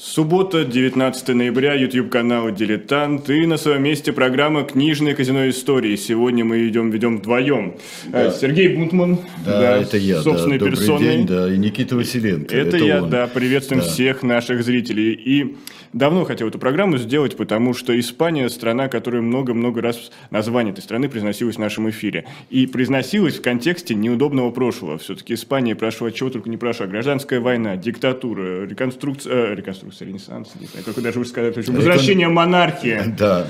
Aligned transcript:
Суббота, 0.00 0.64
19 0.64 1.28
ноября, 1.34 1.74
YouTube-канал 1.74 2.52
«Дилетант» 2.52 3.28
и 3.30 3.46
на 3.46 3.56
своем 3.56 3.82
месте 3.82 4.12
программа 4.12 4.62
«Книжное 4.62 5.12
казино 5.12 5.48
истории». 5.48 5.96
Сегодня 5.96 6.44
мы 6.44 6.68
идем, 6.68 6.90
ведем 6.92 7.18
вдвоем. 7.18 7.74
Да. 8.06 8.30
Сергей 8.30 8.76
Бунтман. 8.76 9.18
Да, 9.44 9.58
да, 9.60 9.76
это 9.78 9.96
я, 9.96 10.22
собственной 10.22 10.60
да. 10.60 10.66
Добрый 10.66 10.78
персоной. 10.78 11.02
день, 11.02 11.26
да, 11.26 11.52
и 11.52 11.58
Никита 11.58 11.96
Василенко. 11.96 12.54
Это, 12.54 12.76
это 12.76 12.86
я, 12.86 13.02
он. 13.02 13.10
да, 13.10 13.26
приветствуем 13.26 13.82
Да. 13.82 13.88
всех 13.88 14.22
наших 14.22 14.62
зрителей. 14.62 15.14
И 15.14 15.56
давно 15.92 16.24
хотел 16.24 16.48
эту 16.48 16.58
программу 16.58 16.98
сделать, 16.98 17.36
потому 17.36 17.74
что 17.74 17.98
Испания– 17.98 18.48
страна, 18.50 18.88
которая 18.88 19.22
много-много 19.22 19.80
раз 19.80 20.10
название 20.30 20.72
этой 20.72 20.80
страны 20.82 21.08
произносилась 21.08 21.56
в 21.56 21.58
нашем 21.58 21.88
эфире. 21.90 22.24
И 22.50 22.66
произносилась 22.66 23.36
в 23.38 23.42
контексте 23.42 23.94
неудобного 23.94 24.50
прошлого. 24.50 24.98
Все-таки 24.98 25.34
Испания 25.34 25.74
прошла, 25.74 26.10
чего 26.10 26.30
только 26.30 26.48
не 26.50 26.56
прошла. 26.56 26.86
Гражданская 26.86 27.40
война, 27.40 27.76
диктатура, 27.76 28.66
реконструкция, 28.66 29.52
э, 29.52 29.54
реконструкция, 29.54 30.08
ренессанс, 30.08 30.50
не 30.60 30.66
знаю, 30.66 30.84
как 30.84 31.02
даже 31.02 31.18
вы 31.18 31.24
сказать, 31.24 31.56
общем, 31.56 31.74
возвращение 31.74 32.28
монархии. 32.28 33.00
Да, 33.18 33.46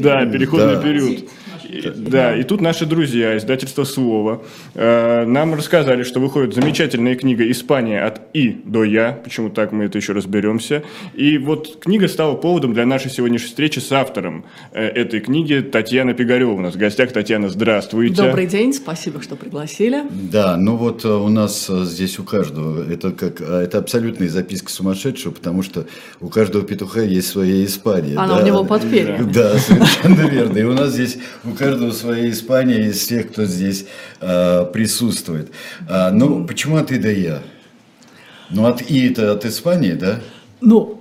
Да, 0.00 0.26
переходный 0.26 0.76
Да. 0.76 0.82
период. 0.82 1.18
И- 1.68 1.90
Да, 1.94 2.36
и 2.36 2.42
тут 2.42 2.60
наши 2.60 2.84
друзья, 2.84 3.36
издательство 3.36 3.84
«Слово», 3.84 4.42
э, 4.74 5.24
нам 5.24 5.54
рассказали, 5.54 6.02
что 6.02 6.18
выходит 6.18 6.54
замечательная 6.54 7.14
книга 7.14 7.48
«Испания 7.50 8.02
от 8.02 8.20
И 8.34 8.60
до 8.64 8.82
Я», 8.82 9.12
почему 9.12 9.50
так, 9.50 9.70
мы 9.72 9.84
это 9.84 9.98
еще 9.98 10.12
разберемся. 10.12 10.82
И 11.14 11.38
вот 11.38 11.69
книга 11.78 12.08
стала 12.08 12.34
поводом 12.34 12.74
для 12.74 12.86
нашей 12.86 13.10
сегодняшней 13.10 13.48
встречи 13.48 13.78
с 13.78 13.92
автором 13.92 14.44
э, 14.72 14.84
этой 14.84 15.20
книги 15.20 15.60
Татьяна 15.60 16.14
Пигарева. 16.14 16.52
У 16.52 16.60
нас 16.60 16.74
в 16.74 16.78
гостях 16.78 17.12
Татьяна, 17.12 17.48
здравствуйте. 17.48 18.14
Добрый 18.14 18.46
день, 18.46 18.72
спасибо, 18.72 19.22
что 19.22 19.36
пригласили. 19.36 20.04
да, 20.10 20.56
ну 20.56 20.76
вот 20.76 21.04
э, 21.04 21.08
у 21.08 21.28
нас 21.28 21.68
э, 21.68 21.84
здесь 21.84 22.18
у 22.18 22.24
каждого, 22.24 22.90
это 22.90 23.12
как, 23.12 23.40
а, 23.40 23.62
это 23.62 23.78
абсолютная 23.78 24.28
записка 24.28 24.70
сумасшедшего, 24.70 25.32
потому 25.32 25.62
что 25.62 25.86
у 26.20 26.28
каждого 26.28 26.64
петуха 26.64 27.02
есть 27.02 27.28
своя 27.28 27.64
Испания. 27.64 28.16
Она 28.16 28.36
да. 28.36 28.42
у 28.42 28.46
него 28.46 28.64
под 28.64 28.82
перьями. 28.90 29.30
Да, 29.32 29.58
совершенно 29.58 30.22
верно. 30.28 30.58
И 30.58 30.64
у 30.64 30.72
нас 30.72 30.92
здесь 30.92 31.18
у 31.44 31.52
каждого 31.52 31.90
своя 31.92 32.30
Испания 32.30 32.86
из 32.86 32.98
всех, 32.98 33.30
кто 33.30 33.44
здесь 33.44 33.86
э, 34.20 34.66
присутствует. 34.72 35.50
А, 35.88 36.10
ну, 36.10 36.46
почему 36.46 36.76
от 36.76 36.92
И 36.92 36.98
до 36.98 37.10
Я? 37.10 37.42
Ну, 38.50 38.66
от 38.66 38.82
И 38.90 39.08
это 39.08 39.32
от 39.32 39.44
Испании, 39.44 39.92
да? 39.92 40.20
Ну, 40.60 40.99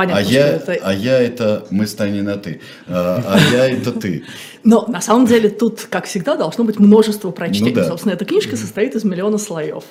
понятно, 0.00 0.20
А 0.20 0.32
я, 0.32 0.48
это... 0.48 0.78
а 0.82 0.92
я 0.92 1.20
это 1.20 1.66
мы 1.70 1.86
станем 1.86 2.24
на 2.24 2.36
ты, 2.36 2.60
а, 2.88 3.22
а 3.26 3.38
я 3.54 3.70
это 3.70 3.92
ты. 3.92 4.24
Но 4.62 4.86
на 4.86 5.00
самом 5.00 5.26
деле 5.26 5.48
тут, 5.48 5.86
как 5.90 6.04
всегда, 6.06 6.36
должно 6.36 6.64
быть 6.64 6.78
множество 6.78 7.30
прочтений. 7.30 7.70
Ну 7.70 7.76
да. 7.76 7.88
Собственно, 7.88 8.12
эта 8.12 8.24
книжка 8.24 8.56
состоит 8.56 8.94
из 8.94 9.04
миллиона 9.04 9.38
слоев. 9.38 9.84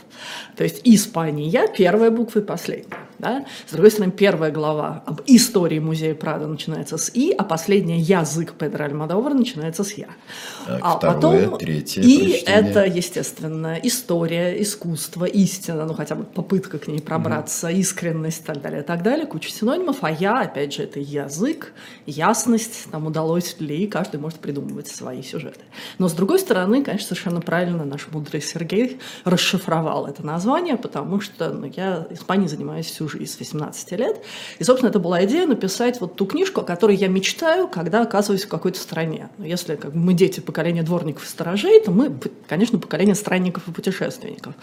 То 0.55 0.63
есть 0.63 0.81
Испания, 0.83 1.67
первая 1.75 2.11
буква 2.11 2.39
и 2.39 2.43
последняя. 2.43 2.97
Да? 3.19 3.45
С 3.67 3.73
другой 3.73 3.91
стороны, 3.91 4.13
первая 4.13 4.49
глава 4.49 5.03
об 5.05 5.21
истории 5.25 5.79
музея 5.79 6.15
Прада 6.15 6.47
начинается 6.47 6.97
с 6.97 7.11
«и», 7.13 7.33
а 7.37 7.43
последняя 7.43 7.99
«язык» 7.99 8.53
Педро 8.53 8.85
Альмадовара 8.85 9.33
начинается 9.33 9.83
с 9.83 9.91
«я». 9.93 10.07
Так, 10.65 10.79
а 10.81 10.97
второе, 10.97 11.15
потом 11.15 11.57
третье 11.59 12.01
«и» 12.01 12.31
прочтение. 12.31 12.43
это, 12.45 12.85
естественно, 12.85 13.77
история, 13.83 14.61
искусство, 14.61 15.25
истина, 15.25 15.85
ну 15.85 15.93
хотя 15.93 16.15
бы 16.15 16.23
попытка 16.23 16.79
к 16.79 16.87
ней 16.87 17.01
пробраться, 17.01 17.67
искренность 17.67 18.43
и 18.43 18.45
так 18.45 18.61
далее, 18.61 18.83
и 18.83 18.85
так 18.85 19.03
далее, 19.03 19.25
куча 19.25 19.51
синонимов. 19.51 19.97
А 19.99 20.11
«я», 20.11 20.39
опять 20.39 20.73
же, 20.73 20.83
это 20.83 21.01
язык, 21.01 21.73
ясность, 22.05 22.89
там 22.89 23.05
удалось 23.05 23.57
ли, 23.59 23.85
каждый 23.87 24.21
может 24.21 24.39
придумывать 24.59 24.87
свои 24.87 25.21
сюжеты. 25.21 25.61
Но 25.97 26.07
с 26.07 26.13
другой 26.13 26.39
стороны, 26.39 26.83
конечно, 26.83 27.07
совершенно 27.07 27.41
правильно 27.41 27.85
наш 27.85 28.07
мудрый 28.11 28.41
Сергей 28.41 28.99
расшифровал 29.23 30.07
это 30.07 30.25
название, 30.25 30.77
потому 30.77 31.21
что 31.21 31.49
ну, 31.49 31.71
я 31.75 32.07
Испанией 32.11 32.49
занимаюсь 32.49 32.87
всю 32.87 33.07
жизнь, 33.07 33.31
с 33.31 33.39
18 33.39 33.91
лет. 33.93 34.23
И, 34.59 34.63
собственно, 34.63 34.89
это 34.89 34.99
была 34.99 35.23
идея 35.25 35.47
написать 35.47 36.01
вот 36.01 36.15
ту 36.15 36.25
книжку, 36.25 36.61
о 36.61 36.63
которой 36.63 36.95
я 36.95 37.07
мечтаю, 37.07 37.67
когда 37.67 38.01
оказываюсь 38.01 38.43
в 38.43 38.49
какой-то 38.49 38.79
стране. 38.79 39.29
Но 39.37 39.45
если 39.45 39.75
как 39.75 39.93
бы, 39.93 39.99
мы 39.99 40.13
дети 40.13 40.39
поколения 40.39 40.83
дворников 40.83 41.25
и 41.25 41.27
сторожей, 41.27 41.81
то 41.81 41.91
мы, 41.91 42.11
конечно, 42.47 42.79
поколение 42.79 43.15
странников 43.15 43.67
и 43.67 43.71
путешественников. 43.71 44.53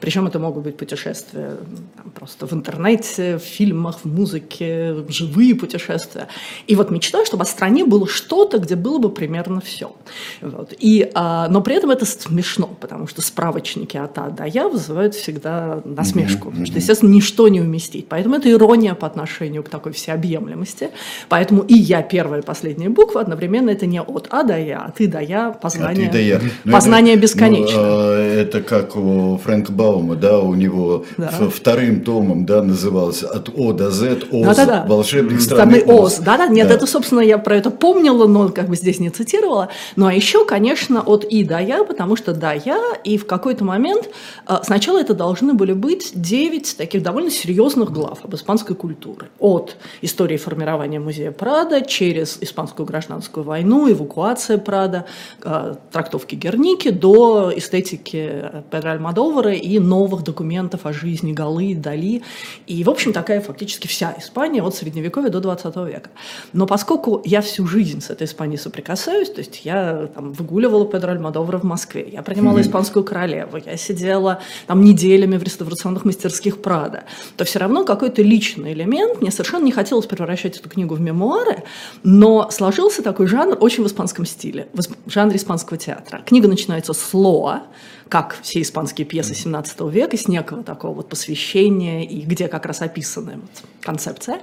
Причем 0.00 0.26
это 0.26 0.38
могут 0.38 0.64
быть 0.64 0.76
путешествия 0.76 1.56
там, 1.96 2.10
просто 2.10 2.46
в 2.46 2.52
интернете, 2.52 3.38
в 3.38 3.42
фильмах, 3.42 4.00
в 4.02 4.04
музыке, 4.04 5.04
живые 5.08 5.54
путешествия. 5.54 6.28
И 6.66 6.76
вот 6.76 6.90
мечта, 6.90 7.24
чтобы 7.24 7.42
о 7.42 7.46
стране 7.46 7.84
было 7.84 8.06
что-то, 8.06 8.58
где 8.58 8.76
было 8.76 8.98
бы 8.98 9.10
примерно 9.10 9.45
все. 9.60 9.92
Вот. 10.40 10.72
И, 10.78 11.10
а, 11.14 11.48
но 11.48 11.60
при 11.60 11.74
этом 11.76 11.90
это 11.90 12.04
смешно, 12.04 12.68
потому 12.80 13.06
что 13.06 13.22
справочники 13.22 13.96
от 13.96 14.16
А 14.18 14.30
до 14.30 14.44
Я 14.44 14.68
вызывают 14.68 15.14
всегда 15.14 15.80
насмешку. 15.84 16.48
Потому 16.50 16.66
что, 16.66 16.76
естественно, 16.76 17.10
ничто 17.10 17.48
не 17.48 17.60
уместить. 17.60 18.08
Поэтому 18.08 18.36
это 18.36 18.50
ирония 18.50 18.94
по 18.94 19.06
отношению 19.06 19.62
к 19.62 19.68
такой 19.68 19.92
всеобъемлемости. 19.92 20.90
Поэтому 21.28 21.62
и 21.62 21.74
я 21.74 22.02
первая 22.02 22.40
и 22.42 22.44
последняя 22.44 22.88
буква 22.88 23.20
одновременно 23.20 23.70
это 23.70 23.86
не 23.86 24.00
от 24.00 24.28
А 24.30 24.42
до 24.42 24.58
Я, 24.58 24.80
а 24.86 24.90
ты 24.90 25.06
до 25.08 25.20
Я, 25.20 25.48
А 25.48 25.52
познание, 25.52 26.10
да 26.10 26.18
я. 26.18 26.40
Ну, 26.64 26.72
познание 26.72 27.14
это, 27.14 27.22
бесконечно. 27.22 27.76
ну, 27.80 27.84
а, 27.88 28.18
это 28.18 28.60
как 28.62 28.96
у 28.96 29.38
Фрэнка 29.44 29.72
Баума, 29.72 30.16
да, 30.16 30.38
у 30.40 30.54
него 30.54 31.04
Да. 31.16 31.30
вторым 31.52 32.00
томом, 32.00 32.46
да, 32.46 32.62
называлось 32.62 33.22
от 33.22 33.50
О 33.54 33.72
до 33.72 33.90
З, 33.90 34.18
Оз, 34.30 34.46
Да-да-да. 34.56 34.84
волшебник 34.86 35.40
страны 35.40 35.82
Оз. 35.86 36.14
Оз. 36.14 36.18
Да-да, 36.18 36.46
нет, 36.48 36.68
Да. 36.68 36.74
это, 36.74 36.86
собственно, 36.86 37.20
я 37.20 37.38
про 37.38 37.56
это 37.56 37.70
помнила, 37.70 38.26
но 38.26 38.48
как 38.48 38.68
бы 38.68 38.76
здесь 38.76 39.00
не 39.00 39.10
цитировала. 39.36 39.68
Ну, 39.96 40.06
а 40.06 40.14
еще, 40.14 40.44
конечно, 40.44 41.02
от 41.02 41.24
И 41.24 41.44
до 41.44 41.58
Я, 41.58 41.84
потому 41.84 42.16
что 42.16 42.32
да, 42.32 42.52
я, 42.52 42.80
и 43.04 43.18
в 43.18 43.26
какой-то 43.26 43.64
момент 43.64 44.08
э, 44.46 44.56
сначала 44.62 45.00
это 45.00 45.14
должны 45.14 45.54
были 45.54 45.72
быть 45.72 46.12
9 46.14 46.76
таких 46.76 47.02
довольно 47.02 47.30
серьезных 47.30 47.90
глав 47.90 48.24
об 48.24 48.34
испанской 48.34 48.76
культуре. 48.76 49.28
От 49.38 49.76
истории 50.02 50.36
формирования 50.36 51.00
музея 51.00 51.32
Прада, 51.32 51.80
через 51.82 52.38
испанскую 52.40 52.86
гражданскую 52.86 53.44
войну, 53.44 53.90
эвакуация 53.90 54.58
Прада, 54.58 55.06
э, 55.42 55.74
трактовки 55.92 56.34
Герники, 56.34 56.90
до 56.90 57.52
эстетики 57.54 58.50
Педро 58.70 58.90
Альмадовара 58.90 59.52
и 59.52 59.78
новых 59.78 60.22
документов 60.22 60.86
о 60.86 60.92
жизни 60.92 61.32
Галы, 61.32 61.74
Дали. 61.74 62.22
И, 62.66 62.84
в 62.84 62.90
общем, 62.90 63.12
такая 63.12 63.40
фактически 63.40 63.86
вся 63.86 64.14
Испания 64.18 64.62
от 64.62 64.74
Средневековья 64.74 65.30
до 65.30 65.40
20 65.40 65.76
века. 65.76 66.10
Но 66.52 66.66
поскольку 66.66 67.22
я 67.24 67.40
всю 67.40 67.66
жизнь 67.66 68.00
с 68.00 68.10
этой 68.10 68.24
Испанией 68.26 68.58
соприкасаюсь, 68.58 69.25
то 69.34 69.40
есть 69.40 69.64
я 69.64 70.08
там, 70.14 70.32
выгуливала 70.32 70.86
Педро 70.86 71.12
Альмадовара 71.12 71.58
в 71.58 71.64
Москве, 71.64 72.08
я 72.12 72.22
принимала 72.22 72.60
испанскую 72.60 73.04
королеву, 73.04 73.58
я 73.64 73.76
сидела 73.76 74.40
там 74.66 74.82
неделями 74.82 75.36
в 75.36 75.42
реставрационных 75.42 76.04
мастерских 76.04 76.62
Прада, 76.62 77.04
то 77.36 77.44
все 77.44 77.58
равно 77.58 77.84
какой-то 77.84 78.22
личный 78.22 78.72
элемент, 78.72 79.20
мне 79.20 79.30
совершенно 79.30 79.64
не 79.64 79.72
хотелось 79.72 80.06
превращать 80.06 80.58
эту 80.58 80.68
книгу 80.68 80.94
в 80.94 81.00
мемуары, 81.00 81.64
но 82.02 82.50
сложился 82.50 83.02
такой 83.02 83.26
жанр 83.26 83.56
очень 83.60 83.84
в 83.84 83.86
испанском 83.86 84.26
стиле, 84.26 84.68
в 84.72 85.10
жанре 85.10 85.36
испанского 85.36 85.78
театра. 85.78 86.22
Книга 86.26 86.48
начинается 86.48 86.92
с 86.92 87.14
лоа, 87.14 87.62
как 88.08 88.38
все 88.42 88.62
испанские 88.62 89.06
пьесы 89.06 89.34
17 89.34 89.80
века, 89.92 90.16
с 90.16 90.28
некого 90.28 90.62
такого 90.62 90.94
вот 90.94 91.08
посвящения, 91.08 92.04
и 92.04 92.20
где 92.20 92.48
как 92.48 92.66
раз 92.66 92.82
описана 92.82 93.32
вот 93.34 93.64
концепция. 93.82 94.40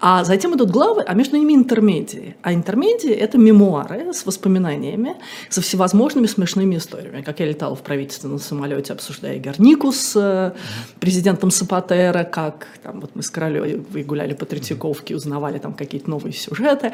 А 0.00 0.22
затем 0.24 0.54
идут 0.54 0.70
главы, 0.70 1.02
а 1.06 1.14
между 1.14 1.36
ними 1.36 1.54
интермедии. 1.54 2.36
А 2.42 2.52
интермедии– 2.52 3.10
это 3.10 3.38
мемуары 3.38 4.12
с 4.12 4.26
воспоминаниями, 4.26 5.16
со 5.48 5.62
всевозможными 5.62 6.26
смешными 6.26 6.76
историями. 6.76 7.22
Как 7.22 7.40
я 7.40 7.46
летала 7.46 7.74
в 7.74 7.80
правительственном 7.80 8.38
самолете, 8.38 8.92
обсуждая 8.92 9.38
Гернику 9.38 9.92
с 9.92 10.14
э, 10.16 10.52
президентом 11.00 11.50
Сапатера, 11.50 12.24
как 12.24 12.66
там, 12.82 13.00
вот 13.00 13.12
мы 13.14 13.22
с 13.22 13.30
королевой 13.30 13.76
гуляли 14.04 14.34
по 14.34 14.44
Третьяковке, 14.44 15.16
узнавали 15.16 15.58
там 15.58 15.72
какие-то 15.72 16.10
новые 16.10 16.34
сюжеты. 16.34 16.92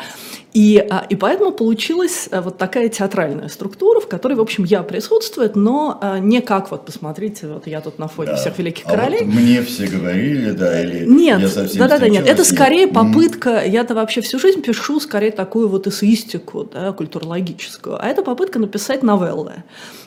И, 0.52 0.78
а, 0.78 1.04
и 1.08 1.16
поэтому 1.16 1.52
получилась 1.52 2.28
а, 2.30 2.42
вот 2.42 2.58
такая 2.58 2.88
театральная 2.88 3.48
структура, 3.48 4.00
в 4.00 4.06
которой, 4.06 4.34
в 4.34 4.40
общем, 4.40 4.64
я 4.64 4.82
присутствую, 4.82 5.50
но 5.54 5.98
а, 6.00 6.07
не 6.18 6.40
как 6.40 6.70
вот, 6.70 6.86
посмотрите, 6.86 7.46
вот 7.48 7.66
я 7.66 7.80
тут 7.80 7.98
на 7.98 8.08
фоне 8.08 8.30
Да. 8.30 8.36
всех 8.36 8.58
великих 8.58 8.86
А 8.86 8.90
вот 8.90 8.96
королей. 8.98 9.24
мне 9.24 9.62
все 9.62 9.86
говорили, 9.86 10.50
да, 10.52 10.82
или 10.82 11.04
Нет, 11.04 11.40
я 11.40 11.48
совсем 11.48 11.78
да-да-да, 11.80 12.08
нет. 12.08 12.26
Это 12.26 12.42
встречалась, 12.42 12.48
скорее 12.48 12.88
попытка, 12.88 13.64
я-то 13.64 13.94
вообще 13.94 14.20
всю 14.20 14.38
жизнь 14.38 14.62
пишу 14.62 14.98
скорее 15.00 15.30
такую 15.30 15.68
вот 15.68 15.86
эссеистику, 15.86 16.64
да, 16.72 16.92
культурологическую, 16.92 18.02
а 18.02 18.06
это 18.08 18.22
попытка 18.22 18.58
написать 18.58 19.02
новеллы. 19.02 19.64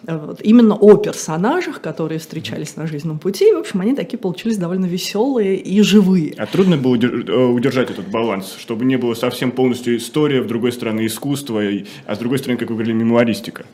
Вот. 0.08 0.40
Именно 0.42 0.76
о 0.76 0.98
персонажах, 0.98 1.80
которые 1.82 2.20
встречались 2.20 2.76
на 2.76 2.88
жизненном 2.88 3.20
пути, 3.20 3.50
и, 3.50 3.54
в 3.54 3.58
общем, 3.60 3.82
они 3.82 3.94
такие 3.96 4.18
получились 4.18 4.58
довольно 4.58 4.86
веселые 4.86 5.56
и 5.58 5.82
живые. 5.84 6.34
А 6.38 6.48
трудно 6.48 6.78
было 6.78 6.96
э, 6.96 7.34
удержать 7.46 7.92
этот 7.92 8.08
баланс, 8.08 8.56
чтобы 8.60 8.86
не 8.86 8.96
было 8.98 9.14
совсем 9.14 9.52
полностью 9.52 9.98
история, 9.98 10.42
в 10.42 10.48
другой 10.48 10.72
стороны 10.72 11.06
искусство, 11.06 11.64
и- 11.64 11.86
а 12.08 12.16
с 12.16 12.18
другой 12.18 12.40
стороны, 12.40 12.58
как 12.58 12.70
вы 12.70 12.76
говорили, 12.76 12.94
мемуаристика. 12.94 13.66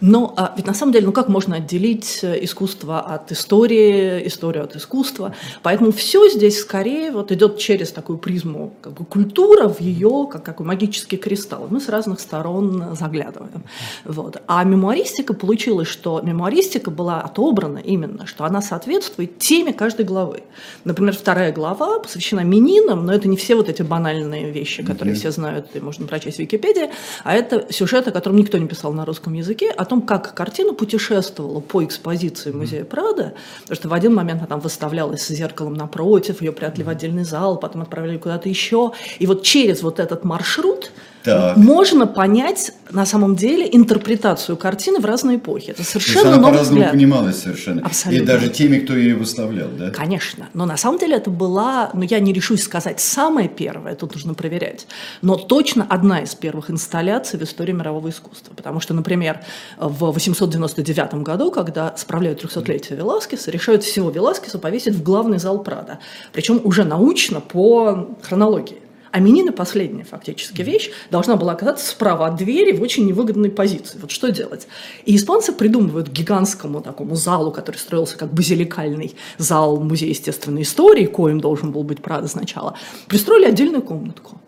Но 0.00 0.34
а, 0.36 0.52
ведь 0.56 0.66
на 0.66 0.74
самом 0.74 0.92
деле, 0.92 1.06
ну 1.06 1.12
как 1.12 1.28
можно 1.28 1.56
отделить 1.56 2.20
искусство 2.22 3.00
от 3.00 3.32
истории, 3.32 4.26
историю 4.26 4.64
от 4.64 4.76
искусства. 4.76 5.34
Поэтому 5.62 5.92
все 5.92 6.28
здесь 6.28 6.60
скорее 6.60 7.10
вот 7.10 7.32
идет 7.32 7.58
через 7.58 7.92
такую 7.92 8.18
призму 8.18 8.74
как 8.80 8.92
бы, 8.92 9.04
культура 9.04 9.68
в 9.68 9.80
ее, 9.80 10.28
как 10.30 10.44
какой 10.44 10.66
магический 10.66 11.16
кристалл. 11.16 11.66
Мы 11.70 11.80
с 11.80 11.88
разных 11.88 12.20
сторон 12.20 12.96
заглядываем. 12.96 13.64
Вот. 14.04 14.42
А 14.46 14.64
мемуаристика 14.64 15.34
получилось, 15.34 15.88
что 15.88 16.20
мемуаристика 16.20 16.90
была 16.90 17.20
отобрана 17.20 17.78
именно, 17.78 18.26
что 18.26 18.44
она 18.44 18.60
соответствует 18.60 19.38
теме 19.38 19.72
каждой 19.72 20.04
главы. 20.04 20.42
Например, 20.84 21.14
вторая 21.14 21.52
глава 21.52 21.98
посвящена 21.98 22.40
мининам, 22.40 23.06
но 23.06 23.12
это 23.12 23.28
не 23.28 23.36
все 23.36 23.54
вот 23.54 23.68
эти 23.68 23.82
банальные 23.82 24.50
вещи, 24.50 24.82
которые 24.82 25.14
mm-hmm. 25.14 25.18
все 25.18 25.30
знают, 25.30 25.66
и 25.74 25.80
можно 25.80 26.06
прочесть 26.06 26.36
в 26.36 26.40
Википедии, 26.40 26.90
а 27.24 27.34
это 27.34 27.72
сюжет, 27.72 28.08
о 28.08 28.12
котором 28.12 28.36
никто 28.36 28.58
не 28.58 28.66
писал 28.66 28.92
на 28.92 29.04
русском 29.04 29.32
языке, 29.32 29.70
о 29.70 29.84
том, 29.86 30.02
как 30.02 30.34
картина 30.34 30.74
путешествовала 30.74 31.60
по 31.60 31.84
экспозиции 31.84 32.52
музея 32.52 32.84
Прада, 32.84 33.34
потому 33.62 33.76
что 33.76 33.88
в 33.88 33.94
один 33.94 34.14
момент 34.14 34.40
она 34.40 34.48
там 34.48 34.60
выставлялась 34.60 35.22
с 35.22 35.28
зеркалом 35.28 35.74
напротив, 35.74 36.42
ее 36.42 36.52
прятали 36.52 36.82
в 36.82 36.88
отдельный 36.88 37.24
зал, 37.24 37.58
потом 37.58 37.82
отправляли 37.82 38.18
куда-то 38.18 38.48
еще. 38.48 38.92
И 39.18 39.26
вот 39.26 39.42
через 39.42 39.82
вот 39.82 40.00
этот 40.00 40.24
маршрут 40.24 40.90
так. 41.26 41.56
можно 41.56 42.06
понять 42.06 42.72
на 42.90 43.04
самом 43.04 43.36
деле 43.36 43.68
интерпретацию 43.70 44.56
картины 44.56 45.00
в 45.00 45.04
разные 45.04 45.36
эпохи. 45.38 45.70
Это 45.70 45.84
совершенно 45.84 46.34
она 46.34 46.48
по-разному 46.48 46.90
понималась 46.90 47.42
совершенно. 47.42 47.82
Абсолютно. 47.82 48.22
И 48.22 48.26
даже 48.26 48.48
теми, 48.48 48.78
кто 48.78 48.96
ее 48.96 49.16
выставлял, 49.16 49.68
да? 49.68 49.90
Конечно. 49.90 50.48
Но 50.54 50.66
на 50.66 50.76
самом 50.76 50.98
деле 50.98 51.16
это 51.16 51.30
была, 51.30 51.90
ну 51.94 52.02
я 52.02 52.20
не 52.20 52.32
решусь 52.32 52.62
сказать 52.62 53.00
самая 53.00 53.48
первая, 53.48 53.94
тут 53.94 54.14
нужно 54.14 54.34
проверять, 54.34 54.86
но 55.22 55.36
точно 55.36 55.86
одна 55.88 56.20
из 56.20 56.34
первых 56.34 56.70
инсталляций 56.70 57.38
в 57.38 57.42
истории 57.42 57.72
мирового 57.72 58.08
искусства. 58.08 58.54
Потому 58.54 58.80
что, 58.80 58.94
например, 58.94 59.40
в 59.78 60.12
899 60.12 61.14
году, 61.22 61.50
когда 61.50 61.94
справляют 61.96 62.42
300-летие 62.44 62.96
Веласкеса, 62.96 63.50
решают 63.50 63.82
всего 63.82 64.10
Веласкеса 64.10 64.58
повесить 64.58 64.94
в 64.94 65.02
главный 65.02 65.38
зал 65.38 65.62
Прада. 65.62 65.98
Причем 66.32 66.60
уже 66.64 66.84
научно 66.84 67.40
по 67.40 68.08
хронологии. 68.22 68.85
А 69.16 69.18
Минина, 69.18 69.50
последняя 69.50 70.04
фактически 70.04 70.60
вещь, 70.60 70.90
должна 71.10 71.36
была 71.36 71.52
оказаться 71.52 71.88
справа 71.88 72.26
от 72.26 72.36
двери 72.36 72.76
в 72.76 72.82
очень 72.82 73.06
невыгодной 73.06 73.50
позиции. 73.50 73.98
Вот 73.98 74.10
что 74.10 74.30
делать? 74.30 74.68
И 75.06 75.16
испанцы 75.16 75.54
придумывают 75.54 76.08
гигантскому 76.08 76.82
такому 76.82 77.14
залу, 77.14 77.50
который 77.50 77.78
строился 77.78 78.18
как 78.18 78.34
базиликальный 78.34 79.16
зал 79.38 79.78
Музея 79.78 80.10
естественной 80.10 80.60
истории, 80.60 81.06
коим 81.06 81.40
должен 81.40 81.72
был 81.72 81.82
быть 81.82 82.02
Прада 82.02 82.28
сначала, 82.28 82.76
пристроили 83.08 83.46
отдельную 83.46 83.80
комнатку. 83.80 84.38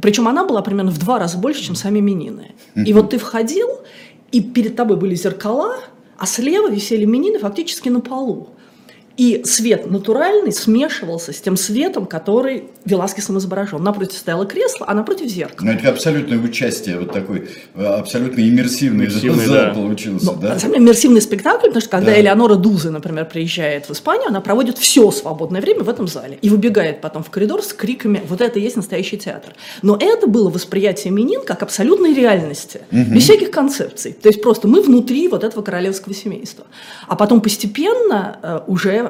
Причем 0.00 0.28
она 0.28 0.46
была 0.46 0.62
примерно 0.62 0.92
в 0.92 0.98
два 0.98 1.18
раза 1.18 1.36
больше, 1.36 1.62
чем 1.62 1.74
сами 1.74 2.00
Минины. 2.00 2.52
И 2.74 2.94
вот 2.94 3.10
ты 3.10 3.18
входил, 3.18 3.68
и 4.32 4.40
перед 4.40 4.76
тобой 4.76 4.96
были 4.96 5.14
зеркала, 5.14 5.76
а 6.16 6.24
слева 6.24 6.70
висели 6.70 7.04
Минины 7.04 7.38
фактически 7.38 7.90
на 7.90 8.00
полу. 8.00 8.48
И 9.20 9.42
свет 9.44 9.90
натуральный 9.90 10.50
смешивался 10.50 11.34
с 11.34 11.40
тем 11.42 11.58
светом, 11.58 12.06
который 12.06 12.64
Веласкесом 12.86 13.36
изображен. 13.36 13.82
Напротив 13.82 14.16
стояло 14.16 14.46
кресло, 14.46 14.86
а 14.88 14.94
напротив 14.94 15.26
зеркало. 15.26 15.66
Но 15.66 15.72
это 15.72 15.90
абсолютное 15.90 16.38
участие, 16.38 16.98
вот 16.98 17.12
такой 17.12 17.50
э, 17.74 17.84
абсолютно 17.84 18.40
иммерсивный, 18.40 19.04
иммерсивный 19.04 19.44
зал 19.44 19.56
да. 19.56 19.74
получился. 19.74 20.24
Но, 20.24 20.34
да? 20.36 20.54
На 20.54 20.58
самом 20.58 20.72
деле 20.72 20.84
иммерсивный 20.86 21.20
спектакль, 21.20 21.66
потому 21.66 21.82
что 21.82 21.90
когда 21.90 22.12
да. 22.12 22.18
Элеонора 22.18 22.54
Дузе, 22.54 22.88
например, 22.88 23.26
приезжает 23.26 23.90
в 23.90 23.92
Испанию, 23.92 24.28
она 24.28 24.40
проводит 24.40 24.78
все 24.78 25.10
свободное 25.10 25.60
время 25.60 25.82
в 25.82 25.90
этом 25.90 26.08
зале 26.08 26.38
и 26.40 26.48
выбегает 26.48 27.02
потом 27.02 27.22
в 27.22 27.28
коридор 27.28 27.62
с 27.62 27.74
криками 27.74 28.22
«Вот 28.26 28.40
это 28.40 28.58
и 28.58 28.62
есть 28.62 28.76
настоящий 28.76 29.18
театр». 29.18 29.52
Но 29.82 29.98
это 30.00 30.28
было 30.28 30.48
восприятие 30.48 31.12
Минин 31.12 31.42
как 31.42 31.62
абсолютной 31.62 32.14
реальности, 32.14 32.80
угу. 32.90 33.14
без 33.14 33.24
всяких 33.24 33.50
концепций. 33.50 34.14
То 34.14 34.30
есть 34.30 34.40
просто 34.40 34.66
мы 34.66 34.80
внутри 34.80 35.28
вот 35.28 35.44
этого 35.44 35.60
королевского 35.60 36.14
семейства. 36.14 36.64
А 37.06 37.16
потом 37.16 37.42
постепенно 37.42 38.38
э, 38.42 38.60
уже 38.66 39.09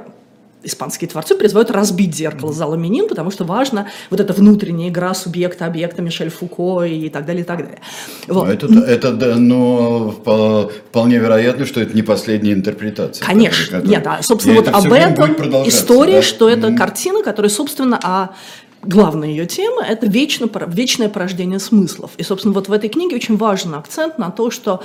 испанские 0.62 1.08
творцы 1.08 1.34
призывают 1.34 1.70
разбить 1.70 2.14
зеркало 2.14 2.52
зала 2.52 2.74
Минин, 2.74 3.08
потому 3.08 3.30
что 3.30 3.44
важно 3.44 3.88
вот 4.10 4.20
эта 4.20 4.32
внутренняя 4.32 4.90
игра 4.90 5.14
субъекта, 5.14 5.66
объекта 5.66 6.02
Мишель 6.02 6.30
Фуко 6.30 6.82
и 6.82 7.08
так 7.08 7.26
далее, 7.26 7.42
и 7.42 7.46
так 7.46 7.58
далее. 7.58 7.80
Вот. 8.26 8.48
Это, 8.48 8.66
это 8.66 9.12
да, 9.12 9.36
но 9.36 10.10
вполне 10.10 11.18
вероятно, 11.18 11.64
что 11.64 11.80
это 11.80 11.94
не 11.94 12.02
последняя 12.02 12.52
интерпретация. 12.52 13.24
Конечно, 13.24 13.80
которая, 13.80 13.88
нет, 13.88 14.06
а, 14.06 14.22
собственно, 14.22 14.56
вот 14.56 14.68
об 14.68 14.92
этом 14.92 15.32
история, 15.66 16.16
да? 16.16 16.22
что 16.22 16.48
это 16.48 16.68
mm-hmm. 16.68 16.76
картина, 16.76 17.22
которая, 17.22 17.50
собственно, 17.50 17.98
о 18.02 18.30
главная 18.82 19.28
ее 19.28 19.46
тема– 19.46 19.82
это 19.88 20.06
вечно, 20.06 20.48
вечное 20.68 21.08
порождение 21.08 21.58
смыслов. 21.58 22.12
И, 22.16 22.22
собственно, 22.22 22.54
вот 22.54 22.68
в 22.68 22.72
этой 22.72 22.88
книге 22.88 23.16
очень 23.16 23.36
важен 23.36 23.74
акцент 23.74 24.18
на 24.18 24.30
то, 24.30 24.50
что 24.50 24.82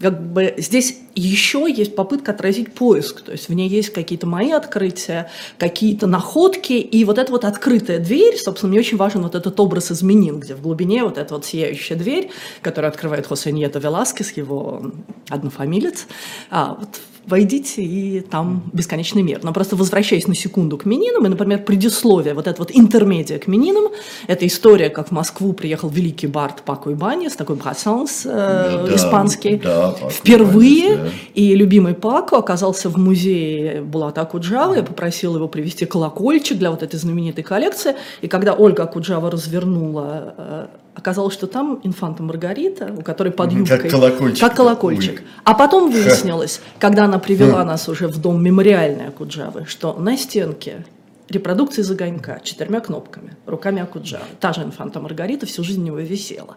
как 0.00 0.20
бы 0.32 0.54
здесь 0.58 0.98
еще 1.14 1.66
есть 1.74 1.96
попытка 1.96 2.32
отразить 2.32 2.74
поиск, 2.74 3.22
то 3.22 3.32
есть 3.32 3.48
в 3.48 3.54
ней 3.54 3.68
есть 3.68 3.90
какие-то 3.90 4.26
мои 4.26 4.50
открытия, 4.50 5.30
какие-то 5.58 6.06
находки, 6.06 6.74
и 6.74 7.04
вот 7.04 7.18
эта 7.18 7.32
вот 7.32 7.44
открытая 7.44 7.98
дверь, 7.98 8.36
собственно, 8.36 8.70
мне 8.70 8.80
очень 8.80 8.98
важен 8.98 9.22
вот 9.22 9.34
этот 9.34 9.58
образ 9.58 9.90
изменин, 9.90 10.40
где 10.40 10.54
в 10.54 10.60
глубине 10.60 11.04
вот 11.04 11.16
эта 11.16 11.34
вот 11.34 11.46
сияющая 11.46 11.96
дверь, 11.96 12.30
которую 12.60 12.90
открывает 12.90 13.26
Хосе 13.26 13.52
Ньето 13.52 13.78
Веласкес, 13.78 14.32
его 14.32 14.92
однофамилец, 15.30 16.06
а, 16.50 16.76
вот 16.78 17.00
войдите, 17.26 17.82
и 17.82 18.20
там 18.20 18.70
бесконечный 18.72 19.22
мир. 19.22 19.40
Но 19.42 19.52
просто 19.52 19.76
возвращаясь 19.76 20.26
на 20.26 20.34
секунду 20.34 20.78
к 20.78 20.84
Мининам, 20.84 21.26
и, 21.26 21.28
например, 21.28 21.64
предисловие, 21.64 22.34
вот 22.34 22.46
это 22.46 22.58
вот 22.58 22.70
интермедиа 22.72 23.38
к 23.38 23.46
Мининам, 23.46 23.92
это 24.26 24.46
история, 24.46 24.90
как 24.90 25.08
в 25.08 25.10
Москву 25.12 25.52
приехал 25.52 25.88
великий 25.88 26.26
бард 26.26 26.62
Пако 26.62 26.92
Ибанес, 26.92 27.34
такой 27.34 27.56
брассанс 27.56 28.22
э, 28.24 28.28
да, 28.28 28.94
испанский, 28.94 29.56
да, 29.56 29.94
впервые, 30.10 30.94
Ибанес, 30.94 31.12
да. 31.12 31.18
и 31.34 31.54
любимый 31.54 31.94
Пако 31.94 32.38
оказался 32.38 32.88
в 32.88 32.96
музее 32.96 33.82
Булата 33.82 34.20
Акуджава, 34.20 34.74
я 34.74 34.82
попросил 34.82 35.36
его 35.36 35.48
привезти 35.48 35.86
колокольчик 35.86 36.58
для 36.58 36.70
вот 36.70 36.82
этой 36.82 36.96
знаменитой 36.96 37.44
коллекции, 37.44 37.94
и 38.20 38.28
когда 38.28 38.54
Ольга 38.54 38.84
Акуджава 38.84 39.30
развернула 39.30 40.34
э, 40.36 40.66
оказалось, 40.96 41.34
что 41.34 41.46
там 41.46 41.80
инфанта 41.84 42.22
Маргарита, 42.22 42.92
у 42.96 43.02
которой 43.02 43.30
под 43.30 43.52
юбкой... 43.52 43.78
Как 43.78 43.90
колокольчик. 43.90 44.40
Как 44.40 44.56
колокольчик. 44.56 45.22
А 45.44 45.54
потом 45.54 45.92
выяснилось, 45.92 46.60
когда 46.78 47.04
она 47.04 47.18
привела 47.18 47.64
нас 47.64 47.88
уже 47.88 48.08
в 48.08 48.18
дом 48.18 48.42
мемориальный 48.42 49.08
Акуджавы, 49.08 49.66
что 49.66 49.92
на 49.92 50.16
стенке 50.16 50.86
репродукции 51.28 51.82
из 51.82 51.90
огонька 51.90 52.40
четырьмя 52.42 52.80
кнопками, 52.80 53.36
руками 53.46 53.82
Акуджавы. 53.82 54.24
Та 54.40 54.52
же 54.52 54.62
инфанта 54.62 55.00
Маргарита 55.00 55.44
всю 55.44 55.62
жизнь 55.62 55.82
у 55.82 55.84
него 55.84 55.98
висела. 55.98 56.56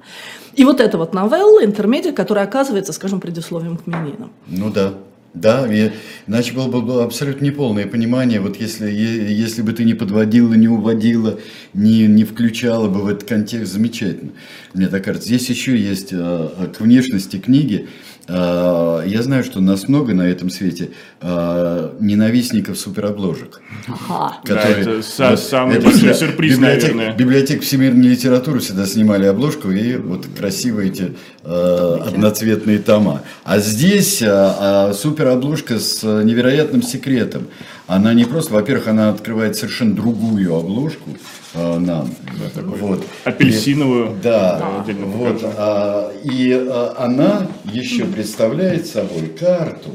И 0.53 0.63
вот 0.63 0.79
эта 0.79 0.97
вот 0.97 1.13
новелла, 1.13 1.65
интермедиа, 1.65 2.13
которая 2.13 2.45
оказывается, 2.45 2.93
скажем, 2.93 3.19
предисловием 3.19 3.77
к 3.77 3.87
Мининам. 3.87 4.31
Ну 4.47 4.71
да. 4.71 4.93
Да, 5.35 5.71
и, 5.71 5.91
иначе 6.27 6.53
было 6.53 6.81
бы 6.81 7.03
абсолютно 7.03 7.45
неполное 7.45 7.85
понимание, 7.85 8.41
вот 8.41 8.55
если, 8.57 8.89
если 8.89 9.61
бы 9.61 9.73
ты 9.73 9.83
не 9.83 9.93
подводила, 9.93 10.55
не 10.55 10.67
уводила, 10.67 11.39
не, 11.75 12.07
не 12.07 12.23
включала 12.23 12.89
бы 12.89 13.01
в 13.01 13.07
этот 13.07 13.29
контекст, 13.29 13.73
замечательно. 13.73 14.31
Мне 14.73 14.87
так 14.87 15.03
кажется, 15.03 15.27
здесь 15.27 15.47
еще 15.49 15.77
есть 15.77 16.09
а, 16.13 16.71
к 16.75 16.81
внешности 16.81 17.37
книги, 17.37 17.87
я 18.29 19.21
знаю, 19.23 19.43
что 19.43 19.59
нас 19.59 19.87
много 19.87 20.13
на 20.13 20.21
этом 20.23 20.49
свете 20.49 20.91
а, 21.19 21.95
ненавистников 21.99 22.77
суперобложек. 22.77 23.61
Ага. 23.87 24.37
Которые, 24.43 24.75
да, 24.75 24.91
это 24.91 25.29
вот, 25.31 25.39
самый 25.39 25.77
это, 25.77 25.85
большой 25.85 26.13
сюрприз, 26.13 26.55
библиотек, 26.55 26.95
наверное. 26.95 27.17
Библиотек 27.17 27.63
всемирной 27.63 28.09
литературы 28.09 28.59
всегда 28.59 28.85
снимали 28.85 29.25
обложку 29.25 29.71
и 29.71 29.95
вот 29.95 30.27
красивые 30.37 30.89
эти 30.89 31.15
э, 31.43 31.97
одноцветные 32.07 32.79
тома. 32.79 33.23
А 33.43 33.59
здесь 33.59 34.21
э, 34.21 34.93
суперобложка 34.93 35.79
с 35.79 36.03
невероятным 36.03 36.83
секретом. 36.83 37.47
Она 37.89 38.13
не 38.13 38.23
просто, 38.23 38.53
во-первых, 38.53 38.87
она 38.87 39.09
открывает 39.09 39.55
совершенно 39.55 39.95
другую 39.95 40.55
обложку, 40.55 41.09
э, 41.55 41.79
нам. 41.79 42.07
Да, 42.55 42.61
вот. 42.61 43.03
Апельсиновую. 43.23 44.11
И, 44.11 44.21
да, 44.21 44.83
да. 44.85 44.93
вот, 44.93 45.41
а, 45.57 46.11
и 46.23 46.53
а, 46.53 46.93
она 46.99 47.47
еще 47.65 48.05
представляет 48.05 48.85
собой 48.85 49.29
карту. 49.29 49.89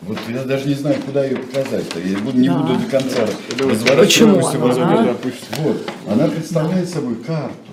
Вот 0.00 0.16
я 0.30 0.44
даже 0.44 0.66
не 0.66 0.76
знаю, 0.76 0.96
куда 1.04 1.26
ее 1.26 1.36
показать-то. 1.36 2.00
Я 2.00 2.16
буду, 2.20 2.38
не 2.38 2.48
да. 2.48 2.54
буду 2.54 2.78
до 2.78 2.90
конца 2.90 3.26
разворачивать. 3.58 4.46
Почему? 4.46 4.82
Она? 4.82 5.14
Вот, 5.58 5.90
она 6.08 6.28
представляет 6.28 6.88
собой 6.88 7.16
карту. 7.16 7.67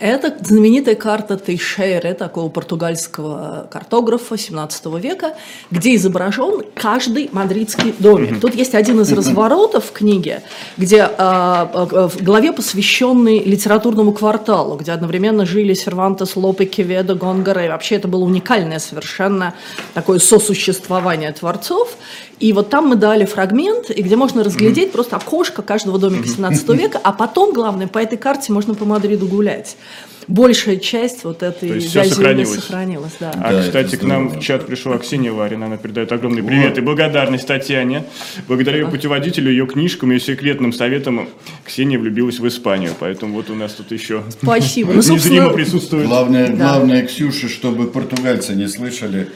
Это 0.00 0.34
знаменитая 0.40 0.96
карта 0.96 1.36
Тейшейре, 1.36 2.14
такого 2.14 2.48
португальского 2.48 3.68
картографа 3.70 4.36
17 4.36 4.86
века, 5.00 5.34
где 5.70 5.94
изображен 5.94 6.64
каждый 6.74 7.30
мадридский 7.30 7.94
домик. 8.00 8.40
Тут 8.40 8.56
есть 8.56 8.74
один 8.74 9.00
из 9.00 9.12
разворотов 9.12 9.84
в 9.84 9.92
книге, 9.92 10.42
где 10.76 11.08
э, 11.16 11.16
в 11.16 12.22
главе, 12.22 12.52
посвященный 12.52 13.38
литературному 13.44 14.12
кварталу, 14.12 14.76
где 14.76 14.90
одновременно 14.90 15.46
жили 15.46 15.74
Сервантес, 15.74 16.34
Лопе, 16.34 16.64
Кеведо, 16.64 17.14
Гонгара, 17.14 17.64
и 17.64 17.68
вообще 17.68 17.94
это 17.94 18.08
было 18.08 18.24
уникальное 18.24 18.80
совершенно 18.80 19.54
такое 19.94 20.18
сосуществование 20.18 21.30
творцов. 21.32 21.96
И 22.40 22.52
вот 22.52 22.68
там 22.68 22.88
мы 22.88 22.96
дали 22.96 23.24
фрагмент, 23.24 23.90
и 23.90 24.02
где 24.02 24.16
можно 24.16 24.42
разглядеть 24.42 24.90
просто 24.90 25.16
окошко 25.16 25.62
каждого 25.62 25.98
домика 25.98 26.26
17 26.26 26.68
века, 26.70 27.00
а 27.02 27.12
потом, 27.12 27.52
главное, 27.52 27.86
по 27.86 27.98
этой 27.98 28.18
карте 28.18 28.52
можно 28.52 28.74
по 28.74 28.84
Мадриду 28.84 29.26
гулять. 29.26 29.76
Большая 30.26 30.76
часть 30.78 31.24
вот 31.24 31.42
этой 31.42 31.68
То 31.68 31.74
есть 31.74 31.94
вязюли 31.94 32.14
сохранилось. 32.14 32.54
сохранилась, 32.54 33.12
да. 33.20 33.30
А, 33.34 33.52
Да, 33.52 33.60
кстати, 33.62 33.96
к 33.96 34.02
нам 34.02 34.24
здорово. 34.28 34.40
в 34.40 34.44
чат 34.44 34.66
пришла 34.66 34.96
Ксения 34.98 35.30
Ларина, 35.32 35.66
она 35.66 35.76
передает 35.76 36.12
огромный 36.12 36.42
привет 36.42 36.78
и 36.78 36.80
благодарность 36.80 37.46
Татьяне. 37.46 38.04
Благодаря 38.48 38.78
ее 38.78 38.88
путеводителю, 38.88 39.50
ее 39.50 39.66
книжкам 39.66 40.12
и 40.12 40.18
секретным 40.18 40.72
советам 40.72 41.28
Ксения 41.66 41.98
влюбилась 41.98 42.38
в 42.38 42.48
Испанию, 42.48 42.92
поэтому 42.98 43.34
вот 43.34 43.50
у 43.50 43.54
нас 43.54 43.72
тут 43.72 43.92
еще 43.92 44.22
Спасибо. 44.30 44.92
Ну, 44.92 44.96
незримо 44.98 45.18
собственно, 45.18 45.50
присутствует. 45.50 46.06
Главное, 46.06 46.48
Да. 46.48 46.54
главное, 46.54 47.06
Ксюша, 47.06 47.48
чтобы 47.48 47.88
португальцы 47.88 48.54
не 48.54 48.66
слышали. 48.68 49.28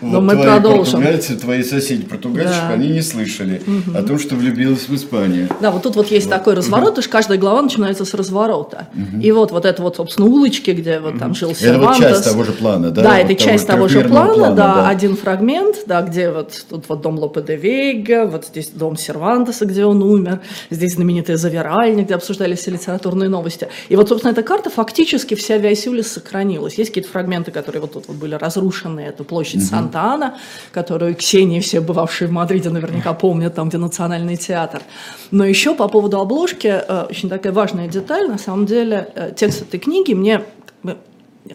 Но 0.00 0.20
мы 0.20 0.36
продолжим. 0.36 1.02
твои 1.40 1.62
соседи 1.62 2.02
португальщик, 2.04 2.52
Да. 2.68 2.74
они 2.74 2.88
не 2.90 3.02
слышали 3.02 3.62
о 3.94 4.02
том, 4.02 4.18
что 4.18 4.34
влюбилась 4.36 4.88
в 4.88 4.94
Испанию. 4.94 5.48
Да, 5.60 5.70
вот 5.70 5.82
тут 5.82 5.96
вот 5.96 6.10
есть 6.10 6.28
такой 6.28 6.54
разворот, 6.54 6.98
и 6.98 7.02
ж 7.02 7.08
каждая 7.08 7.38
глава 7.38 7.62
начинается 7.62 8.04
с 8.04 8.14
разворота. 8.14 8.88
И 9.20 9.32
вот, 9.32 9.50
вот 9.52 9.64
это 9.64 9.82
вот, 9.82 9.96
собственно, 9.96 10.26
улочки, 10.28 10.70
где 10.70 11.00
вот 11.00 11.18
там 11.18 11.34
жил 11.34 11.50
Это 11.50 11.60
Сервантес. 11.60 12.00
вот 12.04 12.10
часть 12.10 12.24
того 12.24 12.44
же 12.44 12.52
плана, 12.52 12.90
да? 12.90 13.02
Да, 13.02 13.18
это 13.18 13.34
часть 13.34 13.66
того 13.66 13.88
же 13.88 14.00
плана, 14.02 14.52
да, 14.52 14.88
один 14.88 15.16
фрагмент, 15.16 15.76
да, 15.86 16.02
где 16.02 16.30
вот 16.30 16.64
тут 16.68 16.84
вот 16.88 17.00
дом 17.00 17.18
Лопе 17.18 17.42
де 17.42 17.56
Вейга, 17.56 18.26
вот 18.26 18.46
здесь 18.46 18.68
дом 18.70 18.96
Сервантеса, 18.96 19.64
где 19.66 19.84
он 19.84 20.02
умер, 20.02 20.40
здесь 20.70 20.94
знаменитая 20.94 21.36
Завиральня, 21.36 22.04
где 22.04 22.14
обсуждались 22.14 22.58
все 22.60 22.70
литературные 22.70 23.28
новости. 23.28 23.68
И 23.88 23.96
вот, 23.96 24.08
собственно, 24.08 24.32
эта 24.32 24.42
карта 24.42 24.70
фактически 24.70 25.34
вся 25.34 25.56
Виасюлис 25.56 26.12
сохранилась. 26.12 26.74
Есть 26.74 26.90
какие-то 26.90 27.10
фрагменты, 27.10 27.50
которые 27.50 27.80
вот 27.82 27.92
тут 27.92 28.04
вот 28.08 28.16
были 28.16 28.34
разрушены, 28.34 28.75
это 28.84 29.24
площадь 29.24 29.66
Санта-Ана, 29.66 30.36
которую 30.72 31.14
Ксении, 31.14 31.60
все 31.60 31.80
бывавшие 31.80 32.28
в 32.28 32.32
Мадриде, 32.32 32.70
наверняка 32.70 33.12
помнят, 33.14 33.54
там, 33.54 33.68
где 33.68 33.78
Национальный 33.78 34.36
театр. 34.36 34.82
Но 35.30 35.44
еще 35.44 35.74
по 35.74 35.88
поводу 35.88 36.20
обложки, 36.20 36.66
э, 36.66 37.06
очень 37.10 37.28
такая 37.28 37.52
важная 37.52 37.88
деталь, 37.88 38.28
на 38.28 38.38
самом 38.38 38.66
деле, 38.66 39.08
э, 39.14 39.32
текст 39.34 39.62
этой 39.62 39.80
книги 39.80 40.14
мне 40.14 40.42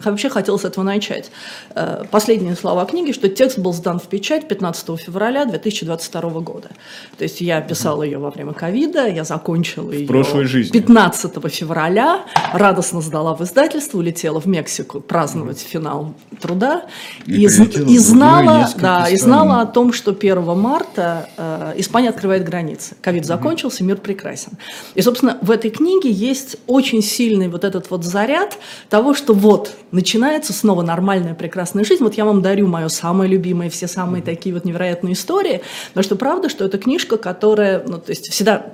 Вообще 0.04 0.28
хотел 0.28 0.58
с 0.58 0.64
этого 0.64 0.84
начать. 0.84 1.30
Э, 1.74 2.04
Последние 2.10 2.56
слова 2.56 2.84
книги, 2.84 3.12
что 3.12 3.28
текст 3.28 3.58
был 3.58 3.72
сдан 3.72 3.98
в 3.98 4.06
печать 4.08 4.48
15 4.48 4.98
февраля 4.98 5.44
2022 5.44 6.30
года. 6.40 6.70
То 7.18 7.24
есть 7.24 7.40
я 7.40 7.60
писала 7.60 8.02
ее 8.02 8.18
во 8.18 8.30
время 8.30 8.52
ковида, 8.52 9.08
я 9.08 9.24
закончила 9.24 9.90
ее 9.90 10.06
прошлой 10.06 10.44
жизни. 10.44 10.72
15 10.72 11.32
февраля, 11.52 12.24
радостно 12.52 13.00
сдала 13.00 13.34
в 13.34 13.42
издательство, 13.42 13.98
улетела 13.98 14.40
в 14.40 14.46
Мексику 14.46 15.00
праздновать 15.00 15.60
финал 15.60 16.14
труда 16.40 16.86
И 17.26 17.42
и, 17.42 17.44
и 17.44 17.98
знала, 17.98 18.68
да, 18.76 19.08
и 19.08 19.16
знала 19.16 19.60
о 19.60 19.66
том, 19.66 19.92
что 19.92 20.12
1 20.12 20.42
марта 20.56 21.28
э, 21.36 21.74
Испания 21.76 22.08
открывает 22.08 22.44
границы. 22.44 22.96
Ковид 23.00 23.24
закончился, 23.24 23.84
мир 23.84 23.96
прекрасен. 23.96 24.52
И, 24.94 25.02
собственно, 25.02 25.38
в 25.40 25.50
этой 25.50 25.70
книге 25.70 26.10
есть 26.10 26.56
очень 26.66 27.02
сильный 27.02 27.48
вот 27.48 27.64
этот 27.64 27.90
вот 27.90 28.04
заряд 28.04 28.58
того, 28.88 29.14
что 29.14 29.34
вот, 29.34 29.72
начинается 29.90 30.52
снова 30.52 30.82
нормальная 30.82 31.34
прекрасная 31.34 31.84
жизнь. 31.84 32.02
Вот 32.02 32.14
я 32.14 32.24
вам 32.24 32.42
дарю 32.42 32.66
мое 32.68 32.88
самое 32.88 33.30
любимое, 33.30 33.70
все 33.70 33.88
самые 33.88 34.22
такие 34.22 34.54
вот 34.54 34.64
невероятные 34.64 35.14
истории. 35.14 35.62
Потому 35.88 36.04
что 36.04 36.16
правда, 36.16 36.48
что 36.48 36.64
это 36.64 36.78
книжка, 36.78 37.16
которая, 37.16 37.82
ну, 37.86 37.98
то 37.98 38.10
есть 38.10 38.30
всегда 38.30 38.72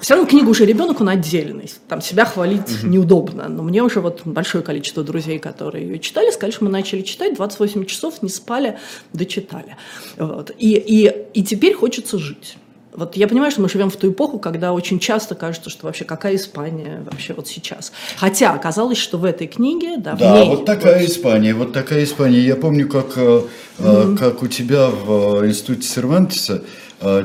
все 0.00 0.14
равно 0.14 0.28
книга 0.28 0.48
уже 0.48 0.64
ребенок, 0.64 1.00
он 1.00 1.08
отдельный. 1.08 1.70
Там 1.88 2.00
себя 2.00 2.24
хвалить 2.24 2.82
неудобно. 2.82 3.48
Но 3.48 3.62
мне 3.62 3.82
уже 3.82 4.00
вот 4.00 4.22
большое 4.24 4.62
количество 4.62 5.02
друзей, 5.02 5.38
которые 5.38 5.86
ее 5.86 5.98
читали, 5.98 6.30
сказали, 6.30 6.52
что 6.52 6.64
мы 6.64 6.70
начали 6.70 7.02
читать, 7.02 7.34
28 7.34 7.84
часов 7.84 8.22
не 8.22 8.28
спали, 8.28 8.78
дочитали. 9.12 9.76
Вот. 10.16 10.52
И, 10.58 10.74
и, 10.74 11.12
и 11.34 11.42
теперь 11.42 11.74
хочется 11.74 12.18
жить. 12.18 12.56
Вот 12.92 13.16
я 13.16 13.28
понимаю, 13.28 13.50
что 13.50 13.60
мы 13.60 13.68
живем 13.68 13.90
в 13.90 13.96
ту 13.96 14.10
эпоху, 14.10 14.38
когда 14.38 14.72
очень 14.72 14.98
часто 14.98 15.34
кажется, 15.34 15.70
что 15.70 15.86
вообще 15.86 16.04
какая 16.04 16.36
Испания 16.36 17.02
вообще 17.04 17.34
вот 17.34 17.46
сейчас. 17.46 17.92
Хотя 18.16 18.52
оказалось, 18.52 18.98
что 18.98 19.18
в 19.18 19.24
этой 19.24 19.46
книге, 19.46 19.96
да, 19.98 20.14
в 20.16 20.18
Да, 20.18 20.40
ней, 20.40 20.48
вот 20.48 20.64
такая 20.64 21.04
Испания, 21.04 21.54
вот 21.54 21.72
такая 21.72 22.04
Испания. 22.04 22.40
Я 22.40 22.56
помню, 22.56 22.88
как, 22.88 23.16
э, 23.16 23.42
как 24.18 24.42
у 24.42 24.46
тебя 24.46 24.88
в 24.88 25.42
э, 25.42 25.48
институте 25.48 25.86
Сервантеса 25.86 26.62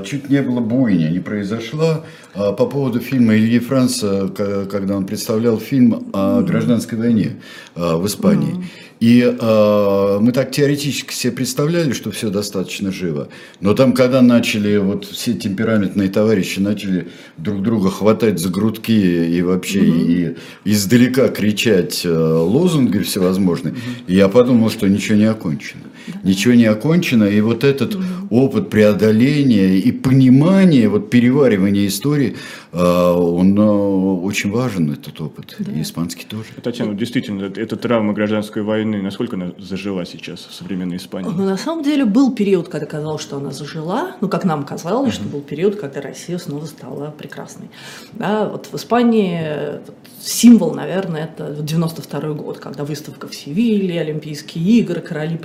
чуть 0.05 0.29
не 0.29 0.39
было 0.43 0.59
буйня, 0.59 1.09
не 1.09 1.19
произошла 1.19 2.03
по 2.35 2.67
поводу 2.67 2.99
фильма 2.99 3.33
Ильи 3.33 3.57
Франца, 3.57 4.27
когда 4.69 4.95
он 4.95 5.07
представлял 5.07 5.57
фильм 5.57 6.11
о 6.13 6.41
гражданской 6.41 6.95
войне 6.95 7.37
в 7.73 8.05
Испании. 8.05 8.69
И 9.03 9.19
э, 9.21 10.17
мы 10.21 10.31
так 10.31 10.51
теоретически 10.51 11.13
себе 11.13 11.33
представляли, 11.33 11.91
что 11.91 12.09
все 12.11 12.29
достаточно 12.29 12.89
живо. 12.89 13.27
Но 13.59 13.73
там, 13.73 13.91
когда 13.91 14.21
начали, 14.21 14.77
вот 14.77 15.03
все 15.03 15.33
темпераментные 15.33 16.07
товарищи 16.07 16.61
начали 16.61 17.09
друг 17.35 17.61
друга 17.61 17.91
хватать 17.91 18.39
за 18.39 18.47
грудки 18.47 18.93
и 18.93 19.41
вообще 19.41 19.79
и 19.83 20.37
издалека 20.63 21.27
кричать 21.27 22.05
э, 22.05 22.09
лозунги 22.09 22.99
всевозможные, 22.99 23.75
и 24.07 24.15
я 24.15 24.29
подумал, 24.29 24.69
что 24.69 24.87
ничего 24.87 25.17
не 25.17 25.25
окончено. 25.25 25.83
Ничего 26.23 26.53
не 26.53 26.65
окончено, 26.65 27.25
и 27.25 27.41
вот 27.41 27.63
этот 27.63 27.97
опыт 28.29 28.69
преодоления 28.69 29.77
и 29.77 29.91
понимания, 29.91 30.89
вот 30.89 31.09
переваривания 31.09 31.87
истории, 31.87 32.35
э, 32.71 32.77
он 32.77 33.57
э, 33.57 33.61
очень 33.61 34.51
важен, 34.51 34.91
этот 34.91 35.19
опыт, 35.21 35.57
и 35.59 35.81
испанский 35.81 36.25
тоже. 36.25 36.49
Татьяна, 36.61 36.93
действительно, 36.93 37.45
эта 37.45 37.75
травма 37.75 38.13
гражданской 38.13 38.63
войны, 38.63 39.01
насколько 39.01 39.35
она 39.35 39.51
зажила 39.57 40.05
сейчас 40.05 40.47
в 40.49 40.53
современной 40.53 40.97
Испании? 40.97 41.29
Ну, 41.29 41.45
на 41.45 41.57
самом 41.57 41.83
деле 41.83 42.05
был 42.05 42.33
период, 42.33 42.69
когда 42.69 42.85
казалось, 42.85 43.21
что 43.21 43.37
она 43.37 43.51
зажила, 43.51 44.15
ну, 44.21 44.29
как 44.29 44.45
нам 44.45 44.65
казалось, 44.65 45.13
что 45.13 45.23
был 45.25 45.41
период, 45.41 45.75
когда 45.75 46.01
Россия 46.01 46.37
снова 46.37 46.65
стала 46.65 47.13
прекрасной. 47.17 47.69
Да, 48.13 48.47
вот 48.49 48.67
в 48.71 48.75
Испании 48.75 49.79
символ, 50.21 50.73
наверное, 50.73 51.25
это 51.25 51.61
92 51.61 52.33
год, 52.33 52.59
когда 52.59 52.83
выставка 52.83 53.27
в 53.27 53.35
Севиле, 53.35 53.99
Олимпийские 53.99 54.79
игры, 54.79 55.01
короли 55.01 55.37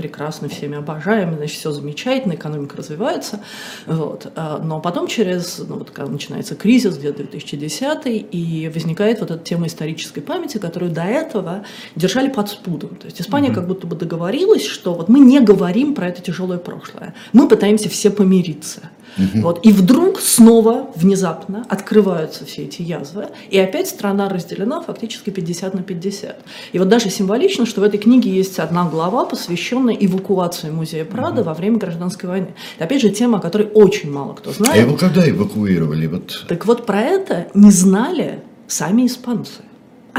прекрасны, 0.49 0.57
всеми 0.57 0.77
обожаемы, 0.77 1.37
значит, 1.37 1.59
все 1.59 1.71
замечательно, 1.71 2.35
экономика 2.35 2.77
развивается. 2.77 3.41
Вот. 3.87 4.31
А, 4.35 4.59
Но 4.63 4.81
потом 4.81 5.07
через, 5.07 5.59
ну, 5.59 5.79
вот 5.79 5.91
когда 5.91 6.11
начинается 6.11 6.55
кризис, 6.55 6.97
где-то 6.97 7.23
2010 7.23 8.27
и 8.31 8.71
возникает 8.73 9.21
вот 9.21 9.31
эта 9.31 9.43
тема 9.45 9.67
исторической 9.67 10.21
памяти, 10.21 10.59
которую 10.59 10.91
до 10.91 11.03
этого 11.03 11.65
держали 11.97 12.29
под 12.29 12.49
спудом. 12.49 12.97
То 12.97 13.07
есть 13.07 13.21
Испания 13.21 13.53
как 13.53 13.67
будто 13.67 13.87
бы 13.87 13.97
договорилась, 13.97 14.67
что 14.67 14.95
вот 14.95 15.09
мы 15.09 15.21
не 15.21 15.41
говорим 15.41 15.95
про 15.95 16.09
это 16.09 16.23
тяжелое 16.23 16.59
прошлое. 16.59 17.15
Мы 17.33 17.49
пытаемся 17.49 17.89
все 17.89 18.11
помириться. 18.11 18.91
Вот. 19.17 19.65
И 19.65 19.73
вдруг 19.73 20.21
снова, 20.21 20.91
внезапно, 20.95 21.65
открываются 21.69 22.45
все 22.45 22.65
эти 22.65 22.83
язвы, 22.83 23.27
и 23.51 23.59
опять 23.59 23.89
страна 23.89 24.29
разделена 24.29 24.81
фактически 24.81 25.31
50 25.31 25.75
на 25.75 25.83
50. 25.83 26.37
И 26.73 26.79
вот 26.79 26.89
даже 26.89 27.11
символично, 27.11 27.67
что 27.67 27.81
в 27.81 27.85
этой 27.85 27.99
книге 27.99 28.31
есть 28.31 28.59
одна 28.59 28.89
глава, 28.89 29.25
посвященная 29.25 29.95
эвакуации 29.95 30.71
музея 30.71 31.05
Прада 31.05 31.43
во 31.43 31.55
время 31.55 31.79
гражданской 31.79 32.29
войны. 32.29 32.55
Это, 32.77 32.85
опять 32.85 33.03
же, 33.03 33.11
тема, 33.11 33.39
о 33.39 33.41
которой 33.41 33.69
очень 33.75 34.11
мало 34.11 34.35
кто 34.35 34.51
А 34.51 34.53
знает. 34.53 34.87
его 34.87 34.97
когда 34.97 35.29
эвакуировали? 35.29 36.07
Вот 36.07 36.47
Так 36.49 36.67
вот, 36.67 36.87
про 36.87 37.01
это 37.01 37.49
не 37.55 37.71
знали 37.71 38.41
сами 38.67 39.07
испанцы. 39.07 39.63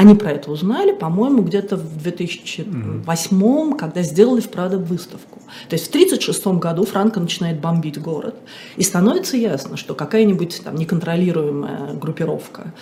Они 0.00 0.14
про 0.14 0.30
это 0.30 0.50
узнали, 0.50 0.92
по-моему, 0.92 1.42
где-то 1.42 1.76
в 1.76 2.02
2008, 2.02 3.76
когда 3.76 4.00
сделали 4.00 4.40
в 4.40 4.48
Прадо 4.48 4.78
выставку. 4.78 5.40
То 5.68 5.74
есть 5.74 5.88
в 5.88 5.90
1936 5.90 6.58
году 6.58 6.86
Франко 6.86 7.20
начинает 7.20 7.60
бомбить 7.60 8.00
город, 8.00 8.34
и 8.78 8.82
становится 8.82 9.36
ясно, 9.36 9.76
что 9.76 9.94
какая-нибудь 9.94 10.62
там 10.64 10.76
неконтролируемая 10.76 11.92
группировка 11.92 12.72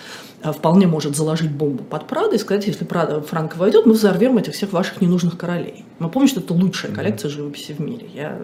э, 0.43 0.53
вполне 0.53 0.87
может 0.87 1.17
заложить 1.17 1.51
бомбу 1.51 1.83
под 1.83 2.07
Прадо 2.07 2.37
и 2.37 2.39
сказать, 2.39 2.67
если 2.67 2.85
Прадо 2.85 3.21
Франко 3.21 3.57
войдет, 3.57 3.85
мы 3.85 3.95
взорвем 3.95 4.37
этих 4.37 4.53
всех 4.53 4.71
ваших 4.71 5.01
ненужных 5.01 5.37
королей. 5.37 5.83
Мы 5.99 6.07
помним, 6.07 6.29
что 6.29 6.39
это 6.39 6.53
лучшая 6.53 6.93
коллекция 6.93 7.29
живописи 7.29 7.73
в 7.73 7.79
мире. 7.79 8.07
Я, 8.13 8.39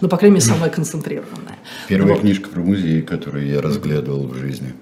ну, 0.00 0.08
по 0.08 0.16
крайней 0.16 0.36
мере, 0.36 0.46
самая 0.46 0.70
концентрированная. 0.76 1.58
первая 1.88 2.12
Вот. 2.12 2.20
книжка 2.20 2.50
про 2.50 2.60
музей, 2.60 3.02
которую 3.02 3.48
я 3.48 3.60
разглядывал 3.60 4.28
в 4.28 4.34
жизни. 4.36 4.74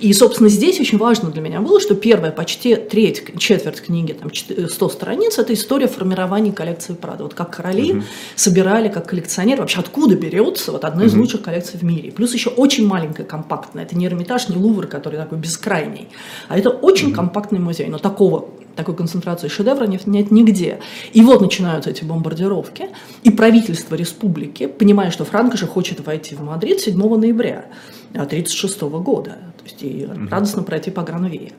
И, 0.00 0.12
собственно, 0.12 0.48
здесь 0.48 0.78
очень 0.78 0.96
важно 0.96 1.30
для 1.30 1.42
меня 1.42 1.60
было, 1.60 1.80
что 1.80 1.94
первая, 1.94 2.30
почти 2.30 2.76
треть, 2.76 3.36
четверть 3.38 3.80
книги, 3.80 4.12
там, 4.12 4.30
чет- 4.30 4.70
100 4.70 4.88
страниц, 4.90 5.38
это 5.38 5.52
история 5.54 5.88
формирования 5.88 6.52
коллекции 6.52 6.94
Прада. 6.94 7.24
Вот 7.24 7.34
как 7.34 7.56
короли 7.56 8.02
собирали, 8.36 8.88
как 8.88 9.08
коллекционеры, 9.08 9.62
вообще 9.62 9.80
откуда 9.80 10.14
берется 10.14 10.70
вот 10.70 10.84
одна 10.84 11.04
из 11.04 11.14
лучших 11.14 11.42
коллекций 11.42 11.80
в 11.80 11.82
мире. 11.82 12.12
Плюс 12.12 12.32
еще 12.32 12.50
очень 12.50 12.86
маленькая, 12.86 13.24
компактная. 13.24 13.84
Это 13.84 13.96
не 13.96 14.06
Эрмитаж, 14.06 14.48
не 14.48 14.56
Лувр, 14.56 14.86
который 14.86 15.16
такой 15.16 15.38
бескрайний, 15.38 16.08
а 16.48 16.56
это 16.56 16.70
очень 16.70 17.12
компактный 17.12 17.58
музей. 17.58 17.88
Но 17.88 17.98
такого 17.98 18.50
такой 18.76 18.94
концентрации 18.94 19.48
шедевра 19.48 19.86
нет, 19.86 20.06
нет 20.06 20.30
нигде. 20.30 20.78
И 21.12 21.20
вот 21.22 21.40
начинаются 21.40 21.90
эти 21.90 22.04
бомбардировки, 22.04 22.90
и 23.24 23.30
правительство 23.30 23.96
республики, 23.96 24.68
понимая, 24.68 25.10
что 25.10 25.24
Франко 25.24 25.56
же 25.56 25.66
хочет 25.66 26.06
войти 26.06 26.36
в 26.36 26.42
Мадрид 26.42 26.78
7 26.78 26.96
ноября 26.96 27.64
1936 28.12 28.82
года, 29.02 29.38
есть 29.68 29.82
и 29.82 30.08
радостно 30.30 30.62
пройти 30.62 30.90
по 30.90 31.02
Гранвее. 31.02 31.52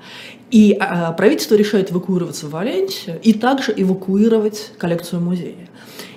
И 0.52 0.76
а, 0.80 1.12
правительство 1.14 1.56
решает 1.56 1.92
эвакуироваться 1.92 2.48
в 2.48 2.52
Валенсию 2.52 3.20
и 3.22 3.34
также 3.34 3.74
эвакуировать 3.76 4.72
коллекцию 4.78 5.22
музея. 5.22 5.70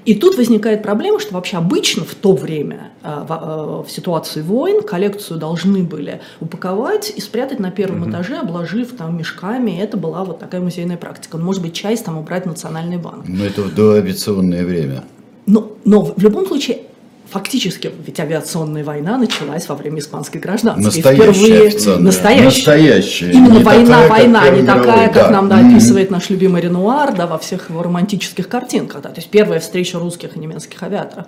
И 0.05 0.17
тут 0.17 0.37
возникает 0.37 0.83
проблема, 0.83 1.21
что 1.21 1.35
вообще 1.35 1.59
обычно 1.59 2.05
в 2.05 2.17
то 2.17 2.35
время, 2.35 2.91
в, 3.03 3.85
э, 3.85 3.89
в 3.89 3.91
ситуации 3.91 4.43
войн, 4.43 4.83
коллекцию 4.83 5.39
должны 5.39 5.85
были 5.85 6.21
упаковать 6.41 7.13
и 7.15 7.21
спрятать 7.21 7.61
на 7.61 7.71
первом 7.71 8.03
mm-hmm. 8.03 8.11
этаже, 8.11 8.39
обложив 8.39 8.97
там 8.97 9.17
мешками. 9.17 9.79
Это 9.79 9.97
была 9.97 10.25
вот 10.25 10.41
такая 10.41 10.61
музейная 10.61 10.97
практика. 10.97 11.39
Ну, 11.39 11.45
может 11.45 11.63
быть, 11.63 11.75
часть 11.75 12.05
там 12.05 12.19
убрать 12.19 12.45
в 12.45 12.47
Национальный 12.47 12.97
банк. 12.97 13.27
Но 13.29 13.45
это 13.45 13.63
в 13.63 13.73
доавиационное 13.73 14.67
время. 14.67 15.05
Но, 15.47 15.71
но 15.85 16.03
в 16.03 16.19
любом 16.19 16.47
случае 16.47 16.79
фактически, 17.33 17.91
ведь 18.07 18.21
авиационная 18.21 18.85
война 18.85 19.17
началась 19.17 19.69
во 19.69 19.75
время 19.75 20.01
испанской 20.01 20.41
гражданской. 20.41 20.85
Настоящая 20.85 21.71
впервые, 21.71 21.99
настоящая. 21.99 22.45
настоящая. 22.45 23.33
Именно 23.33 23.59
не 23.59 23.65
война, 23.65 24.03
такая, 24.03 24.09
война, 24.09 24.41
как 24.43 24.53
не 24.55 24.67
такая, 24.67 25.09
как 25.09 25.15
да. 25.15 25.31
нам 25.31 25.49
да, 25.49 25.59
описывает 25.59 26.11
наш 26.11 26.31
любимый 26.31 26.61
Ренуар, 26.61 27.17
да, 27.17 27.27
во 27.27 27.39
всех 27.39 27.71
его 27.71 27.83
романтических 27.83 28.49
картинках, 28.49 29.03
да, 29.03 29.09
то 29.09 29.21
есть 29.21 29.31
первая 29.31 29.61
встреча 29.61 29.99
русских 29.99 30.37
и 30.37 30.39
немецких 30.39 30.83
авиаторов. 30.83 31.27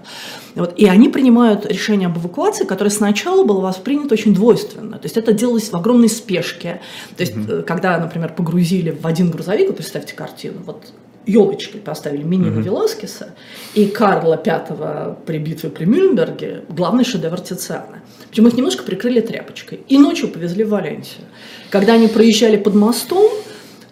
Вот, 0.55 0.75
и 0.77 0.87
они 0.87 1.09
принимают 1.09 1.67
решение 1.67 2.07
об 2.07 2.19
эвакуации, 2.19 2.65
которое 2.65 2.91
сначала 2.91 3.45
было 3.45 3.61
воспринято 3.61 4.15
очень 4.15 4.35
двойственно, 4.35 4.99
то 4.99 5.07
есть 5.07 5.17
это 5.17 5.33
делалось 5.33 5.71
в 5.71 5.75
огромной 5.75 6.11
спешке, 6.11 6.81
то 7.17 7.23
есть 7.23 7.35
mm-hmm. 7.35 7.63
когда, 7.63 7.99
например, 7.99 8.35
погрузили 8.35 8.91
в 8.91 9.07
один 9.07 9.31
грузовик, 9.31 9.69
вы 9.69 9.75
представьте 9.75 10.15
картину, 10.15 10.61
вот 10.67 10.93
елочкой 11.27 11.81
поставили 11.81 12.23
Минина 12.23 12.59
mm 12.59 12.63
Веласкеса 12.63 13.35
и 13.75 13.87
Карла 13.87 14.41
V 14.45 15.17
при 15.27 15.39
битве 15.39 15.71
при 15.71 15.85
Мюльнберге, 15.85 16.63
главный 16.69 17.05
шедевр 17.05 17.41
Тициана. 17.41 18.03
Причем 18.31 18.47
их 18.49 18.55
немножко 18.55 18.83
прикрыли 18.83 19.21
тряпочкой. 19.21 19.81
И 19.89 19.99
ночью 19.99 20.29
повезли 20.29 20.65
в 20.65 20.71
Валенсию. 20.71 21.25
Когда 21.71 21.95
они 21.95 22.09
проезжали 22.09 22.57
под 22.57 22.75
мостом, 22.75 23.31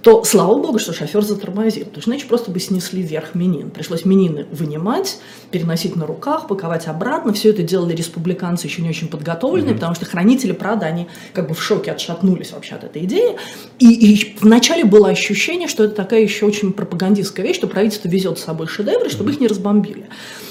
то 0.03 0.25
слава 0.25 0.59
богу, 0.59 0.81
что 0.81 0.93
шофер 0.93 1.23
затормозил. 1.23 1.85
Потому 1.85 2.03
что 2.03 2.11
иначе 2.11 2.27
просто 2.27 2.51
бы 2.51 2.59
снесли 2.59 3.03
вверх 3.03 3.35
минин. 3.35 3.71
Пришлось 3.71 4.05
минины 4.05 4.47
вынимать, 4.51 5.19
переносить 5.53 5.95
на 5.95 6.07
руках, 6.07 6.49
паковать 6.49 6.89
обратно. 6.89 7.33
Все 7.33 7.51
это 7.51 7.63
делали 7.63 7.95
республиканцы 7.95 8.67
еще 8.67 8.83
не 8.83 8.89
очень 8.89 9.07
подготовленные, 9.07 9.73
mm-hmm. 9.73 9.75
потому 9.75 9.95
что 9.95 10.05
хранители 10.05 10.53
Прада, 10.53 10.87
они 10.87 11.07
как 11.33 11.49
бы 11.49 11.55
в 11.55 11.63
шоке 11.63 11.93
отшатнулись 11.93 12.51
вообще 12.51 12.75
от 12.75 12.85
этой 12.85 13.05
идеи. 13.05 13.37
И, 13.79 14.15
и 14.15 14.37
вначале 14.41 14.85
было 14.85 15.09
ощущение, 15.09 15.69
что 15.69 15.85
это 15.85 15.95
такая 15.95 16.21
еще 16.21 16.47
очень 16.47 16.73
пропагандистская 16.73 17.47
вещь, 17.47 17.57
что 17.57 17.69
правительство 17.69 18.09
везет 18.09 18.41
с 18.41 18.45
собой 18.45 18.67
шедевры, 18.67 19.09
чтобы 19.09 19.31
mm-hmm. 19.31 19.35
их 19.35 19.41
не 19.41 19.47
разбомбили. 19.47 20.07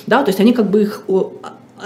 Да, 0.08 0.24
то 0.24 0.30
есть 0.30 0.40
они 0.40 0.54
как 0.54 0.72
бы 0.72 0.84
их 0.84 1.04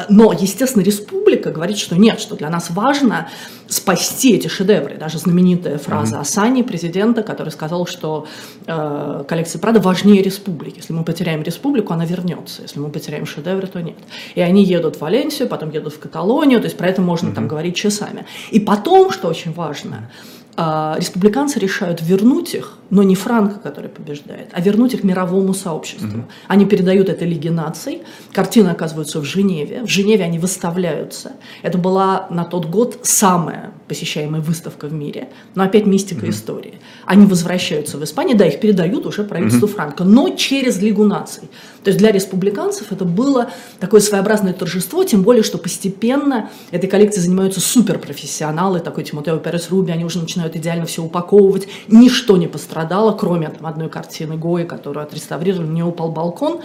но, 0.09 0.33
естественно, 0.33 0.83
республика 0.83 1.51
говорит, 1.51 1.77
что 1.77 1.95
нет, 1.95 2.19
что 2.19 2.35
для 2.35 2.49
нас 2.49 2.69
важно 2.69 3.29
спасти 3.67 4.35
эти 4.35 4.47
шедевры. 4.47 4.97
Даже 4.97 5.17
знаменитая 5.17 5.77
фраза 5.77 6.17
mm-hmm. 6.17 6.21
Асани, 6.21 6.61
президента, 6.61 7.23
который 7.23 7.49
сказал, 7.49 7.87
что 7.87 8.27
э, 8.67 9.23
коллекция 9.27 9.59
Прада 9.59 9.79
важнее 9.79 10.21
республики. 10.21 10.77
Если 10.77 10.93
мы 10.93 11.03
потеряем 11.03 11.41
республику, 11.41 11.93
она 11.93 12.05
вернется. 12.05 12.61
Если 12.61 12.79
мы 12.79 12.89
потеряем 12.89 13.25
шедевры, 13.25 13.67
то 13.67 13.81
нет. 13.81 13.97
И 14.35 14.41
они 14.41 14.63
едут 14.63 14.97
в 14.97 15.01
Валенсию, 15.01 15.47
потом 15.47 15.71
едут 15.71 15.93
в 15.93 15.99
Каталонию, 15.99 16.59
то 16.59 16.65
есть 16.65 16.77
про 16.77 16.87
это 16.87 17.01
можно 17.01 17.29
mm-hmm. 17.29 17.35
там 17.35 17.47
говорить 17.47 17.75
часами. 17.75 18.25
И 18.51 18.59
потом, 18.59 19.11
что 19.11 19.27
очень 19.27 19.53
важно, 19.53 20.09
э, 20.57 20.95
республиканцы 20.97 21.59
решают 21.59 22.01
вернуть 22.01 22.53
их 22.53 22.77
но 22.89 23.03
не 23.03 23.15
Франко, 23.15 23.59
который 23.59 23.89
побеждает, 23.89 24.49
а 24.51 24.61
вернуть 24.61 24.93
их 24.93 25.03
мировому 25.03 25.53
сообществу. 25.53 26.19
Угу. 26.19 26.25
Они 26.47 26.65
передают 26.65 27.09
это 27.09 27.25
Лиге 27.25 27.51
наций, 27.51 28.03
картины 28.31 28.69
оказываются 28.69 29.19
в 29.19 29.25
Женеве, 29.25 29.83
в 29.83 29.89
Женеве 29.89 30.25
они 30.25 30.39
выставляются. 30.39 31.33
Это 31.63 31.77
была 31.77 32.27
на 32.29 32.45
тот 32.45 32.65
год 32.65 32.99
самая 33.03 33.71
посещаемая 33.87 34.41
выставка 34.41 34.87
в 34.87 34.93
мире, 34.93 35.29
но 35.53 35.63
опять 35.63 35.85
мистика 35.85 36.23
угу. 36.23 36.31
истории. 36.31 36.79
Они 37.05 37.25
возвращаются 37.25 37.97
в 37.97 38.03
Испанию, 38.03 38.37
да, 38.37 38.45
их 38.47 38.59
передают 38.59 39.05
уже 39.05 39.23
правительству 39.23 39.67
угу. 39.67 39.75
Франко, 39.75 40.03
но 40.03 40.29
через 40.29 40.79
Лигу 40.79 41.03
наций. 41.03 41.49
То 41.83 41.89
есть 41.89 41.99
для 41.99 42.11
республиканцев 42.11 42.91
это 42.91 43.05
было 43.05 43.51
такое 43.79 44.01
своеобразное 44.01 44.53
торжество, 44.53 45.03
тем 45.03 45.21
более, 45.21 45.43
что 45.43 45.57
постепенно 45.57 46.49
этой 46.71 46.89
коллекцией 46.89 47.23
занимаются 47.23 47.59
суперпрофессионалы, 47.59 48.79
такой 48.79 49.03
Тимотео 49.03 49.37
Перес 49.37 49.69
Руби, 49.69 49.91
они 49.91 50.03
уже 50.03 50.19
начинают 50.19 50.55
идеально 50.55 50.85
все 50.85 51.03
упаковывать, 51.03 51.67
ничто 51.87 52.37
не 52.37 52.47
пострадало 52.47 53.11
кроме 53.11 53.49
там, 53.49 53.67
одной 53.67 53.89
картины 53.89 54.35
Гои, 54.35 54.63
которую 54.63 55.03
отреставрировали, 55.03 55.67
у 55.67 55.71
нее 55.71 55.85
упал 55.85 56.11
балкон, 56.11 56.61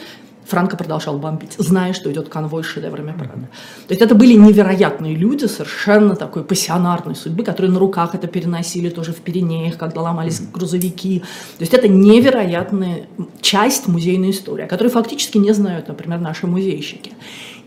Франко 0.46 0.76
продолжал 0.76 1.18
бомбить, 1.18 1.54
зная, 1.58 1.92
что 1.92 2.10
идет 2.10 2.28
конвой 2.28 2.64
с 2.64 2.66
шедеврами 2.66 3.12
Прада. 3.12 3.48
То 3.86 3.90
есть 3.94 4.02
это 4.02 4.14
были 4.14 4.34
невероятные 4.34 5.14
люди, 5.14 5.46
совершенно 5.46 6.16
такой 6.16 6.42
пассионарной 6.42 7.14
судьбы, 7.14 7.44
которые 7.44 7.72
на 7.72 7.78
руках 7.78 8.14
это 8.14 8.26
переносили 8.26 8.88
тоже 8.88 9.12
в 9.12 9.18
Пиренеях, 9.18 9.76
когда 9.76 10.02
ломались 10.02 10.40
грузовики. 10.40 11.20
То 11.20 11.62
есть 11.62 11.72
это 11.74 11.88
невероятная 11.88 13.06
часть 13.40 13.86
музейной 13.86 14.30
истории, 14.30 14.64
о 14.64 14.68
которой 14.68 14.88
фактически 14.88 15.38
не 15.38 15.52
знают, 15.52 15.88
например, 15.88 16.18
наши 16.18 16.46
музейщики. 16.46 17.12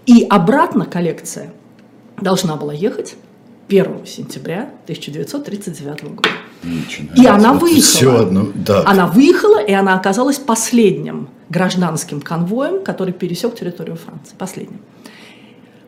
И 0.05 0.25
обратно 0.29 0.85
коллекция 0.85 1.53
должна 2.19 2.57
была 2.57 2.73
ехать 2.73 3.15
1 3.69 4.05
сентября 4.05 4.69
1939 4.83 6.03
года. 6.03 6.29
И 7.15 7.25
она 7.25 7.53
выехала. 7.53 7.81
Все 7.81 8.19
одно, 8.19 8.47
да. 8.53 8.83
Она 8.85 9.07
выехала, 9.07 9.63
и 9.63 9.71
она 9.71 9.95
оказалась 9.95 10.37
последним 10.37 11.29
гражданским 11.53 12.19
конвоем, 12.21 12.83
который 12.83 13.13
пересек 13.13 13.55
территорию 13.55 13.95
Франции. 13.95 14.35
Последним. 14.37 14.79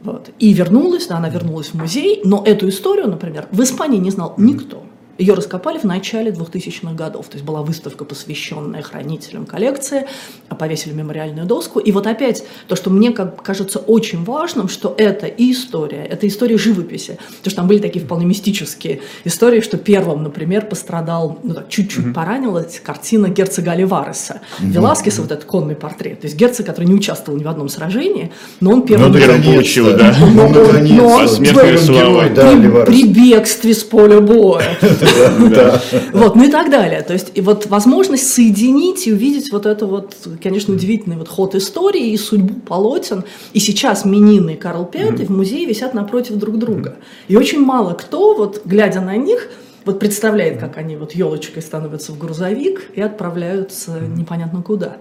Вот. 0.01 0.30
И 0.39 0.54
вернулась, 0.54 1.08
да, 1.08 1.17
она 1.17 1.30
вернулась 1.30 1.69
в 1.69 1.73
музей, 1.73 2.21
но 2.23 2.43
эту 2.45 2.69
историю, 2.69 3.08
например, 3.08 3.47
в 3.51 3.62
Испании 3.62 3.97
не 3.97 4.12
знал 4.12 4.36
никто. 4.38 4.84
Ее 5.17 5.34
раскопали 5.34 5.78
в 5.78 5.86
начале 5.86 6.32
2000-х 6.32 6.93
годов. 6.93 7.28
То 7.28 7.36
есть 7.36 7.45
была 7.45 7.62
выставка, 7.62 8.04
посвященная 8.04 8.82
хранителям 8.82 9.45
коллекции, 9.45 10.08
а 10.49 10.56
повесили 10.56 10.93
мемориальную 10.93 11.47
доску. 11.47 11.80
И 11.80 11.91
вот 11.93 12.06
опять 12.06 12.43
то, 12.67 12.75
что 12.75 12.89
мне 12.89 13.12
как, 13.12 13.41
кажется 13.41 13.80
очень 13.80 14.25
важным, 14.25 14.67
что 14.67 14.93
это 14.97 15.28
и 15.28 15.54
история, 15.54 16.04
это 16.04 16.28
история 16.28 16.58
живописи. 16.58 17.17
Потому 17.38 17.51
что 17.51 17.56
там 17.56 17.67
были 17.67 17.80
такие 17.80 18.04
вполне 18.04 18.25
мистические 18.25 19.01
истории, 19.23 19.62
что 19.62 19.78
первым, 19.78 20.23
например, 20.23 20.65
пострадал, 20.65 21.39
ну 21.43 21.54
так, 21.54 21.69
чуть-чуть 21.69 22.08
mm-hmm. 22.08 22.13
поранилась 22.13 22.82
картина 22.84 23.30
герцога 23.30 23.71
Оливареса. 23.71 24.41
Mm-hmm. 24.60 24.71
Веласкеса, 24.71 25.21
вот 25.21 25.32
этот 25.32 25.45
конный 25.45 25.75
портрет. 25.75 26.21
То 26.21 26.28
есть 26.28 26.36
герцог, 26.36 26.65
который 26.65 26.86
не 26.86 26.93
участвовал 26.93 27.39
ни 27.39 27.43
в 27.43 27.47
одном 27.47 27.69
сражении, 27.69 28.34
но 28.60 28.71
он 28.71 28.86
первым... 28.86 29.13
Ну, 29.13 29.17
первым 29.17 29.43
получил, 29.43 29.95
да. 29.97 30.13
Но, 30.19 30.28
но, 30.28 30.47
но, 30.49 30.80
но 30.82 31.08
он 31.08 31.30
при, 31.45 32.86
при 32.86 33.08
бегстве 33.08 33.73
с 33.73 33.84
поля 33.84 34.19
боя. 34.19 34.78
Вот, 36.13 36.36
ну 36.36 36.44
и 36.44 36.50
так 36.50 36.70
далее. 36.70 37.02
То 37.02 37.13
есть, 37.13 37.32
и 37.34 37.41
вот 37.41 37.68
возможность 37.68 38.32
соединить 38.32 39.08
и 39.08 39.13
увидеть 39.13 39.52
вот 39.52 39.65
это 39.65 39.86
вот, 39.86 40.15
конечно, 40.41 40.74
удивительный 40.74 41.18
вот 41.18 41.28
ход 41.28 41.56
истории 41.56 42.12
и 42.12 42.18
судьбу 42.18 42.60
полотен. 42.62 43.24
И 43.54 43.60
сейчас 43.60 44.06
Минины 44.06 44.54
и 44.54 44.56
Карл 44.56 44.89
V 44.91 45.26
в 45.26 45.30
музее 45.30 45.65
висят 45.65 45.94
напротив 45.94 46.36
друг 46.36 46.58
друга. 46.58 46.96
И 47.28 47.36
очень 47.36 47.60
мало 47.60 47.94
кто, 47.94 48.36
вот 48.36 48.62
глядя 48.65 49.02
на 49.02 49.15
них, 49.18 49.50
вот 49.86 50.00
представляет, 50.00 50.60
как 50.60 50.78
они 50.78 50.96
вот 50.96 51.13
елочкой 51.13 51.62
становятся 51.62 52.12
в 52.12 52.18
грузовик 52.18 52.89
и 52.96 53.02
отправляются 53.02 54.00
непонятно 54.00 54.63
куда. 54.63 54.98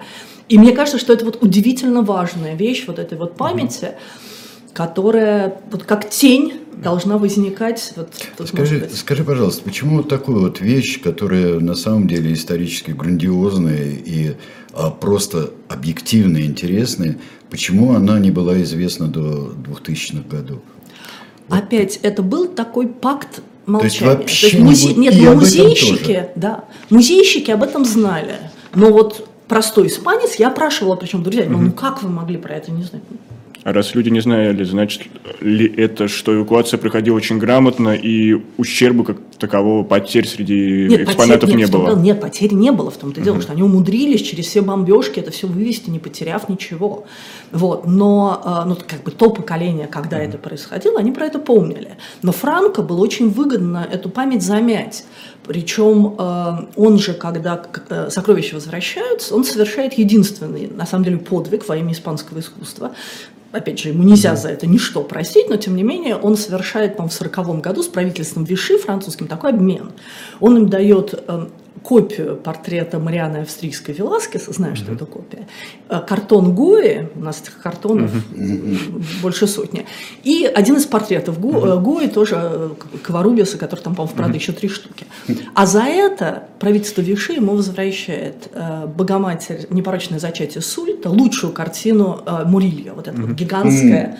И 0.49 0.59
мне 0.59 0.73
кажется, 0.73 0.99
что 0.99 1.13
это 1.13 1.25
вот 1.25 1.43
удивительно 1.43 2.03
важная 2.03 2.55
вещь 2.55 2.85
вот 2.87 2.99
этой 2.99 3.17
вот 3.17 3.37
памяти, 3.37 3.93
которая 4.75 5.61
вот 5.71 5.85
как 5.85 6.11
тень 6.11 6.64
должна 6.83 7.19
возникать. 7.19 7.93
Вот, 7.97 8.49
скажи, 8.49 8.89
скажи, 8.95 9.25
пожалуйста, 9.25 9.63
почему 9.63 9.99
вот 9.99 10.09
такую 10.09 10.41
вот 10.41 10.61
вещь, 10.61 11.01
которая 11.01 11.61
на 11.61 11.75
самом 11.75 12.07
деле 12.07 12.33
исторически 12.33 12.91
грандиозная 12.91 13.91
и 13.91 14.37
а, 14.73 14.91
просто 14.91 15.51
объективно 15.69 16.45
интересная, 16.45 17.19
почему 17.51 17.95
она 17.95 18.19
не 18.19 18.31
была 18.31 18.61
известна 18.63 19.09
до 19.09 19.53
2000-х 19.53 20.29
годов? 20.29 20.61
Вот. 21.49 21.59
Опять, 21.59 21.99
это 22.03 22.23
был 22.23 22.49
такой 22.49 22.89
пакт 22.89 23.43
молчания. 23.67 24.17
То 24.17 24.23
есть, 24.23 24.41
То 24.41 24.47
есть 24.47 24.59
музе... 24.59 24.95
Нет, 24.95 25.15
и 25.15 25.29
музейщики, 25.29 26.29
да, 26.37 26.65
музейщики 26.91 27.51
об 27.51 27.63
этом 27.63 27.85
знали. 27.85 28.37
Но 28.75 28.93
вот 28.93 29.29
простой 29.49 29.89
испанец, 29.89 30.35
я 30.37 30.49
опрашивала, 30.49 30.97
причем 30.97 31.23
друзья, 31.23 31.45
угу. 31.45 31.57
ну 31.59 31.73
как 31.73 32.03
вы 32.03 32.09
могли 32.09 32.39
про 32.39 32.55
это 32.55 32.71
не 32.71 32.83
знать? 32.83 33.03
А 33.65 33.73
раз 33.73 33.95
люди 33.95 34.11
не 34.11 34.21
знали, 34.21 34.63
значит 34.63 35.05
ли 35.41 35.67
это, 35.67 36.07
что 36.07 36.35
эвакуация 36.35 36.77
проходила 36.77 37.17
очень 37.17 37.39
грамотно 37.39 37.95
и 37.95 38.39
ущерба 38.59 39.05
как 39.05 39.17
такового 39.39 39.85
потерь 39.85 40.29
среди 40.29 40.87
нет, 40.87 41.01
экспонатов 41.01 41.49
потерь, 41.49 41.57
нет, 41.57 41.71
не 41.71 41.73
было? 41.73 41.97
Нет, 41.97 42.21
потерь 42.21 42.53
не 42.53 42.73
было 42.73 42.91
в 42.91 42.99
том-то 42.99 43.23
uh-huh. 43.23 43.25
дело, 43.25 43.41
что 43.41 43.53
они 43.53 43.63
умудрились 43.63 44.21
через 44.21 44.49
все 44.49 44.61
бомбежки 44.61 45.19
это 45.19 45.31
все 45.31 45.47
вывести, 45.47 45.89
не 45.89 45.99
потеряв 45.99 46.51
ничего. 46.51 47.07
Вот. 47.53 47.87
Но 47.87 48.43
а, 48.45 48.67
ну, 48.67 48.77
как 48.87 49.03
бы 49.03 49.11
то 49.11 49.31
поколение, 49.31 49.87
когда 49.87 50.21
uh-huh. 50.21 50.29
это 50.29 50.37
происходило, 50.37 50.99
они 50.99 51.11
про 51.13 51.25
это 51.25 51.39
помнили. 51.39 51.97
Но 52.21 52.33
Франко 52.33 52.83
было 52.83 53.01
очень 53.01 53.31
выгодно 53.31 53.89
эту 53.91 54.11
память 54.11 54.43
замять. 54.43 55.07
Причем 55.47 56.17
э, 56.19 56.67
он 56.77 56.99
же, 56.99 57.13
когда 57.13 57.63
э, 57.91 58.09
сокровища 58.11 58.55
возвращаются, 58.55 59.35
он 59.35 59.45
совершает 59.45 59.93
единственный, 59.95 60.69
на 60.69 60.87
самом 60.87 61.05
деле, 61.05 61.19
подвиг 61.19 61.69
во 61.69 61.77
имя 61.77 61.93
испанского 61.93 62.39
искусства 62.39 62.93
опять 63.55 63.79
же, 63.79 63.91
ему 63.91 64.03
нельзя 64.03 64.37
за 64.37 64.49
это 64.49 64.67
ничто 64.67 65.03
простить, 65.03 65.49
но 65.49 65.57
тем 65.57 65.77
не 65.77 65.83
менее 65.83 66.17
он 66.17 66.37
совершает 66.37 66.97
там, 66.97 67.09
в 67.09 67.15
1940 67.15 67.63
году 67.63 67.83
с 67.83 67.89
правительством 67.89 68.45
Виши 68.45 68.79
французским 68.79 69.29
такой 69.29 69.51
обмен. 69.51 69.93
Он 70.41 70.57
им 70.57 70.69
дает 70.69 71.15
э, 71.27 71.47
копию 71.83 72.37
портрета 72.37 72.99
Марианы 72.99 73.39
Австрийской 73.39 73.95
Веласкеса, 73.95 74.53
знаю, 74.53 74.77
что 74.77 74.93
это 74.93 75.07
копия, 75.07 75.47
э, 75.89 76.01
картон 76.07 76.55
Гои, 76.55 77.09
у 77.15 77.21
нас 77.21 77.43
этих 77.43 77.61
картонов 77.61 78.11
больше 79.23 79.47
сотни, 79.47 79.87
и 80.23 80.45
один 80.45 80.77
из 80.77 80.87
портретов 80.87 81.41
Го, 81.41 81.79
Гои 81.81 82.07
тоже 82.07 82.37
э, 82.41 82.71
Кварубиса, 83.03 83.59
который 83.59 83.81
там, 83.81 83.95
по-моему, 83.95 84.15
в 84.15 84.17
правда 84.17 84.37
еще 84.37 84.53
три 84.53 84.69
штуки. 84.69 85.07
А 85.55 85.67
за 85.67 85.83
это 85.83 86.45
правительство 86.59 87.03
Виши 87.03 87.35
ему 87.35 87.55
возвращает 87.55 88.49
э, 88.53 88.87
Богоматерь 88.87 89.67
«Непорочное 89.71 90.19
зачатие 90.19 90.63
Сульта», 90.63 91.11
лучшую 91.11 91.53
картину 91.53 92.23
э, 92.25 92.45
Мурилья, 92.45 92.95
вот 92.95 93.09
эта 93.09 93.21
вот 93.21 93.31
гигантская. 93.31 94.19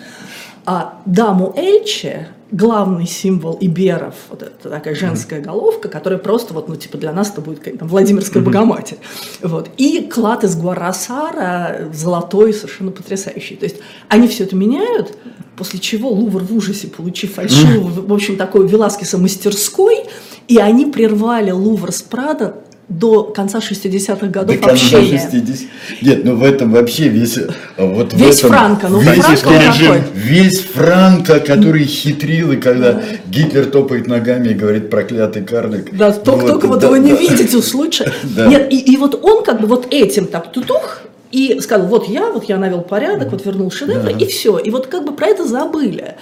А 0.67 0.99
даму 1.05 1.53
Эльче, 1.55 2.29
главный 2.51 3.07
символ 3.07 3.57
Иберов, 3.59 4.15
вот 4.29 4.43
это 4.43 4.69
такая 4.69 4.95
женская 4.95 5.41
головка, 5.41 5.89
которая 5.89 6.19
просто 6.19 6.53
вот, 6.53 6.67
ну, 6.69 6.75
типа 6.75 6.97
для 6.97 7.11
нас 7.11 7.31
это 7.31 7.41
будет 7.41 7.59
как 7.59 7.77
там, 7.77 7.87
Владимирская 7.87 8.43
Богоматерь. 8.43 8.99
Вот. 9.41 9.69
И 9.77 10.09
клад 10.11 10.43
из 10.43 10.55
Гуарасара, 10.55 11.89
золотой, 11.93 12.53
совершенно 12.53 12.91
потрясающий. 12.91 13.55
То 13.55 13.65
есть 13.65 13.77
они 14.09 14.27
все 14.27 14.43
это 14.43 14.55
меняют, 14.55 15.17
после 15.57 15.79
чего 15.79 16.09
Лувр 16.09 16.43
в 16.43 16.55
ужасе, 16.55 16.87
получив 16.87 17.33
фальшивую, 17.33 18.05
в 18.05 18.13
общем, 18.13 18.37
такой 18.37 18.67
Веласкеса 18.67 19.17
мастерской, 19.17 20.03
и 20.47 20.57
они 20.57 20.85
прервали 20.85 21.51
Лувр 21.51 21.91
с 21.91 22.01
Прада 22.01 22.57
до 22.87 23.23
конца 23.23 23.59
60-х 23.59 24.27
годов 24.27 24.59
До 24.59 24.71
общения. 24.71 25.19
60. 25.19 26.01
Нет, 26.01 26.23
ну 26.23 26.35
в 26.35 26.43
этом 26.43 26.71
вообще 26.71 27.07
весь... 27.07 27.37
Вот 27.77 28.13
в 28.13 28.17
Весь 28.17 28.39
этом, 28.39 28.51
Франко, 28.51 28.87
ну 28.89 28.99
весь, 28.99 29.23
Франко 29.23 29.47
он 29.47 29.73
такой. 29.73 30.03
весь 30.13 30.59
Франко, 30.61 31.39
который 31.39 31.85
хитрил, 31.85 32.51
и 32.51 32.57
когда 32.57 33.01
Гитлер 33.27 33.65
топает 33.65 34.07
ногами 34.07 34.49
и 34.49 34.53
говорит 34.53 34.89
проклятый 34.89 35.43
карлик. 35.43 35.95
Да, 35.95 36.11
только, 36.11 36.41
вот, 36.41 36.47
только 36.47 36.67
вот 36.67 36.79
да, 36.79 36.87
его 36.87 36.97
не 36.97 37.13
да. 37.13 37.19
видите 37.19 37.57
уж 37.57 37.73
лучше. 37.73 38.11
Да. 38.23 38.47
Нет, 38.47 38.71
и, 38.71 38.79
и 38.79 38.97
вот 38.97 39.19
он 39.23 39.43
как 39.43 39.61
бы 39.61 39.67
вот 39.67 39.87
этим 39.89 40.27
так 40.27 40.51
тутух 40.51 41.01
и 41.31 41.59
сказал, 41.59 41.87
вот 41.87 42.07
я, 42.07 42.31
вот 42.31 42.45
я 42.45 42.57
навел 42.57 42.81
порядок, 42.81 43.31
вот 43.31 43.45
вернул 43.45 43.71
шедевр, 43.71 44.09
и 44.09 44.25
все. 44.25 44.57
И 44.59 44.69
вот 44.69 44.87
как 44.87 45.05
бы 45.05 45.13
про 45.13 45.27
это 45.27 45.45
забыли. 45.45 46.15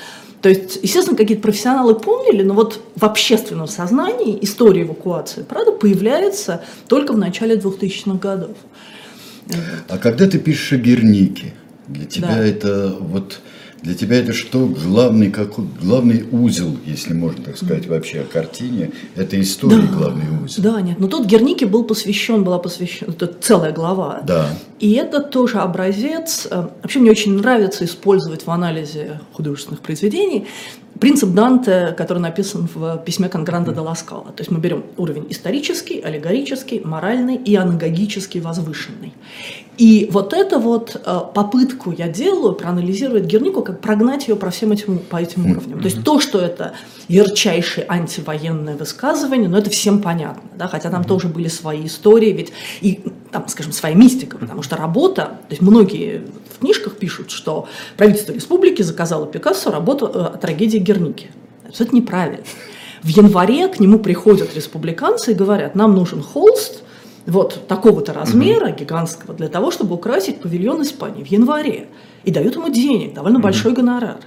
То 0.43 0.49
есть, 0.49 0.77
естественно, 0.83 1.15
какие-то 1.15 1.41
профессионалы 1.41 1.95
помнили, 1.95 2.43
но 2.43 2.53
вот 2.53 2.81
в 2.97 3.05
общественном 3.05 3.69
сознании 3.69 4.37
история 4.41 4.81
эвакуации 4.81 5.41
Прада 5.41 5.71
появляется 5.71 6.65
только 6.89 7.13
в 7.13 7.17
начале 7.17 7.55
2000-х 7.55 8.17
годов. 8.17 8.57
А 9.87 9.97
когда 9.97 10.27
ты 10.27 10.39
пишешь 10.39 10.73
о 10.73 10.77
Гернике, 10.77 11.53
для 11.87 12.05
тебя 12.05 12.27
Да. 12.27 12.43
это 12.43 12.93
вот 12.99 13.39
для 13.83 13.95
тебя 13.95 14.17
это 14.17 14.31
что 14.33 14.67
главный 14.67 15.29
какой 15.29 15.65
главный 15.81 16.25
узел, 16.31 16.77
если 16.85 17.13
можно 17.13 17.43
так 17.43 17.57
сказать, 17.57 17.85
вообще 17.85 18.21
о 18.21 18.23
картине, 18.23 18.91
это 19.15 19.39
история 19.39 19.87
главный 19.87 20.25
узел. 20.43 20.63
Да, 20.63 20.81
нет, 20.81 20.99
но 20.99 21.07
тот 21.07 21.25
Гернике 21.25 21.65
был 21.65 21.83
посвящен, 21.83 22.43
была 22.43 22.59
посвящена, 22.59 23.11
это 23.11 23.27
целая 23.27 23.73
глава. 23.73 24.21
Да. 24.25 24.47
И 24.79 24.93
это 24.93 25.21
тоже 25.21 25.59
образец. 25.59 26.47
э, 26.49 26.67
Вообще 26.81 26.99
мне 26.99 27.11
очень 27.11 27.37
нравится 27.37 27.83
использовать 27.83 28.45
в 28.45 28.51
анализе 28.51 29.19
художественных 29.33 29.81
произведений 29.81 30.47
принцип 30.99 31.29
Данте, 31.29 31.93
который 31.97 32.19
написан 32.19 32.67
в 32.73 32.97
письме 33.05 33.29
Конгранда 33.29 33.71
де 33.73 33.79
Ласкала. 33.79 34.25
То 34.25 34.41
есть 34.41 34.51
мы 34.51 34.59
берем 34.59 34.83
уровень 34.97 35.27
исторический, 35.29 35.99
аллегорический, 35.99 36.81
моральный 36.83 37.35
и 37.35 37.55
анагогический 37.55 38.39
возвышенный. 38.39 39.13
И 39.77 40.07
вот 40.11 40.33
эту 40.33 40.59
вот 40.59 41.01
э, 41.03 41.19
попытку 41.33 41.91
я 41.91 42.07
делаю 42.07 42.53
проанализировать 42.53 43.25
Гернику, 43.25 43.63
как 43.63 43.81
прогнать 43.81 44.27
ее 44.27 44.35
по 44.35 44.51
всем 44.51 44.71
этим, 44.71 44.99
по 44.99 45.17
этим 45.17 45.49
уровням. 45.49 45.79
То 45.79 45.85
есть 45.85 46.03
то, 46.03 46.19
что 46.19 46.39
это 46.39 46.73
ярчайшее 47.07 47.85
антивоенное 47.89 48.75
высказывание, 48.75 49.49
но 49.49 49.57
это 49.57 49.69
всем 49.71 50.01
понятно, 50.01 50.43
да, 50.57 50.67
хотя 50.67 50.89
там 50.89 51.03
тоже 51.03 51.27
были 51.27 51.47
свои 51.47 51.87
истории, 51.87 52.31
ведь 52.31 52.53
и 52.81 53.01
там, 53.31 53.47
скажем, 53.47 53.71
своя 53.71 53.95
мистика, 53.95 54.37
потому 54.37 54.61
что 54.61 54.77
работа, 54.77 55.21
то 55.23 55.47
есть 55.49 55.61
многие 55.61 56.23
в 56.55 56.59
книжках 56.59 56.97
пишут, 56.97 57.31
что 57.31 57.67
правительство 57.97 58.31
республики 58.31 58.83
заказало 58.83 59.25
Пикассо 59.25 59.71
работу 59.71 60.05
э, 60.05 60.19
о 60.19 60.37
трагедии 60.37 60.77
Герники. 60.83 61.31
Это 61.67 61.95
неправильно. 61.95 62.43
В 63.01 63.07
январе 63.07 63.67
к 63.67 63.79
нему 63.79 63.99
приходят 63.99 64.55
республиканцы 64.55 65.31
и 65.31 65.35
говорят, 65.35 65.75
нам 65.75 65.93
нужен 65.95 66.21
холст, 66.21 66.83
вот 67.25 67.67
такого-то 67.67 68.13
размера, 68.13 68.71
гигантского, 68.71 69.33
для 69.33 69.47
того, 69.47 69.71
чтобы 69.71 69.95
украсить 69.95 70.41
павильон 70.41 70.81
Испании 70.81 71.23
в 71.23 71.27
январе. 71.27 71.87
И 72.23 72.31
дают 72.31 72.55
ему 72.55 72.69
денег, 72.69 73.13
довольно 73.13 73.39
большой 73.39 73.73
гонорар. 73.73 74.19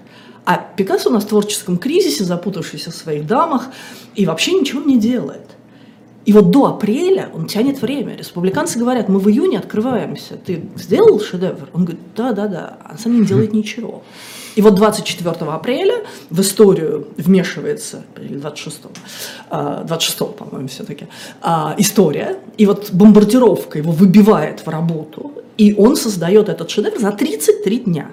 А 0.45 0.57
Пикассо 0.77 1.11
у 1.11 1.13
нас 1.13 1.25
в 1.25 1.29
творческом 1.29 1.77
кризисе, 1.77 2.25
запутавшийся 2.25 2.91
в 2.91 2.95
своих 2.95 3.27
дамах, 3.27 3.69
и 4.15 4.27
вообще 4.27 4.53
ничего 4.53 4.83
не 4.83 4.99
делает. 4.99 5.56
И 6.27 6.33
вот 6.33 6.51
до 6.51 6.67
апреля 6.67 7.31
он 7.33 7.47
тянет 7.47 7.81
время. 7.81 8.17
Республиканцы 8.17 8.81
говорят, 8.81 9.09
мы 9.09 9.21
в 9.21 9.31
июне 9.31 9.61
открываемся. 9.61 10.35
Ты 10.35 10.65
сделал 10.75 11.21
шедевр? 11.21 11.69
Он 11.73 11.85
говорит, 11.85 12.03
да, 12.17 12.33
да, 12.33 12.49
да. 12.49 12.79
А 12.85 12.99
сам 12.99 13.21
не 13.21 13.25
делает 13.25 13.53
ничего. 13.55 14.03
И 14.57 14.63
вот 14.63 14.75
24 14.75 15.31
апреля 15.31 16.05
в 16.31 16.41
историю 16.41 17.07
вмешивается, 17.17 18.05
или 18.21 18.39
26, 18.39 18.81
26 19.51 20.19
по-моему, 20.19 20.67
все-таки, 20.67 21.07
история. 21.79 22.39
И 22.59 22.67
вот 22.67 22.91
бомбардировка 22.91 23.79
его 23.79 23.93
выбивает 23.93 24.67
в 24.67 24.69
работу. 24.69 25.33
И 25.59 25.75
он 25.75 25.95
создает 25.95 26.49
этот 26.49 26.71
шедевр 26.71 26.99
за 26.99 27.13
33 27.13 27.79
дня. 27.81 28.09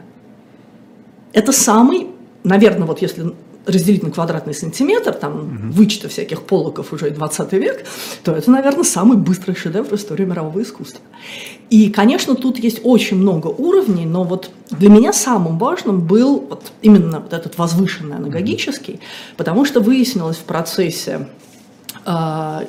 Это 1.32 1.52
самый, 1.52 2.10
наверное, 2.44 2.86
вот 2.86 3.02
если 3.02 3.34
разделить 3.66 4.04
на 4.04 4.12
квадратный 4.12 4.54
сантиметр, 4.54 5.14
там, 5.14 5.72
вычета 5.72 6.10
всяких 6.10 6.44
полоков 6.44 6.92
уже 6.92 7.10
20 7.10 7.54
век, 7.54 7.86
то 8.24 8.34
это, 8.34 8.52
наверное, 8.52 8.84
самый 8.84 9.18
быстрый 9.18 9.56
шедевр 9.56 9.88
в 9.88 9.94
истории 9.94 10.26
мирового 10.26 10.62
искусства. 10.62 11.02
И, 11.70 11.90
конечно, 11.90 12.36
тут 12.36 12.60
есть 12.60 12.82
очень 12.84 13.18
много 13.18 13.48
уровней, 13.48 14.06
но 14.06 14.24
вот 14.24 14.52
для 14.70 14.90
меня 14.90 15.14
самым 15.14 15.58
важным 15.58 16.02
был 16.02 16.42
вот 16.42 16.72
именно 16.82 17.20
вот 17.20 17.34
этот 17.34 17.58
возвышенный 17.58 18.18
анагогический, 18.18 19.00
потому 19.38 19.66
что 19.66 19.80
выяснилось 19.80 20.38
в 20.38 20.44
процессе 20.44 21.28
э, 22.06 22.12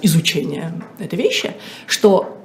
изучения 0.02 0.85
этой 0.98 1.18
вещи, 1.18 1.54
что 1.87 2.38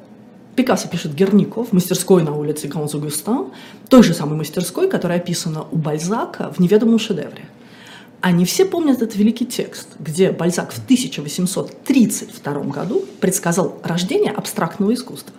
Пикассо 0.55 0.89
пишет 0.89 1.13
Гернику 1.13 1.63
в 1.63 1.71
мастерской 1.71 2.23
на 2.23 2.35
улице 2.35 2.67
Ганзу-Густан, 2.67 3.51
той 3.88 4.03
же 4.03 4.13
самой 4.13 4.38
мастерской, 4.38 4.89
которая 4.89 5.19
описана 5.19 5.65
у 5.71 5.77
Бальзака 5.77 6.51
в 6.51 6.59
«Неведомом 6.59 6.99
шедевре». 6.99 7.45
Они 8.21 8.43
все 8.43 8.65
помнят 8.65 8.97
этот 8.97 9.15
великий 9.15 9.45
текст, 9.45 9.88
где 9.97 10.32
Бальзак 10.32 10.73
в 10.73 10.84
1832 10.84 12.53
году 12.63 13.05
предсказал 13.21 13.79
рождение 13.82 14.32
абстрактного 14.32 14.93
искусства, 14.93 15.34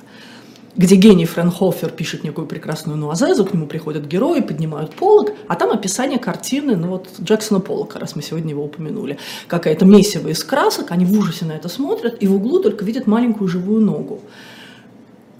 где 0.76 0.94
гений 0.94 1.26
Френхофер 1.26 1.90
пишет 1.90 2.24
некую 2.24 2.46
прекрасную 2.46 2.96
нуазезу, 2.96 3.44
к 3.44 3.52
нему 3.52 3.66
приходят 3.66 4.06
герои, 4.06 4.40
поднимают 4.40 4.94
полок, 4.94 5.32
а 5.46 5.56
там 5.56 5.70
описание 5.72 6.18
картины, 6.18 6.74
ну 6.74 6.88
вот 6.88 7.08
Джексона 7.20 7.60
Поллока, 7.60 7.98
раз 7.98 8.16
мы 8.16 8.22
сегодня 8.22 8.50
его 8.50 8.64
упомянули. 8.64 9.18
Какая-то 9.46 9.84
месиво 9.84 10.28
из 10.28 10.42
красок, 10.42 10.90
они 10.90 11.04
в 11.04 11.12
ужасе 11.18 11.44
на 11.44 11.52
это 11.52 11.68
смотрят, 11.68 12.16
и 12.22 12.26
в 12.26 12.34
углу 12.34 12.60
только 12.60 12.82
видят 12.86 13.06
маленькую 13.06 13.48
живую 13.48 13.82
ногу. 13.82 14.22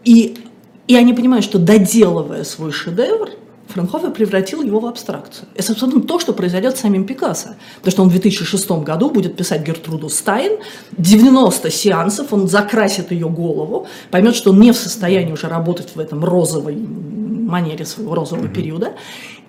И, 0.05 0.37
и 0.89 0.95
они 0.95 1.15
понимают, 1.15 1.45
что 1.47 1.59
доделывая 1.59 2.45
свой 2.45 2.73
шедевр, 2.73 3.31
Франхофер 3.71 4.11
превратил 4.11 4.63
его 4.63 4.81
в 4.81 4.87
абстракцию. 4.87 5.49
Это, 5.55 5.75
собственно, 5.75 6.03
то, 6.03 6.19
что 6.19 6.33
произойдет 6.33 6.77
с 6.77 6.81
самим 6.81 7.07
Пикассо. 7.07 7.51
Потому 7.77 7.93
что 7.93 8.03
он 8.03 8.09
в 8.09 8.13
2006 8.13 8.71
году 8.71 9.11
будет 9.11 9.37
писать 9.37 9.63
Гертруду 9.67 10.09
Стайн. 10.09 10.59
90 10.99 11.71
сеансов, 11.71 12.33
он 12.33 12.49
закрасит 12.49 13.13
ее 13.13 13.29
голову, 13.29 13.87
поймет, 14.11 14.35
что 14.35 14.51
он 14.51 14.61
не 14.61 14.73
в 14.73 14.77
состоянии 14.77 15.33
уже 15.33 15.49
работать 15.49 15.95
в 15.95 16.01
этом 16.01 16.25
розовой 16.25 16.77
манере 16.77 17.85
своего 17.85 18.15
розового 18.15 18.47
mm-hmm. 18.47 18.55
периода. 18.55 18.93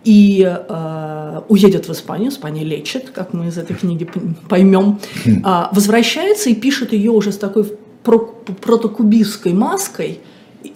И 0.04 0.42
э, 0.44 1.42
уедет 1.48 1.88
в 1.88 1.92
Испанию, 1.92 2.30
Испания 2.30 2.64
лечит, 2.64 3.12
как 3.12 3.34
мы 3.34 3.48
из 3.48 3.58
этой 3.58 3.76
книги 3.76 4.10
поймем, 4.50 5.00
э, 5.26 5.30
возвращается 5.72 6.50
и 6.50 6.56
пишет 6.56 6.94
ее 6.94 7.12
уже 7.12 7.32
с 7.32 7.38
такой 7.38 7.66
протокубистской 8.04 9.54
маской, 9.54 10.20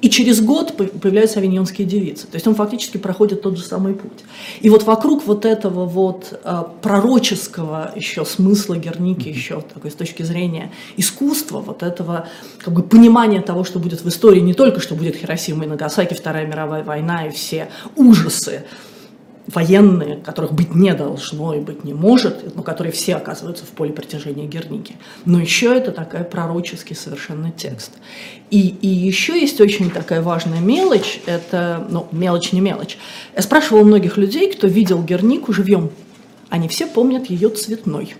и 0.02 0.10
через 0.10 0.42
год 0.42 0.76
появляются 0.76 1.40
авиньонские 1.40 1.88
девицы. 1.88 2.28
То 2.28 2.36
есть 2.36 2.48
он 2.48 2.56
фактически 2.56 2.98
проходит 2.98 3.42
тот 3.42 3.58
же 3.58 3.64
самый 3.64 3.94
путь. 3.94 4.24
И 4.62 4.70
вот 4.70 4.84
вокруг 4.84 5.26
вот 5.26 5.46
этого 5.46 5.86
вот 5.86 6.40
э, 6.44 6.64
пророческого 6.82 7.92
еще 7.96 8.26
смысла 8.26 8.76
Герники, 8.76 9.28
еще 9.28 9.62
такой, 9.62 9.92
с 9.92 9.96
точки 9.96 10.24
зрения 10.24 10.72
искусства, 10.98 11.60
вот 11.60 11.84
этого 11.84 12.28
как 12.60 12.74
бы 12.74 12.84
понимания 12.84 13.42
того, 13.42 13.64
что 13.64 13.80
будет 13.80 14.04
в 14.04 14.08
истории, 14.08 14.40
не 14.40 14.54
только 14.54 14.80
что 14.80 14.96
будет 14.96 15.16
Хиросима 15.16 15.66
и 15.66 15.68
Нагасаки, 15.68 16.14
Вторая 16.14 16.46
мировая 16.46 16.84
война 16.84 17.28
и 17.28 17.32
все 17.32 17.70
ужасы, 17.96 18.66
военные, 19.48 20.18
которых 20.18 20.54
быть 20.54 20.74
не 20.74 20.94
должно 20.94 21.54
и 21.54 21.60
быть 21.60 21.84
не 21.84 21.94
может, 21.94 22.56
но 22.56 22.64
которые 22.64 22.92
все 22.92 23.16
оказываются 23.16 23.66
в 23.66 23.70
поле 23.70 23.94
притяжения 23.94 24.48
Герники. 24.48 24.96
Но 25.26 25.40
еще 25.40 25.76
это 25.76 25.92
такой 25.92 26.24
пророческий 26.24 26.96
совершенно 26.96 27.52
текст. 27.52 27.92
И, 28.50 28.70
и 28.82 28.88
еще 28.88 29.40
есть 29.40 29.62
очень 29.62 29.92
такая 29.92 30.22
важная 30.22 30.60
мелочь, 30.60 31.20
это, 31.26 31.86
ну, 31.90 32.08
мелочь 32.12 32.54
не 32.54 32.62
мелочь. 32.62 32.98
Я 33.36 33.42
спрашивала 33.42 33.84
многих 33.84 34.18
людей, 34.18 34.52
кто 34.52 34.68
видел 34.68 35.04
Гернику 35.04 35.54
живьем. 35.54 35.92
Они 36.50 36.68
все 36.68 36.88
помнят 36.88 37.30
ее 37.30 37.50
цветной, 37.50 38.16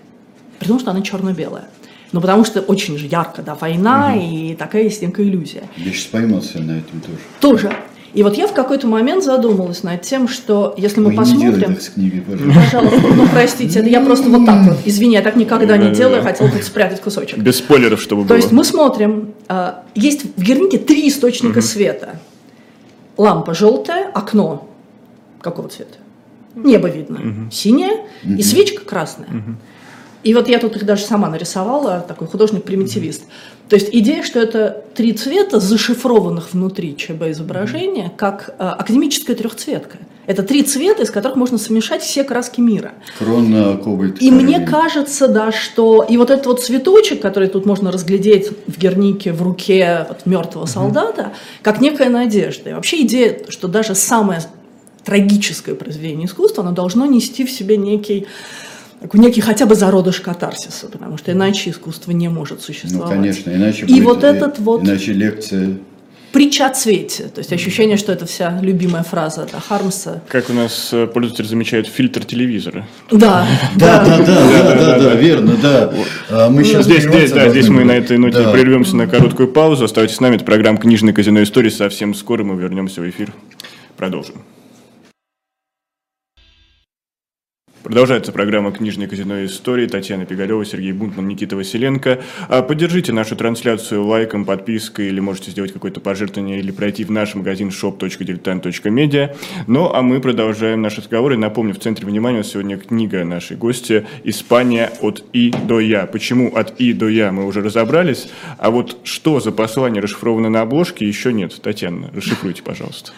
потому 0.58 0.78
что 0.78 0.90
она 0.90 1.02
черно-белая. 1.02 1.68
Ну, 2.12 2.20
потому 2.20 2.44
что 2.44 2.60
очень 2.60 2.96
же 2.98 3.06
ярко, 3.06 3.42
да, 3.42 3.56
война, 3.56 4.14
угу. 4.14 4.24
и 4.24 4.54
такая 4.54 4.84
есть 4.84 5.02
некая 5.02 5.26
иллюзия. 5.26 5.64
Я 5.76 5.92
сейчас 5.92 6.06
поймался 6.06 6.60
на 6.60 6.78
этом 6.78 7.00
тоже. 7.00 7.18
Тоже. 7.40 7.76
И 8.16 8.22
вот 8.22 8.38
я 8.38 8.46
в 8.46 8.54
какой-то 8.54 8.86
момент 8.86 9.22
задумалась 9.22 9.82
над 9.82 10.00
тем, 10.00 10.26
что 10.26 10.74
если 10.78 11.00
мы 11.00 11.10
Ой, 11.10 11.16
посмотрим... 11.16 11.72
Не 11.74 11.78
с 11.78 11.90
книгой, 11.90 12.22
пожалуйста. 12.22 12.60
Пожалуйста, 12.62 13.08
ну 13.14 13.28
простите, 13.30 13.78
это 13.80 13.88
я 13.90 14.00
просто 14.00 14.30
вот 14.30 14.46
так 14.46 14.66
вот, 14.66 14.78
извини, 14.86 15.16
я 15.16 15.20
так 15.20 15.36
никогда 15.36 15.76
не 15.76 15.90
делаю, 15.94 16.22
хотела 16.22 16.50
тут 16.50 16.64
спрятать 16.64 17.02
кусочек. 17.02 17.38
Без 17.38 17.58
спойлеров, 17.58 18.00
чтобы 18.00 18.22
было. 18.22 18.28
То 18.30 18.36
есть 18.36 18.52
мы 18.52 18.64
смотрим, 18.64 19.34
а, 19.48 19.84
есть 19.94 20.24
в 20.34 20.42
Гернике 20.42 20.78
три 20.78 21.10
источника 21.10 21.60
света. 21.60 22.18
Лампа 23.18 23.52
желтая, 23.52 24.08
окно 24.14 24.66
какого 25.42 25.68
цвета? 25.68 25.98
Небо 26.54 26.88
видно, 26.88 27.50
синее, 27.52 28.06
и 28.24 28.42
свечка 28.42 28.82
красная. 28.82 29.28
И 30.26 30.34
вот 30.34 30.48
я 30.48 30.58
тут 30.58 30.74
их 30.74 30.84
даже 30.84 31.04
сама 31.04 31.28
нарисовала, 31.28 32.04
такой 32.06 32.26
художник-примитивист. 32.26 33.22
То 33.68 33.76
есть 33.76 33.90
идея, 33.92 34.24
что 34.24 34.40
это 34.40 34.82
три 34.96 35.12
цвета, 35.12 35.60
зашифрованных 35.60 36.52
внутри 36.52 36.96
ЧБ 36.96 37.30
изображения, 37.30 38.12
как 38.16 38.56
э, 38.58 38.64
академическая 38.64 39.36
трехцветка. 39.36 39.98
Это 40.26 40.42
три 40.42 40.64
цвета, 40.64 41.04
из 41.04 41.12
которых 41.12 41.36
можно 41.36 41.58
смешать 41.58 42.02
все 42.02 42.24
краски 42.24 42.60
мира. 42.60 42.94
Крона, 43.20 43.76
кобальт. 43.76 44.20
И 44.20 44.32
мне 44.32 44.66
кажется, 44.66 45.28
да, 45.28 45.52
что 45.52 46.02
и 46.02 46.16
вот 46.16 46.30
этот 46.30 46.46
вот 46.46 46.60
цветочек, 46.60 47.22
который 47.22 47.46
тут 47.46 47.64
можно 47.64 47.92
разглядеть 47.92 48.50
в 48.66 48.78
Гернике 48.80 49.32
в 49.32 49.42
руке 49.42 50.06
вот, 50.08 50.26
мертвого 50.26 50.66
солдата, 50.66 51.34
как 51.62 51.80
некая 51.80 52.10
надежда. 52.10 52.70
И 52.70 52.72
вообще 52.72 53.02
идея, 53.02 53.42
что 53.48 53.68
даже 53.68 53.94
самое 53.94 54.40
трагическое 55.04 55.76
произведение 55.76 56.26
искусства, 56.26 56.64
оно 56.64 56.72
должно 56.72 57.06
нести 57.06 57.44
в 57.46 57.50
себе 57.52 57.76
некий 57.76 58.26
такой 59.06 59.20
некий 59.20 59.40
хотя 59.40 59.66
бы 59.66 59.74
зародыш 59.74 60.20
катарсиса, 60.20 60.88
потому 60.88 61.16
что 61.16 61.32
иначе 61.32 61.70
искусство 61.70 62.10
не 62.10 62.28
может 62.28 62.60
существовать. 62.60 63.10
Ну, 63.10 63.22
конечно, 63.22 63.50
иначе 63.50 63.86
И 63.86 64.00
будет, 64.00 64.04
вот 64.04 64.24
этот 64.24 64.58
вот 64.58 64.82
Иначе 64.82 65.12
лекция... 65.12 65.76
притча 66.32 66.66
о 66.66 66.70
цвете, 66.74 67.24
то 67.24 67.38
есть 67.38 67.52
ощущение, 67.52 67.96
что 67.96 68.12
это 68.12 68.26
вся 68.26 68.58
любимая 68.60 69.04
фраза 69.04 69.46
да, 69.50 69.60
Хармса. 69.60 70.22
Как 70.28 70.50
у 70.50 70.52
нас 70.52 70.90
э, 70.92 71.06
пользователь 71.06 71.46
замечает, 71.46 71.86
фильтр 71.86 72.24
телевизора. 72.24 72.86
Да, 73.10 73.46
Да, 73.76 74.04
да, 74.04 74.18
да, 74.18 74.24
да, 74.24 74.74
да, 74.74 74.98
да, 74.98 75.14
верно, 75.14 75.56
да. 75.62 75.92
А 76.28 76.50
Мы 76.50 76.64
сейчас 76.64 76.84
Здесь, 76.84 77.02
здесь, 77.02 77.12
прерваться 77.12 77.34
да, 77.36 77.48
здесь 77.48 77.68
мы 77.68 77.84
на 77.84 77.92
этой 77.92 78.18
ноте 78.18 78.42
прервемся 78.52 78.96
на 78.96 79.06
короткую 79.06 79.48
паузу. 79.48 79.84
Оставайтесь 79.84 80.16
с 80.16 80.20
нами. 80.20 80.36
Это 80.36 80.44
программа 80.44 80.78
«Книжный 80.78 81.12
казино 81.12 81.42
истории». 81.42 81.70
Совсем 81.70 82.12
скоро 82.14 82.42
мы 82.42 82.60
вернемся 82.60 83.00
в 83.00 83.08
эфир. 83.08 83.32
Продолжим. 83.96 84.42
Продолжается 87.86 88.32
программа 88.32 88.72
«Книжное 88.72 89.06
казино 89.06 89.44
истории». 89.44 89.86
Татьяна 89.86 90.26
Пигалева, 90.26 90.64
Сергей 90.64 90.90
Бунтман, 90.90 91.28
Никита 91.28 91.54
Василенко. 91.54 92.20
А, 92.48 92.62
Поддержите 92.62 93.12
нашу 93.12 93.36
трансляцию 93.36 94.04
лайком, 94.04 94.44
подпиской, 94.44 95.06
или 95.06 95.20
можете 95.20 95.52
сделать 95.52 95.72
какое-то 95.72 96.00
пожертвование, 96.00 96.58
или 96.58 96.72
пройти 96.72 97.04
в 97.04 97.12
наш 97.12 97.36
магазин 97.36 97.68
shop.diletant.media. 97.68 99.36
Ну, 99.68 99.88
а 99.94 100.02
мы 100.02 100.20
продолжаем 100.20 100.82
наш 100.82 100.98
разговор. 100.98 101.34
И 101.34 101.36
напомню, 101.36 101.74
в 101.74 101.78
центре 101.78 102.04
внимания 102.08 102.42
сегодня 102.42 102.76
книга 102.76 103.22
нашей 103.22 103.56
гости 103.56 104.04
«Испания 104.24 104.90
от 105.00 105.22
И 105.32 105.52
до 105.52 105.78
Я». 105.78 106.06
Почему 106.06 106.56
от 106.56 106.80
И 106.80 106.92
до 106.92 107.06
Я 107.06 107.30
мы 107.30 107.46
уже 107.46 107.62
разобрались, 107.62 108.28
а 108.58 108.72
вот 108.72 108.96
что 109.04 109.38
за 109.38 109.52
послание 109.52 110.02
расшифровано 110.02 110.50
на 110.50 110.62
обложке, 110.62 111.06
еще 111.06 111.32
нет. 111.32 111.54
Татьяна, 111.62 112.10
расшифруйте, 112.12 112.64
пожалуйста. 112.64 113.12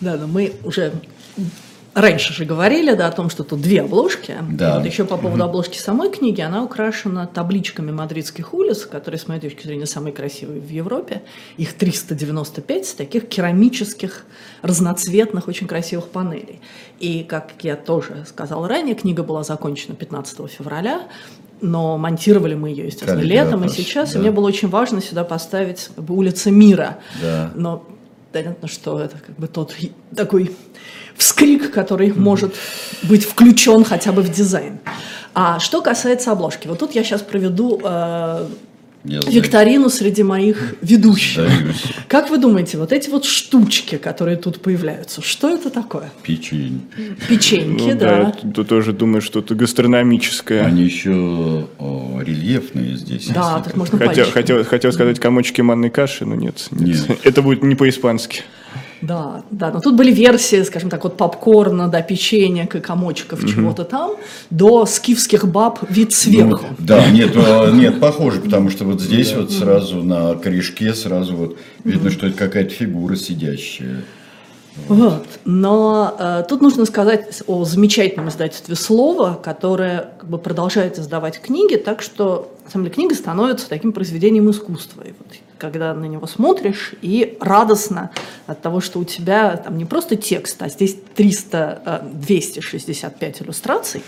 Да, 0.00 0.16
но 0.16 0.26
мы 0.26 0.52
уже 0.64 0.94
раньше 1.96 2.34
же 2.34 2.44
говорили, 2.44 2.94
да, 2.94 3.08
о 3.08 3.10
том, 3.10 3.30
что 3.30 3.42
тут 3.42 3.62
две 3.62 3.80
обложки. 3.80 4.36
Да. 4.50 4.76
Вот 4.76 4.86
еще 4.86 5.04
по 5.06 5.16
поводу 5.16 5.42
обложки 5.44 5.78
самой 5.78 6.10
книги, 6.10 6.42
она 6.42 6.62
украшена 6.62 7.26
табличками 7.26 7.90
мадридских 7.90 8.52
улиц, 8.52 8.84
которые, 8.84 9.18
с 9.18 9.26
моей 9.28 9.40
точки 9.40 9.66
зрения, 9.66 9.86
самые 9.86 10.12
красивые 10.12 10.60
в 10.60 10.68
Европе. 10.68 11.22
Их 11.56 11.72
395 11.72 12.96
таких 12.96 13.28
керамических, 13.28 14.26
разноцветных, 14.60 15.48
очень 15.48 15.66
красивых 15.66 16.08
панелей. 16.08 16.60
И, 17.00 17.24
как 17.24 17.52
я 17.62 17.76
тоже 17.76 18.26
сказала 18.28 18.68
ранее, 18.68 18.94
книга 18.94 19.22
была 19.22 19.42
закончена 19.42 19.94
15 19.94 20.50
февраля, 20.50 21.08
но 21.62 21.96
монтировали 21.96 22.54
мы 22.54 22.68
ее, 22.68 22.86
естественно, 22.86 23.22
Каллиграф, 23.22 23.46
летом 23.46 23.64
и 23.64 23.68
сейчас. 23.70 24.12
да. 24.12 24.18
И 24.18 24.22
мне 24.22 24.30
было 24.30 24.46
очень 24.46 24.68
важно 24.68 25.00
сюда 25.00 25.24
поставить 25.24 25.88
как 25.96 26.04
бы, 26.04 26.14
улицы 26.14 26.50
мира. 26.50 26.98
Да. 27.22 27.50
Но 27.54 27.86
понятно, 28.32 28.68
что 28.68 29.00
это 29.00 29.16
как 29.18 29.36
бы 29.36 29.46
тот 29.46 29.74
такой 30.14 30.54
вскрик, 31.16 31.70
который 31.72 32.12
может 32.12 32.54
быть 33.02 33.24
включен 33.24 33.84
хотя 33.84 34.12
бы 34.12 34.22
в 34.22 34.30
дизайн. 34.30 34.78
А 35.34 35.58
что 35.58 35.82
касается 35.82 36.32
обложки, 36.32 36.66
вот 36.66 36.78
тут 36.78 36.94
я 36.94 37.04
сейчас 37.04 37.20
проведу 37.20 37.80
э, 37.84 38.46
викторину 39.06 39.90
среди 39.90 40.22
моих 40.22 40.74
ведущих. 40.82 41.48
Сдаюсь. 41.48 41.82
Как 42.08 42.30
вы 42.30 42.38
думаете, 42.38 42.78
вот 42.78 42.92
эти 42.92 43.08
вот 43.10 43.24
штучки, 43.24 43.96
которые 43.96 44.36
тут 44.36 44.60
появляются, 44.60 45.22
что 45.22 45.50
это 45.50 45.70
такое? 45.70 46.10
Печень. 46.22 46.82
Печеньки, 47.28 47.82
Ну 47.82 47.98
да. 47.98 48.24
да, 48.42 48.50
тут 48.54 48.68
тоже 48.68 48.92
думаю, 48.92 49.22
что-то 49.22 49.54
гастрономическое. 49.54 50.64
Они 50.64 50.82
еще 50.82 51.68
о, 51.78 52.20
рельефные 52.20 52.96
здесь. 52.96 53.28
Да, 53.28 53.60
так 53.60 53.76
можно 53.76 53.98
Хотел, 53.98 54.30
хотел, 54.30 54.64
хотел 54.64 54.92
сказать 54.92 55.20
комочки 55.20 55.60
манной 55.60 55.90
каши, 55.90 56.24
но 56.24 56.34
нет, 56.34 56.66
нет. 56.70 57.08
Нет. 57.08 57.18
Это 57.24 57.42
будет 57.42 57.62
не 57.62 57.74
по-испански. 57.74 58.42
Да, 59.02 59.42
да, 59.50 59.70
но 59.70 59.80
тут 59.80 59.94
были 59.94 60.10
версии, 60.10 60.62
скажем 60.62 60.88
так, 60.90 61.04
от 61.04 61.16
попкорна 61.16 61.88
до 61.88 62.00
печенья, 62.02 62.66
комочков, 62.66 63.46
чего-то 63.46 63.84
там, 63.84 64.12
до 64.50 64.86
скифских 64.86 65.46
баб 65.46 65.78
вид 65.90 66.12
сверху. 66.12 66.66
Ну, 66.70 66.76
да, 66.78 67.10
нет, 67.10 67.32
э, 67.34 67.70
нет, 67.72 68.00
похоже, 68.00 68.40
потому 68.40 68.70
что 68.70 68.84
вот 68.84 69.00
здесь 69.00 69.34
вот 69.34 69.52
сразу 69.52 70.02
на 70.02 70.34
корешке 70.34 70.94
сразу 70.94 71.36
вот 71.36 71.58
видно, 71.84 72.10
что 72.10 72.26
это 72.26 72.36
какая-то 72.36 72.70
фигура 72.70 73.16
сидящая. 73.16 74.04
Вот. 74.88 75.26
Но 75.44 76.14
э, 76.18 76.44
тут 76.48 76.60
нужно 76.60 76.84
сказать 76.84 77.42
о 77.46 77.64
замечательном 77.64 78.28
издательстве 78.28 78.74
«Слово», 78.74 79.38
которое 79.42 80.10
как 80.18 80.28
бы, 80.28 80.38
продолжает 80.38 80.98
издавать 80.98 81.40
книги, 81.40 81.76
так 81.76 82.02
что, 82.02 82.54
на 82.64 82.70
самом 82.70 82.84
деле, 82.84 82.94
книга 82.94 83.14
становится 83.14 83.68
таким 83.68 83.92
произведением 83.92 84.50
искусства. 84.50 85.02
И 85.02 85.14
вот, 85.18 85.34
когда 85.58 85.94
на 85.94 86.06
него 86.06 86.26
смотришь, 86.26 86.94
и 87.02 87.36
радостно 87.40 88.10
от 88.46 88.60
того, 88.62 88.80
что 88.80 88.98
у 88.98 89.04
тебя 89.04 89.56
там 89.56 89.78
не 89.78 89.84
просто 89.84 90.16
текст, 90.16 90.62
а 90.62 90.68
здесь 90.68 90.96
300, 91.14 91.82
э, 91.84 92.00
265 92.12 93.42
иллюстраций, 93.42 94.02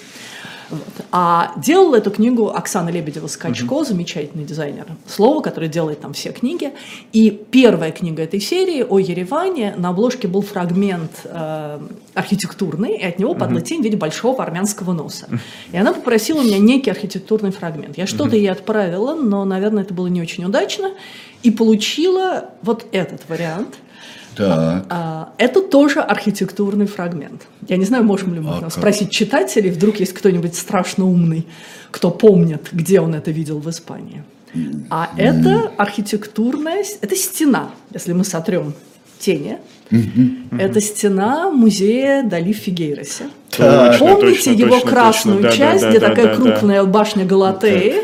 вот. 0.70 1.06
А 1.12 1.52
делала 1.56 1.96
эту 1.96 2.10
книгу 2.10 2.48
Оксана 2.48 2.90
Лебедева-Скачко, 2.90 3.84
замечательный 3.84 4.44
дизайнер 4.44 4.86
слова, 5.06 5.40
который 5.40 5.68
делает 5.68 6.00
там 6.00 6.12
все 6.12 6.30
книги. 6.30 6.72
И 7.12 7.30
первая 7.30 7.90
книга 7.90 8.22
этой 8.22 8.40
серии 8.40 8.82
о 8.82 8.98
Ереване, 8.98 9.74
на 9.76 9.90
обложке 9.90 10.28
был 10.28 10.42
фрагмент 10.42 11.10
э, 11.24 11.80
архитектурный, 12.14 12.96
и 12.96 13.04
от 13.04 13.18
него 13.18 13.34
падала 13.34 13.60
тень 13.60 13.80
в 13.80 13.84
виде 13.84 13.96
большого 13.96 14.42
армянского 14.42 14.92
носа. 14.92 15.28
И 15.72 15.76
она 15.76 15.92
попросила 15.92 16.40
у 16.40 16.44
меня 16.44 16.58
некий 16.58 16.90
архитектурный 16.90 17.50
фрагмент. 17.50 17.96
Я 17.96 18.06
что-то 18.06 18.36
ей 18.36 18.50
отправила, 18.50 19.14
но, 19.14 19.44
наверное, 19.44 19.84
это 19.84 19.94
было 19.94 20.08
не 20.08 20.20
очень 20.20 20.44
удачно. 20.44 20.92
И 21.42 21.50
получила 21.50 22.50
вот 22.62 22.86
этот 22.92 23.28
вариант– 23.28 23.76
Так, 24.38 24.86
а, 24.88 25.32
Это 25.36 25.60
тоже 25.60 26.00
архитектурный 26.00 26.86
фрагмент. 26.86 27.42
Я 27.68 27.76
не 27.76 27.84
знаю, 27.84 28.04
можем 28.04 28.34
ли 28.34 28.40
мы 28.40 28.58
А 28.62 28.70
спросить 28.70 29.10
читателей, 29.10 29.70
вдруг 29.70 30.00
есть 30.00 30.12
кто-нибудь 30.12 30.54
страшно 30.54 31.04
умный, 31.06 31.46
кто 31.90 32.10
помнит, 32.10 32.68
где 32.72 33.00
он 33.00 33.14
это 33.14 33.32
видел 33.32 33.58
в 33.58 33.68
Испании. 33.68 34.22
А 34.90 35.10
это 35.16 35.72
архитектурная, 35.76 36.84
это 37.00 37.16
стена, 37.16 37.70
если 37.92 38.12
мы 38.12 38.24
сотрем 38.24 38.74
тени. 39.18 39.58
Это 40.58 40.80
стена 40.80 41.50
музея 41.50 42.22
Дали 42.22 42.52
в 42.52 42.56
Фигейросе. 42.56 43.24
Так. 43.50 43.98
Точно, 43.98 44.14
Помните 44.14 44.36
точно, 44.36 44.50
его 44.60 44.74
точно, 44.76 44.90
красную 44.90 45.42
точно. 45.42 45.50
Да, 45.50 45.56
часть, 45.56 45.82
да, 45.82 45.90
где 45.90 46.00
да, 46.00 46.08
такая 46.08 46.24
да, 46.26 46.30
да. 46.30 46.36
крупная 46.36 46.84
башня 46.84 47.24
Галатеи, 47.24 47.94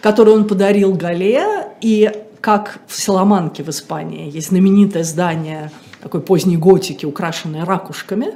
которую 0.00 0.36
он 0.38 0.44
подарил 0.46 0.94
Гале, 0.94 1.44
и 1.80 2.10
как 2.42 2.80
в 2.88 3.00
Соломанке 3.00 3.62
в 3.62 3.68
Испании 3.70 4.30
есть 4.30 4.48
знаменитое 4.48 5.04
здание 5.04 5.70
такой 6.02 6.20
поздней 6.20 6.56
готики, 6.56 7.06
украшенное 7.06 7.64
ракушками, 7.64 8.34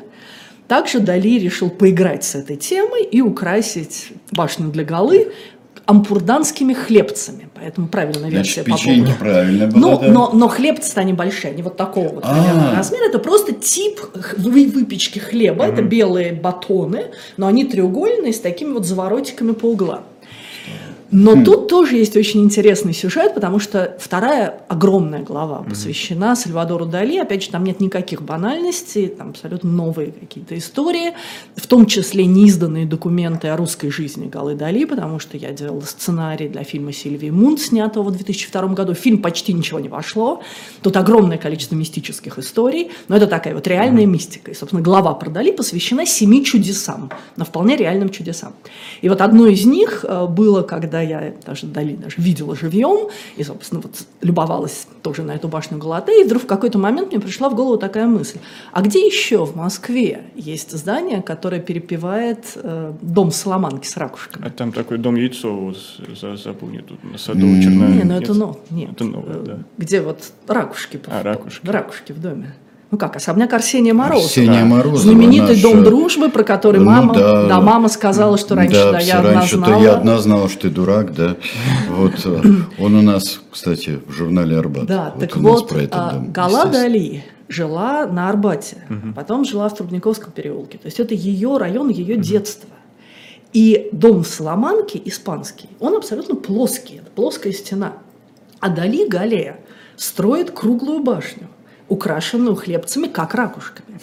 также 0.68 1.00
Дали 1.00 1.38
решил 1.38 1.70
поиграть 1.70 2.24
с 2.24 2.36
этой 2.36 2.56
темой 2.56 3.02
и 3.02 3.20
украсить 3.20 4.12
башню 4.30 4.68
для 4.68 4.84
Галы 4.84 5.32
ампурданскими 5.86 6.72
хлебцами. 6.72 7.48
Поэтому 7.54 7.88
правильная 7.88 8.30
версия 8.30 8.62
значит, 8.62 8.84
печенье 8.84 9.14
правильно 9.14 9.66
было, 9.66 9.78
Ну, 9.78 9.98
да? 10.00 10.08
но, 10.08 10.30
но 10.32 10.48
хлебцы 10.48 10.98
они 10.98 11.12
большие, 11.12 11.52
они 11.52 11.62
вот 11.62 11.76
такого 11.76 12.08
вот 12.08 12.22
примерно 12.24 12.72
А. 12.72 12.76
размера. 12.76 13.04
Это 13.04 13.18
просто 13.18 13.52
тип 13.52 14.00
выпечки 14.36 15.18
хлеба. 15.18 15.64
Это 15.64 15.82
белые 15.82 16.32
батоны, 16.32 17.06
но 17.36 17.46
они 17.46 17.64
треугольные 17.64 18.32
с 18.32 18.40
такими 18.40 18.72
вот 18.72 18.84
заворотиками 18.84 19.52
по 19.52 19.66
углам. 19.66 20.02
Но 21.10 21.44
тут 21.44 21.68
тоже 21.68 21.96
есть 21.96 22.16
очень 22.16 22.42
интересный 22.42 22.92
сюжет, 22.92 23.34
потому 23.34 23.60
что 23.60 23.96
вторая 24.00 24.62
огромная 24.68 25.22
глава 25.22 25.62
посвящена 25.62 26.34
Сальвадору 26.34 26.84
Дали. 26.84 27.18
Опять 27.18 27.44
же, 27.44 27.50
там 27.50 27.64
нет 27.64 27.80
никаких 27.80 28.22
банальностей, 28.22 29.06
там 29.08 29.30
абсолютно 29.30 29.70
новые 29.70 30.10
какие-то 30.10 30.58
истории, 30.58 31.12
в 31.54 31.66
том 31.66 31.86
числе 31.86 32.26
неизданные 32.26 32.86
документы 32.86 33.48
о 33.48 33.56
русской 33.56 33.90
жизни 33.90 34.26
Галы 34.26 34.54
Дали, 34.56 34.84
потому 34.84 35.20
что 35.20 35.36
я 35.36 35.52
делала 35.52 35.82
сценарий 35.82 36.48
для 36.48 36.64
фильма 36.64 36.92
Сильвии 36.92 37.30
Мунт, 37.30 37.60
снятого 37.60 38.10
в 38.10 38.12
2002 38.12 38.66
году. 38.68 38.94
В 38.94 38.98
фильм 38.98 39.22
почти 39.22 39.52
ничего 39.52 39.78
не 39.78 39.88
вошло. 39.88 40.42
Тут 40.82 40.96
огромное 40.96 41.38
количество 41.38 41.76
мистических 41.76 42.38
историй, 42.38 42.90
но 43.08 43.16
это 43.16 43.28
такая 43.28 43.54
вот 43.54 43.66
реальная 43.68 44.06
мистика. 44.06 44.50
И, 44.50 44.54
собственно, 44.54 44.82
глава 44.82 45.14
про 45.14 45.30
Дали 45.30 45.52
посвящена 45.52 46.04
семи 46.04 46.44
чудесам, 46.44 47.10
но 47.36 47.44
вполне 47.44 47.76
реальным 47.76 48.08
чудесам. 48.08 48.54
И 49.02 49.08
вот 49.08 49.20
одно 49.20 49.46
из 49.46 49.64
них 49.64 50.04
э, 50.06 50.26
было, 50.26 50.62
когда 50.62 50.95
я 51.00 51.34
даже 51.44 51.66
Дали 51.66 51.96
даже 51.96 52.16
видела 52.18 52.54
живьем, 52.56 53.08
и, 53.36 53.42
собственно, 53.42 53.80
вот 53.80 54.06
любовалась 54.20 54.86
тоже 55.02 55.22
на 55.22 55.32
эту 55.32 55.48
башню 55.48 55.78
Галатеи, 55.78 56.22
и 56.22 56.24
вдруг 56.24 56.44
в 56.44 56.46
какой-то 56.46 56.78
момент 56.78 57.12
мне 57.12 57.20
пришла 57.20 57.48
в 57.48 57.54
голову 57.54 57.76
такая 57.76 58.06
мысль, 58.06 58.38
а 58.72 58.82
где 58.82 59.06
еще 59.06 59.44
в 59.44 59.56
Москве 59.56 60.24
есть 60.34 60.72
здание, 60.72 61.22
которое 61.22 61.60
перепевает 61.60 62.52
э, 62.56 62.92
дом 63.02 63.30
Соломанки 63.30 63.86
с 63.86 63.96
ракушками? 63.96 64.46
А 64.46 64.50
там 64.50 64.72
такой 64.72 64.98
дом 64.98 65.16
яйцо 65.16 65.54
вот, 65.54 65.78
за, 66.20 66.36
запомни 66.36 66.78
тут 66.78 67.02
на 67.04 67.18
саду 67.18 67.46
Черная. 67.60 67.88
Не, 67.88 68.04
ну 68.04 68.14
это 68.14 68.34
но, 68.34 68.60
нет. 68.70 68.92
Это 68.92 69.04
новое, 69.04 69.40
да. 69.40 69.58
Где 69.78 70.00
вот 70.00 70.32
ракушки? 70.46 71.00
А, 71.06 71.22
ракушки. 71.22 71.66
Ракушки 71.66 72.12
в 72.12 72.20
доме. 72.20 72.54
Ну 72.90 72.98
как, 72.98 73.16
особняк 73.16 73.52
Арсения 73.52 73.92
Морозова. 73.92 74.24
Арсения 74.26 74.64
Морозова, 74.64 74.98
Знаменитый 74.98 75.56
наша- 75.56 75.62
дом 75.62 75.82
дружбы, 75.82 76.28
про 76.28 76.44
который 76.44 76.78
Ну 76.78 76.86
мама, 76.86 77.14
да. 77.14 77.46
да, 77.48 77.60
мама 77.60 77.88
сказала, 77.88 78.38
что 78.38 78.54
раньше 78.54 78.76
да, 78.76 78.92
да, 78.92 78.98
все 78.98 79.08
я 79.08 79.18
одна 79.18 79.32
раньше 79.32 79.56
знала. 79.56 79.82
я 79.82 79.92
одна 79.96 80.18
знала, 80.18 80.48
что 80.48 80.60
ты 80.62 80.70
дурак, 80.70 81.12
да. 81.12 81.36
Вот 81.90 82.12
э, 82.24 82.42
он 82.78 82.94
у 82.94 83.02
нас, 83.02 83.40
кстати, 83.50 83.98
в 84.06 84.12
журнале 84.12 84.56
Арбат. 84.58 84.86
Да, 84.86 85.12
вот 85.16 85.20
так 85.20 85.36
вот, 85.36 85.68
про 85.68 85.78
этот 85.78 85.94
а, 85.94 86.10
дом, 86.12 86.32
Гала 86.32 86.48
естественно. 86.58 86.82
Дали 86.82 87.24
жила 87.48 88.06
на 88.06 88.28
Арбате, 88.28 88.76
потом 89.14 89.44
жила 89.44 89.68
в 89.68 89.74
Трубниковском 89.74 90.32
переулке. 90.32 90.78
То 90.78 90.86
есть 90.86 91.00
это 91.00 91.14
ее 91.14 91.56
район, 91.58 91.88
ее 91.88 92.16
детство. 92.16 92.70
И 93.52 93.88
дом 93.92 94.22
в 94.22 94.26
Соломанке, 94.28 95.00
испанский, 95.04 95.68
он 95.80 95.96
абсолютно 95.96 96.34
плоский, 96.34 96.96
это 96.96 97.10
плоская 97.10 97.52
стена. 97.52 97.94
А 98.60 98.68
Дали 98.68 99.08
Галея 99.08 99.58
строит 99.96 100.50
круглую 100.50 101.00
башню, 101.00 101.48
украшенную 101.88 102.56
хлебцами, 102.56 103.06
как 103.06 103.34
ракушками. 103.34 103.98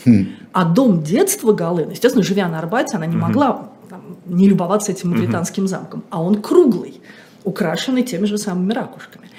А 0.51 0.65
дом 0.65 1.03
детства 1.03 1.53
Галы, 1.53 1.85
ну, 1.85 1.91
естественно, 1.91 2.23
живя 2.23 2.47
на 2.47 2.59
Арбате, 2.59 2.97
она 2.97 3.05
не 3.05 3.15
могла 3.15 3.69
там, 3.89 4.17
не 4.25 4.47
любоваться 4.49 4.91
этим 4.91 5.11
британским 5.11 5.67
замком, 5.67 6.03
а 6.09 6.21
он 6.21 6.41
круглый, 6.41 7.01
украшенный 7.43 8.03
теми 8.03 8.25
же 8.25 8.37
самыми 8.37 8.73
ракушками. 8.73 9.29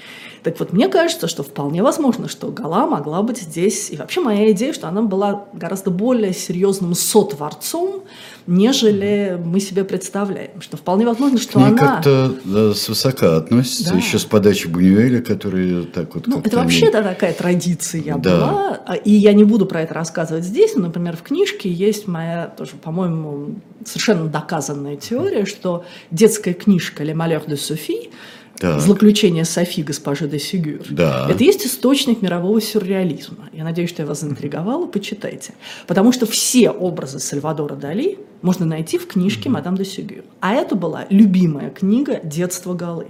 Так 0.45 0.59
вот, 0.59 0.73
мне 0.73 0.89
кажется, 0.89 1.27
что 1.27 1.41
вполне 1.41 1.81
возможно, 1.81 2.27
что 2.27 2.51
Гала 2.51 2.85
могла 2.85 3.23
быть 3.23 3.39
здесь. 3.39 3.89
И 3.89 3.97
вообще 3.97 4.21
моя 4.21 4.51
идея, 4.51 4.73
что 4.73 4.87
она 4.87 5.01
была 5.01 5.45
гораздо 5.53 5.89
более 5.89 6.33
серьезным 6.35 6.93
сотворцом, 6.93 8.03
нежели 8.45 9.41
мы 9.43 9.59
себе 9.59 9.83
представляем. 9.83 10.61
Что 10.61 10.77
вполне 10.77 11.03
возможно, 11.07 11.39
что 11.39 11.57
Мне 11.57 11.69
она... 11.69 11.77
как-то 11.77 12.35
да, 12.45 12.75
свысока 12.75 13.37
относится, 13.37 13.89
Да. 13.89 13.97
еще 13.97 14.19
с 14.19 14.23
подачи 14.25 14.67
Бунюэля, 14.67 15.23
который 15.23 15.85
так 15.85 16.13
вот 16.13 16.27
Ну, 16.27 16.41
это 16.43 16.57
вообще 16.57 16.91
да, 16.91 17.01
такая 17.01 17.33
традиция 17.33 18.03
Да. 18.03 18.17
была, 18.17 18.79
а, 18.85 18.93
и 18.93 19.11
я 19.11 19.33
не 19.33 19.45
буду 19.45 19.65
про 19.65 19.81
это 19.81 19.95
рассказывать 19.95 20.43
здесь, 20.43 20.75
но, 20.75 20.83
например, 20.83 21.17
в 21.17 21.23
книжке 21.23 21.71
есть 21.71 22.07
моя 22.07 22.53
тоже, 22.55 22.73
по-моему, 22.75 23.55
совершенно 23.83 24.25
доказанная 24.25 24.95
теория, 24.95 25.45
что 25.45 25.85
детская 26.11 26.53
книжка 26.53 27.03
«Le 27.03 27.15
Malheur 27.15 27.47
de 27.47 27.55
Sophie» 27.55 28.11
Так. 28.57 28.79
«Злоключение 28.79 29.43
Софи 29.45 29.83
госпожи 29.83 30.27
де 30.27 30.39
Сигюр». 30.39 30.85
Да. 30.89 31.27
Это 31.29 31.43
есть 31.43 31.65
источник 31.65 32.21
мирового 32.21 32.61
сюрреализма. 32.61 33.49
Я 33.53 33.63
надеюсь, 33.63 33.89
что 33.89 34.01
я 34.01 34.07
вас 34.07 34.21
заинтриговала, 34.21 34.85
почитайте. 34.87 35.53
Потому 35.87 36.11
что 36.13 36.25
все 36.25 36.69
образы 36.69 37.19
Сальвадора 37.19 37.75
Дали 37.75 38.17
можно 38.41 38.65
найти 38.65 38.97
в 38.97 39.07
книжке 39.07 39.49
«Мадам 39.49 39.75
де 39.75 39.83
Сигюр». 39.85 40.23
А 40.39 40.53
это 40.53 40.75
была 40.75 41.05
любимая 41.09 41.69
книга 41.69 42.19
детства 42.23 42.73
Галы. 42.73 43.07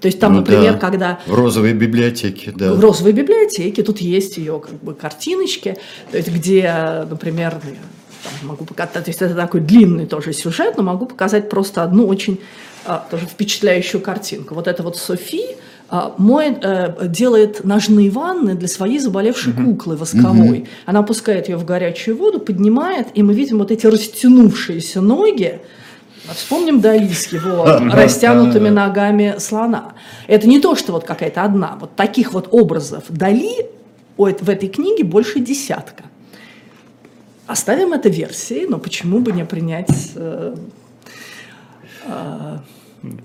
То 0.00 0.08
есть 0.08 0.20
там, 0.20 0.32
Ну 0.34 0.40
например, 0.40 0.74
да. 0.74 0.78
когда 0.78 1.20
В 1.26 1.34
розовой 1.34 1.72
библиотеке, 1.72 2.52
да. 2.54 2.74
в 2.74 2.80
розовой 2.80 3.12
библиотеке. 3.12 3.82
Тут 3.82 3.98
есть 3.98 4.36
ее 4.36 4.60
как 4.60 4.74
бы 4.82 4.94
картиночки, 4.94 5.76
то 6.10 6.16
есть 6.18 6.28
где, 6.30 6.70
например, 7.08 7.60
там 8.26 8.48
могу 8.48 8.64
показать, 8.64 8.92
то 8.92 9.02
есть 9.06 9.22
это 9.22 9.34
такой 9.34 9.60
длинный 9.60 10.06
тоже 10.06 10.32
сюжет, 10.32 10.76
но 10.76 10.82
могу 10.82 11.06
показать 11.06 11.48
просто 11.48 11.82
одну 11.82 12.06
очень 12.06 12.40
а, 12.84 13.04
тоже 13.10 13.26
впечатляющую 13.26 14.00
картинку. 14.00 14.54
Вот 14.54 14.68
это 14.68 14.82
вот 14.82 14.96
Софи 14.96 15.42
а, 15.88 16.14
моет, 16.18 16.64
э, 16.64 16.94
делает 17.08 17.64
ножные 17.64 18.10
ванны 18.10 18.54
для 18.54 18.68
своей 18.68 18.98
заболевшей 18.98 19.52
куклы 19.52 19.96
восковой. 19.96 20.68
Она 20.84 21.00
опускает 21.00 21.48
ее 21.48 21.56
в 21.56 21.64
горячую 21.64 22.16
воду, 22.16 22.40
поднимает, 22.40 23.08
и 23.14 23.22
мы 23.22 23.34
видим 23.34 23.58
вот 23.58 23.70
эти 23.70 23.86
растянувшиеся 23.86 25.00
ноги, 25.00 25.60
Вспомним 26.34 26.80
Дали 26.80 27.12
с 27.12 27.28
его 27.28 27.64
растянутыми 27.92 28.68
ногами 28.68 29.36
слона. 29.38 29.94
Это 30.26 30.48
не 30.48 30.60
то, 30.60 30.74
что 30.74 30.92
вот 30.92 31.04
какая-то 31.04 31.42
одна. 31.42 31.76
Вот 31.80 31.94
таких 31.94 32.32
вот 32.32 32.48
образов 32.50 33.04
Дали 33.08 33.68
в 34.16 34.50
этой 34.50 34.68
книге 34.68 35.04
больше 35.04 35.40
десятка. 35.40 36.04
Оставим 37.46 37.92
это 37.92 38.08
версией, 38.08 38.66
но 38.66 38.78
почему 38.78 39.20
бы 39.20 39.32
не 39.32 39.44
принять 39.44 40.12
э, 40.16 40.56
э, 42.04 42.58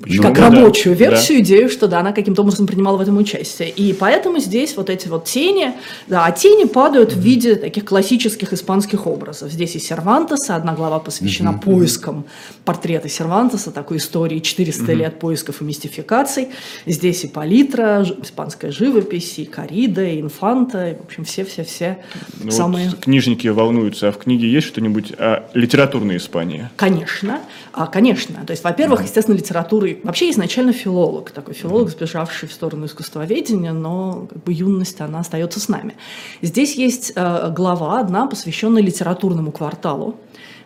Почему 0.02 0.24
как 0.24 0.36
да. 0.36 0.50
рабочую 0.50 0.96
Да. 0.96 1.06
версию 1.06 1.39
идею, 1.39 1.70
что 1.70 1.88
да, 1.88 2.00
она 2.00 2.12
каким-то 2.12 2.41
образом 2.41 2.67
принимала 2.67 2.98
в 2.98 3.02
этом 3.02 3.17
участие. 3.17 3.70
И 3.70 3.94
поэтому 3.94 4.39
здесь 4.39 4.76
вот 4.76 4.89
эти 4.89 5.08
вот 5.08 5.26
тени, 5.26 5.74
да, 6.08 6.26
а 6.26 6.32
тени 6.32 6.65
падают 6.65 7.13
в 7.13 7.20
виде 7.20 7.56
таких 7.56 7.86
классических 7.86 8.54
испанских 8.54 9.08
образов. 9.08 9.52
Здесь 9.52 9.76
и 9.76 9.80
Сервантеса, 9.80 10.56
одна 10.56 10.74
глава 10.74 11.00
посвящена 11.00 11.54
поискам 11.54 12.26
портрета 12.65 13.10
Сервантеса, 13.10 13.72
такой 13.72 13.98
истории 13.98 14.39
400 14.39 14.94
лет 14.94 15.20
поисков 15.20 15.62
и 15.62 15.65
мистификаций. 15.65 16.50
Здесь 16.86 17.24
и 17.24 17.28
палитра, 17.28 18.06
испанская 18.22 18.72
живопись, 18.72 19.39
и 19.39 19.46
корида, 19.46 20.04
и 20.04 20.22
инфанта, 20.22 20.91
и, 20.91 20.96
в 20.96 21.02
общем, 21.02 21.26
все-все-все 21.26 22.00
Ну, 22.39 22.46
вот 22.46 22.54
самые... 22.54 22.91
книжники 22.91 23.48
волнуются, 23.48 24.10
а 24.10 24.12
в 24.12 24.17
книге 24.17 24.50
есть 24.52 24.67
что-нибудь 24.67 25.12
о 25.17 25.50
литературной 25.54 26.17
Испании? 26.17 26.70
Конечно, 26.76 27.39
а, 27.74 27.88
конечно. 27.88 28.36
То 28.46 28.52
есть, 28.52 28.63
во-первых, 28.63 29.04
естественно, 29.04 29.36
литературы... 29.71 29.99
Вообще, 30.03 30.29
изначально 30.31 30.73
филолог, 30.73 31.31
такой 31.31 31.53
филолог, 31.53 31.89
сбежавший 31.89 32.47
в 32.49 32.53
сторону 32.53 32.86
искусствоведения, 32.86 33.73
но 33.73 34.27
как 34.29 34.43
бы 34.43 34.53
юность, 34.53 35.01
она 35.01 35.19
остается 35.19 35.60
с 35.60 35.69
нами. 35.69 35.95
Здесь 36.41 36.75
есть 36.75 37.13
э, 37.15 37.51
глава 37.55 37.99
одна, 37.99 38.27
посвященная 38.27 38.81
литературному 38.81 39.51
кварталу, 39.51 40.15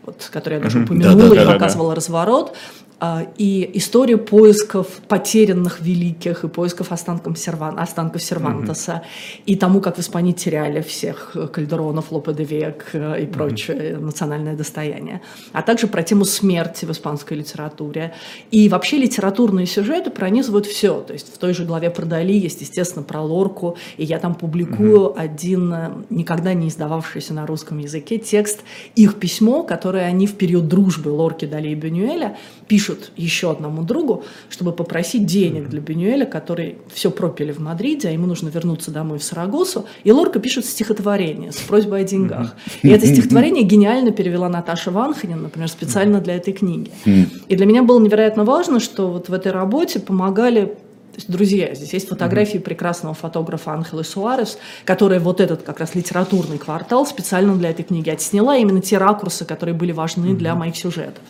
вот, 0.04 0.30
который 0.32 0.56
я 0.56 0.60
даже 0.60 0.84
упомянула 0.84 1.14
и 1.14 1.20
Да-да-да-да-да. 1.20 1.54
показывала 1.54 1.96
разворот. 1.96 2.56
А, 3.00 3.28
И 3.38 3.70
история 3.74 4.18
поисков 4.18 4.88
потерянных 5.08 5.82
великих 5.82 6.46
и 6.46 6.48
поисков 6.48 6.94
останков, 6.94 7.38
Серван, 7.38 7.78
останков 7.78 8.24
Сервантеса 8.24 9.02
и 9.46 9.56
тому, 9.58 9.82
как 9.82 9.98
в 9.98 10.00
Испании 10.00 10.32
теряли 10.32 10.82
всех 10.82 11.32
э, 11.36 11.48
Кальдеронов, 11.48 12.12
Лопе 12.12 12.34
де 12.34 12.46
Век 12.46 12.90
э, 12.94 13.24
и 13.24 13.26
прочее 13.26 13.98
национальное 13.98 14.56
достояние. 14.56 15.22
А 15.52 15.62
также 15.62 15.88
про 15.88 16.04
тему 16.04 16.24
смерти 16.24 16.86
в 16.86 16.92
испанской 16.92 17.38
литературе. 17.38 18.14
И 18.52 18.70
вообще 18.70 18.98
литературные 18.98 19.66
сюжеты 19.66 20.10
пронизывают 20.10 20.66
все. 20.66 21.02
То 21.02 21.12
есть 21.12 21.34
в 21.34 21.38
той 21.38 21.54
же 21.54 21.66
главе 21.66 21.90
про 21.90 22.06
Дали 22.06 22.34
есть, 22.34 22.62
естественно, 22.62 23.04
про 23.04 23.22
Лорку. 23.22 23.78
И 23.98 24.06
я 24.06 24.20
там 24.20 24.36
публикую 24.36 25.20
один 25.20 25.74
э, 25.74 25.92
никогда 26.10 26.54
не 26.54 26.70
издававшийся 26.70 27.34
на 27.34 27.46
русском 27.46 27.78
языке 27.78 28.20
текст, 28.20 28.62
их 28.96 29.16
письмо, 29.16 29.64
которое 29.64 30.06
они 30.06 30.28
в 30.28 30.36
период 30.36 30.70
дружбы 30.70 31.10
Лорки, 31.10 31.46
Дали 31.46 31.70
и 31.70 31.76
Бенюэля 31.76 32.38
пишут 32.68 32.85
еще 33.16 33.52
одному 33.52 33.84
другу, 33.84 34.24
чтобы 34.50 34.72
попросить 34.72 35.26
денег 35.26 35.70
для 35.70 35.82
Бенюэля, 35.82 36.26
который 36.26 36.78
все 36.94 37.12
пропили 37.12 37.52
в 37.52 37.60
Мадриде, 37.60 38.10
а 38.10 38.12
ему 38.12 38.28
нужно 38.28 38.50
вернуться 38.50 38.92
домой 38.92 39.20
в 39.20 39.24
Сарагосу. 39.24 39.86
И 40.04 40.12
Лорка 40.12 40.40
пишет 40.40 40.66
стихотворение 40.66 41.52
с 41.52 41.58
просьбой 41.58 42.02
о 42.02 42.04
деньгах. 42.04 42.56
И 42.82 42.90
это 42.90 43.06
стихотворение 43.06 43.64
гениально 43.76 44.12
перевела 44.12 44.50
Наташа 44.50 44.92
Ванханин, 44.92 45.42
например, 45.42 45.70
специально 45.70 46.20
для 46.22 46.36
этой 46.36 46.54
книги. 46.54 46.92
И 47.06 47.56
для 47.56 47.66
меня 47.66 47.84
было 47.84 48.00
невероятно 48.00 48.44
важно, 48.44 48.80
что 48.80 49.12
вот 49.12 49.30
в 49.30 49.34
этой 49.34 49.52
работе 49.52 50.00
помогали 50.00 50.78
То 51.16 51.20
есть, 51.20 51.32
друзья, 51.32 51.74
здесь 51.74 51.94
есть 51.94 52.10
фотографии 52.10 52.58
прекрасного 52.58 53.16
фотографа 53.16 53.72
Анхелы 53.72 54.04
Суарес, 54.04 54.58
которая 54.84 55.22
вот 55.22 55.40
этот 55.40 55.64
как 55.64 55.80
раз 55.80 55.96
литературный 55.96 56.58
квартал 56.58 57.06
специально 57.06 57.56
для 57.56 57.70
этой 57.70 57.84
книги 57.84 58.10
отсняла 58.10 58.58
именно 58.58 58.82
те 58.82 58.98
ракурсы, 58.98 59.46
которые 59.46 59.76
были 59.76 59.94
важны 59.94 60.34
для 60.34 60.56
моих 60.56 60.76
сюжетов. 60.76 61.24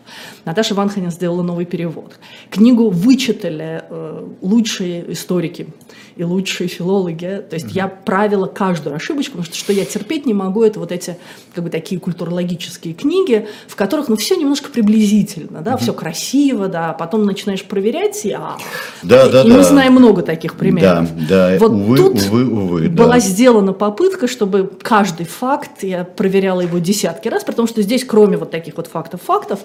Наташа 0.43 0.73
Ванханин 0.73 1.11
сделала 1.11 1.43
новый 1.43 1.65
перевод. 1.65 2.17
Книгу 2.49 2.89
вычитали 2.89 3.83
э, 3.87 4.27
лучшие 4.41 5.13
историки 5.13 5.67
и 6.15 6.23
лучшие 6.23 6.67
филологи. 6.67 7.43
То 7.49 7.55
есть 7.55 7.67
я 7.71 7.87
правила 7.87 8.45
каждую 8.45 8.95
ошибочку, 8.95 9.31
потому 9.31 9.45
что 9.45 9.55
что 9.57 9.73
я 9.73 9.85
терпеть 9.85 10.25
не 10.25 10.33
могу, 10.33 10.63
это 10.63 10.79
вот 10.79 10.91
эти 10.91 11.17
как 11.53 11.63
бы 11.63 11.69
такие 11.69 11.99
культурологические 11.99 12.93
книги, 12.93 13.47
в 13.67 13.75
которых 13.75 14.07
ну 14.07 14.15
все 14.15 14.35
немножко 14.35 14.69
приблизительно, 14.69 15.61
да, 15.61 15.77
все 15.77 15.93
красиво, 15.93 16.67
да, 16.67 16.93
потом 16.93 17.25
начинаешь 17.25 17.63
проверять 17.63 18.25
и 18.25 18.31
а, 18.31 18.57
Да, 19.03 19.27
да, 19.27 19.43
и 19.43 19.49
да. 19.49 19.57
мы 19.57 19.63
знаем 19.63 19.93
много 19.93 20.21
таких 20.21 20.55
примеров. 20.55 21.09
Да, 21.27 21.49
да, 21.51 21.57
Вот 21.59 21.71
увы, 21.71 21.97
тут 21.97 22.15
увы, 22.15 22.45
увы, 22.45 22.87
да. 22.87 23.03
была 23.03 23.19
сделана 23.19 23.73
попытка, 23.73 24.27
чтобы 24.27 24.71
каждый 24.81 25.25
факт, 25.25 25.83
я 25.83 26.03
проверяла 26.03 26.61
его 26.61 26.77
десятки 26.79 27.27
раз, 27.27 27.43
потому 27.43 27.67
что 27.67 27.81
здесь, 27.81 28.05
кроме 28.05 28.37
вот 28.37 28.51
таких 28.51 28.77
вот 28.77 28.87
фактов-фактов, 28.87 29.59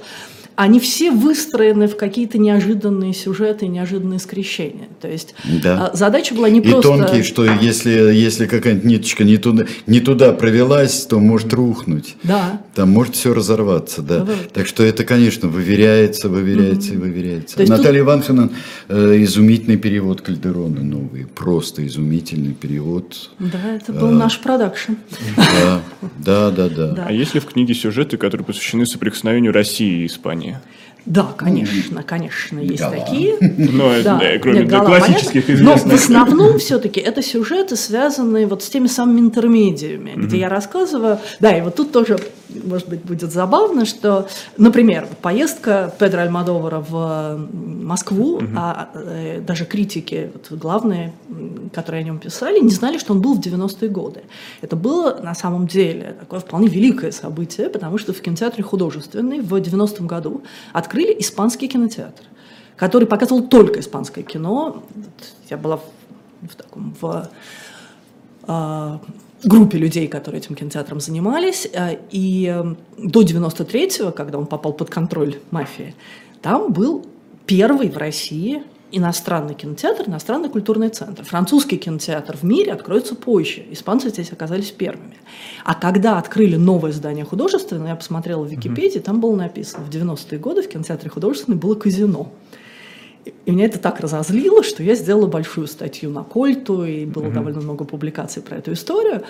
они 0.57 0.79
все 0.79 1.11
выстроены 1.11 1.89
в 1.89 1.97
какие-то 1.97 2.37
неожиданные 2.39 3.15
сюжеты, 3.15 3.67
неожиданные 3.67 4.19
скрещения. 4.19 4.89
То 5.01 5.09
есть 5.09 5.35
Да. 5.63 5.91
а, 5.93 5.97
задача 5.97 6.35
была 6.41 6.51
не 6.51 6.61
И 6.61 6.63
просто... 6.63 6.83
тонкий, 6.83 7.23
что 7.23 7.45
если, 7.45 7.91
если 7.91 8.47
какая-нибудь 8.47 8.85
ниточка 8.85 9.25
не 9.25 9.37
туда, 9.37 9.67
не 9.87 10.01
туда 10.01 10.33
провелась, 10.33 11.07
то 11.07 11.19
может 11.19 11.53
рухнуть. 11.53 12.17
Да. 12.23 12.63
Там 12.75 12.91
может 12.91 13.15
все 13.15 13.35
разорваться, 13.35 14.03
да. 14.03 14.25
Вот. 14.25 14.53
Так 14.53 14.67
что 14.67 14.83
это, 14.83 15.05
конечно, 15.05 15.49
выверяется, 15.49 16.29
выверяется 16.29 16.95
и 16.95 16.97
выверяется. 16.97 17.57
То 17.57 17.63
есть 17.63 17.71
Наталья 17.71 18.01
Ивановна 18.01 18.51
э, 18.89 19.23
изумительный 19.23 19.77
перевод 19.77 20.23
Кальдерона 20.23 20.83
новый, 20.83 21.27
просто 21.27 21.87
изумительный 21.87 22.55
перевод. 22.55 23.31
Да, 23.39 23.77
это 23.77 23.93
был 23.93 24.11
наш 24.11 24.39
продакшн. 24.41 24.93
Да, 25.37 25.83
да, 26.19 26.51
да, 26.51 26.69
да. 26.69 26.91
Да. 27.01 27.07
А 27.09 27.13
есть 27.13 27.35
ли 27.35 27.41
в 27.41 27.47
книге 27.47 27.75
сюжеты, 27.75 28.17
которые 28.17 28.45
посвящены 28.45 28.85
соприкосновению 28.85 29.53
России 29.53 30.03
и 30.03 30.07
Испании? 30.07 30.59
Да, 31.07 31.35
конечно, 31.37 32.03
конечно, 32.03 32.59
есть 32.61 32.81
Гала. 32.81 32.95
такие. 32.97 33.37
Ну, 33.41 33.91
это, 33.91 34.05
Да, 34.05 34.19
да, 34.19 34.39
кроме 34.39 34.61
нет, 34.61 34.69
Гала, 34.69 34.87
классических 34.87 35.47
понятно. 35.47 35.65
Но 35.65 35.73
в 35.75 35.77
известных. 35.87 36.01
основном 36.01 36.59
все-таки 36.59 37.01
это 37.01 37.23
сюжеты, 37.23 37.77
связанные 37.77 38.47
вот 38.47 38.63
с 38.63 38.69
теми 38.69 38.87
самыми 38.87 39.21
интермедиями, 39.21 40.13
где 40.17 40.39
я 40.39 40.49
рассказываю. 40.49 41.19
Да, 41.41 41.57
и 41.57 41.61
вот 41.63 41.75
тут 41.77 41.93
тоже, 41.93 42.19
может 42.65 42.89
быть, 42.89 43.03
будет 43.03 43.33
забавно, 43.33 43.85
что, 43.85 44.29
например, 44.57 45.09
поездка 45.23 45.93
Педро 45.99 46.21
Альмадовара 46.21 46.81
в 46.81 47.49
Москву, 47.53 48.41
а 48.57 48.91
э, 48.95 49.41
даже 49.41 49.65
критики, 49.65 50.31
вот, 50.33 50.59
главные, 50.59 51.13
которые 51.73 52.01
о 52.01 52.05
нем 52.05 52.19
писали, 52.19 52.61
не 52.61 52.71
знали, 52.71 52.99
что 52.99 53.13
он 53.13 53.21
был 53.21 53.35
в 53.35 53.41
90-е 53.41 53.89
годы. 53.89 54.23
Это 54.61 54.77
было 54.77 55.21
на 55.23 55.35
самом 55.35 55.67
деле 55.67 56.17
такое 56.19 56.41
вполне 56.41 56.69
великое 56.69 57.13
событие, 57.13 57.69
потому 57.69 57.99
что 57.99 58.13
в 58.13 58.21
кинотеатре 58.21 58.63
художественный 58.63 59.41
в 59.41 59.55
90-м 59.55 60.07
году 60.07 60.43
открыли 60.73 61.17
испанский 61.19 61.69
кинотеатр 61.69 62.23
который 62.77 63.07
показывал 63.07 63.47
только 63.47 63.81
испанское 63.81 64.25
кино. 64.25 64.83
Я 65.51 65.59
была 65.59 65.77
в, 65.77 65.83
в 66.41 66.55
таком 66.57 66.97
в 66.99 67.29
а, 68.45 69.01
группе 69.45 69.79
людей, 69.79 70.09
которые 70.09 70.41
этим 70.41 70.55
кинотеатром 70.55 71.01
занимались, 71.01 71.69
а, 71.75 71.97
и 72.11 72.47
э, 72.47 72.75
до 72.99 73.23
93-го, 73.23 74.13
когда 74.13 74.39
он 74.39 74.47
попал 74.47 74.73
под 74.73 74.91
контроль 74.91 75.37
мафии, 75.51 75.95
там 76.43 76.73
был 76.73 77.07
первый 77.47 77.89
в 77.89 77.97
России 77.97 78.63
иностранный 78.93 79.55
кинотеатр, 79.55 80.09
иностранный 80.09 80.49
культурный 80.49 80.89
центр. 80.89 81.25
Французский 81.25 81.77
кинотеатр 81.77 82.37
в 82.37 82.43
мире 82.43 82.73
откроется 82.73 83.15
позже. 83.15 83.65
Испанцы 83.71 84.09
здесь 84.11 84.33
оказались 84.33 84.71
первыми. 84.71 85.17
А 85.65 85.75
когда 85.75 86.19
открыли 86.19 86.57
новое 86.57 86.93
здание 86.93 87.25
художественное, 87.25 87.89
я 87.89 87.97
посмотрела 87.97 88.43
в 88.43 88.49
Википедии, 88.49 88.99
там 88.99 89.21
было 89.21 89.37
написано, 89.37 89.85
в 89.85 89.91
90-е 89.91 90.39
годы 90.39 90.63
в 90.63 90.69
кинотеатре 90.69 91.11
художественный 91.11 91.59
было 91.59 91.75
казино. 91.75 92.33
И 93.47 93.51
меня 93.51 93.67
это 93.67 93.79
так 93.79 94.01
разозлило, 94.01 94.63
что 94.63 94.83
я 94.83 94.95
сделала 94.95 95.27
большую 95.27 95.67
статью 95.67 96.11
на 96.11 96.23
Кольту, 96.23 96.85
и 96.85 97.05
было 97.05 97.31
довольно 97.31 97.61
много 97.61 97.85
публикаций 97.85 98.43
про 98.43 98.57
эту 98.57 98.73
историю. 98.73 99.23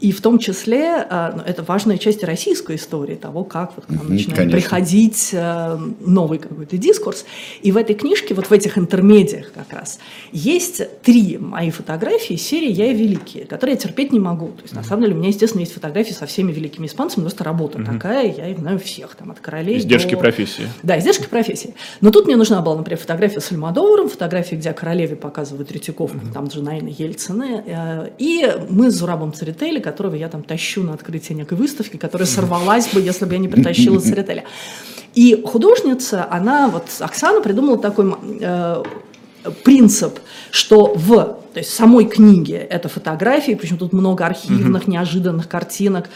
И 0.00 0.12
в 0.12 0.20
том 0.20 0.38
числе 0.38 1.06
а, 1.08 1.32
ну, 1.36 1.42
это 1.42 1.62
важная 1.62 1.96
часть 1.98 2.24
российской 2.24 2.76
истории, 2.76 3.14
того, 3.14 3.44
как 3.44 3.72
вот 3.76 3.86
к 3.86 3.90
нам 3.90 4.08
начинает 4.08 4.36
конечно. 4.36 4.58
приходить 4.58 5.30
э, 5.32 5.78
новый 6.00 6.38
какой-то 6.38 6.76
дискурс. 6.76 7.24
И 7.62 7.72
в 7.72 7.76
этой 7.76 7.94
книжке, 7.94 8.34
вот 8.34 8.46
в 8.46 8.52
этих 8.52 8.78
интермедиях 8.78 9.52
как 9.52 9.72
раз, 9.72 9.98
есть 10.32 10.82
три 11.02 11.38
мои 11.38 11.70
фотографии 11.70 12.34
из 12.34 12.42
серии 12.42 12.70
«Я 12.72 12.90
и 12.90 12.94
великие», 12.94 13.44
которые 13.46 13.74
я 13.74 13.80
терпеть 13.80 14.12
не 14.12 14.20
могу. 14.20 14.48
То 14.48 14.62
есть, 14.62 14.74
на 14.74 14.82
самом 14.82 15.02
деле, 15.02 15.14
у 15.14 15.18
меня, 15.18 15.28
естественно, 15.28 15.60
есть 15.60 15.72
фотографии 15.72 16.12
со 16.12 16.26
всеми 16.26 16.52
великими 16.52 16.86
испанцами, 16.86 17.22
просто 17.24 17.44
работа 17.44 17.82
такая, 17.84 18.32
я 18.32 18.48
их 18.48 18.58
знаю 18.58 18.78
всех, 18.78 19.14
там, 19.14 19.30
от 19.30 19.40
королей 19.40 19.78
Издержки 19.78 20.14
до- 20.14 20.20
профессии. 20.20 20.68
да, 20.82 20.98
издержки 20.98 21.26
профессии. 21.26 21.74
Но 22.00 22.10
тут 22.10 22.26
мне 22.26 22.36
нужна 22.36 22.60
была, 22.60 22.76
например, 22.76 22.98
фотография 22.98 23.35
с 23.40 23.52
Альмадором, 23.52 24.08
фотография, 24.08 24.56
где 24.56 24.72
королеве 24.72 25.16
показывают 25.16 25.68
Третьяковку, 25.68 26.18
там 26.32 26.50
же 26.50 26.62
Наина 26.62 26.88
Ельцина. 26.88 27.62
э, 27.66 28.08
И 28.18 28.50
мы 28.68 28.90
с 28.90 28.94
Зурабом 28.94 29.32
Церетели, 29.32 29.80
которого 29.80 30.14
я 30.14 30.28
там 30.28 30.42
тащу 30.42 30.82
на 30.82 30.94
открытие 30.94 31.36
некой 31.36 31.58
выставки, 31.58 31.96
которая 31.96 32.26
сорвалась 32.26 32.88
бы, 32.88 33.00
если 33.00 33.24
бы 33.24 33.32
я 33.32 33.38
не 33.38 33.48
притащила 33.48 33.98
Церетеля. 34.00 34.44
И 35.14 35.42
художница, 35.46 36.26
она, 36.30 36.68
вот 36.68 36.84
Оксана 37.00 37.40
придумала 37.40 37.78
такой 37.78 38.14
э, 38.40 38.82
принцип, 39.64 40.18
что 40.50 40.94
в 40.94 41.38
то 41.54 41.60
есть, 41.60 41.70
самой 41.70 42.04
книге 42.04 42.56
это 42.56 42.88
фотографии, 42.88 43.54
причем 43.54 43.78
тут 43.78 43.92
много 43.94 44.26
архивных, 44.26 44.86
неожиданных 44.86 45.48
картинок, 45.48 46.10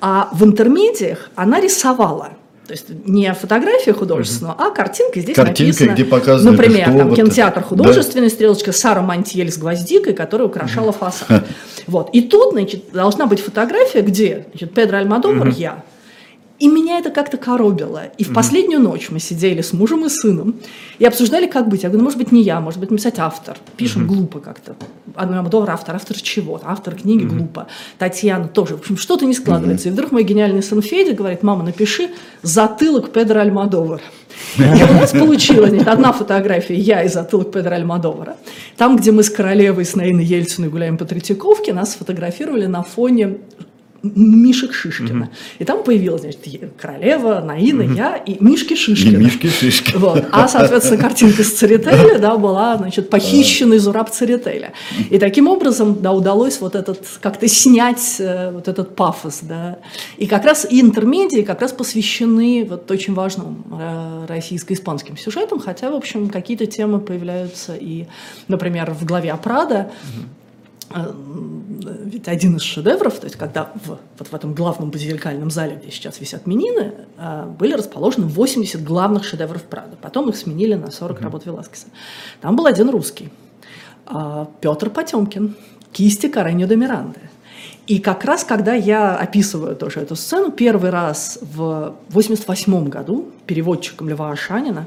а 0.00 0.30
в 0.32 0.44
интермедиях 0.44 1.30
она 1.34 1.60
рисовала. 1.60 2.30
То 2.68 2.72
есть 2.72 2.84
не 3.06 3.32
фотография 3.32 3.94
художественная, 3.94 4.52
а 4.52 4.70
картинка 4.70 5.20
здесь 5.20 5.34
Картинка, 5.34 5.62
написано. 5.62 5.94
где 5.94 6.04
показано, 6.04 6.50
Например, 6.50 6.86
что 6.86 6.98
там 6.98 7.14
кинотеатр 7.14 7.60
да. 7.60 7.66
художественный, 7.66 8.28
стрелочка 8.28 8.72
Сара 8.72 9.00
Мантьель 9.00 9.50
с 9.50 9.56
гвоздикой, 9.56 10.12
которая 10.12 10.48
украшала 10.48 10.92
фасад. 11.00 11.44
Вот. 11.86 12.10
И 12.12 12.20
тут, 12.20 12.52
значит, 12.52 12.90
должна 12.92 13.24
быть 13.24 13.40
фотография, 13.40 14.02
где 14.02 14.48
значит, 14.50 14.74
Педро 14.74 14.98
Альмадовар, 14.98 15.48
я. 15.48 15.82
И 16.58 16.66
меня 16.66 16.98
это 16.98 17.10
как-то 17.10 17.36
коробило. 17.36 18.02
И 18.18 18.24
в 18.24 18.32
последнюю 18.34 18.80
ночь 18.80 19.10
мы 19.10 19.20
сидели 19.20 19.62
с 19.62 19.72
мужем 19.72 20.04
и 20.04 20.08
сыном 20.08 20.56
и 20.98 21.04
обсуждали, 21.04 21.46
как 21.46 21.68
быть. 21.68 21.84
Я 21.84 21.88
говорю, 21.88 22.00
ну, 22.00 22.04
может 22.04 22.18
быть, 22.18 22.32
не 22.32 22.42
я, 22.42 22.60
может 22.60 22.80
быть, 22.80 22.90
написать 22.90 23.18
автор. 23.18 23.56
Пишем 23.76 24.08
глупо 24.08 24.40
как-то. 24.40 24.74
Альмадовар 25.14 25.70
автор. 25.70 25.94
Автор 25.94 26.16
чего? 26.16 26.60
Автор 26.64 26.96
книги 26.96 27.24
глупо. 27.24 27.68
Татьяна 27.98 28.48
тоже. 28.48 28.76
В 28.76 28.80
общем, 28.80 28.96
что-то 28.96 29.24
не 29.24 29.34
складывается. 29.34 29.88
И 29.88 29.92
вдруг 29.92 30.10
мой 30.10 30.24
гениальный 30.24 30.62
сын 30.62 30.82
Федя 30.82 31.14
говорит, 31.14 31.44
мама, 31.44 31.62
напиши 31.62 32.10
затылок 32.42 33.12
Педро 33.12 33.40
Альмадовара. 33.40 34.00
И 34.56 34.62
у 34.62 34.94
нас 34.94 35.10
получилось 35.12 35.70
значит, 35.70 35.88
одна 35.88 36.12
фотография, 36.12 36.74
я 36.74 37.04
и 37.04 37.08
затылок 37.08 37.52
Педро 37.52 37.74
Альмадовара. 37.74 38.36
Там, 38.76 38.96
где 38.96 39.12
мы 39.12 39.22
с 39.22 39.30
королевой, 39.30 39.84
с 39.84 39.94
Наиной 39.94 40.24
Ельциной 40.24 40.68
гуляем 40.68 40.98
по 40.98 41.04
Третьяковке, 41.04 41.72
нас 41.72 41.92
сфотографировали 41.92 42.66
на 42.66 42.82
фоне 42.82 43.38
Мишек 44.02 44.72
Шишкина. 44.72 45.30
И 45.58 45.64
там 45.64 45.82
появилась, 45.82 46.20
значит, 46.22 46.40
королева, 46.80 47.40
Наина, 47.40 47.82
я 47.82 48.16
и 48.16 48.36
Мишки 48.42 48.74
И 48.74 48.76
Шишкина. 48.76 49.16
мишки 49.16 49.48
шишки. 49.48 49.96
Вот. 49.96 50.24
А, 50.30 50.46
соответственно, 50.46 51.00
картинка 51.00 51.42
с 51.42 51.52
Церетели, 51.52 52.18
да, 52.18 52.36
была, 52.36 52.76
значит, 52.76 53.10
похищенный 53.10 53.78
Зураб 53.78 54.10
Церетеля. 54.10 54.72
И 55.10 55.18
таким 55.18 55.48
образом, 55.48 56.00
да, 56.00 56.12
удалось 56.12 56.60
вот 56.60 56.76
этот, 56.76 57.04
как-то 57.20 57.48
снять 57.48 58.16
э, 58.20 58.52
вот 58.52 58.68
этот 58.68 58.94
пафос, 58.94 59.40
да. 59.42 59.78
И 60.16 60.26
как 60.26 60.44
раз 60.44 60.66
и 60.70 60.80
интермедии 60.80 61.42
как 61.42 61.60
раз 61.60 61.72
посвящены 61.72 62.66
вот 62.68 62.88
очень 62.90 63.14
важным 63.14 63.64
э, 63.72 64.26
российско-испанским 64.28 65.16
сюжетам, 65.16 65.58
хотя, 65.58 65.90
в 65.90 65.94
общем, 65.94 66.28
какие-то 66.28 66.66
темы 66.66 67.00
появляются 67.00 67.74
и, 67.74 68.06
например, 68.46 68.92
в 68.92 69.04
главе 69.04 69.32
о 69.32 69.36
Прада, 69.36 69.90
э, 69.90 70.38
ведь 70.90 72.28
один 72.28 72.56
из 72.56 72.62
шедевров, 72.62 73.18
то 73.18 73.26
есть 73.26 73.36
когда 73.36 73.72
в, 73.84 73.98
вот 74.18 74.28
в 74.28 74.34
этом 74.34 74.54
главном 74.54 74.90
базиликальном 74.90 75.50
зале, 75.50 75.76
где 75.76 75.90
сейчас 75.90 76.20
висят 76.20 76.46
минины, 76.46 76.94
э, 77.18 77.44
были 77.58 77.74
расположены 77.74 78.26
80 78.26 78.82
главных 78.82 79.24
шедевров 79.24 79.62
Прада. 79.64 79.96
Потом 80.00 80.30
их 80.30 80.36
сменили 80.36 80.74
на 80.74 80.90
40 80.90 81.20
работ 81.20 81.44
Веласкеса. 81.44 81.86
Там 82.40 82.56
был 82.56 82.66
один 82.66 82.88
русский, 82.88 83.30
а, 84.06 84.48
Петр 84.60 84.88
Потемкин, 84.88 85.56
кисти 85.92 86.28
Кареньо 86.28 86.66
де 86.66 86.76
Миранды. 86.76 87.20
И 87.88 88.00
как 88.00 88.24
раз, 88.24 88.44
когда 88.44 88.74
я 88.74 89.16
описываю 89.16 89.74
тоже 89.74 90.00
эту 90.00 90.14
сцену, 90.14 90.52
первый 90.52 90.90
раз 90.90 91.38
в 91.40 91.94
88 92.10 92.88
году 92.90 93.30
переводчиком 93.46 94.10
Льва 94.10 94.30
Ашанина 94.30 94.86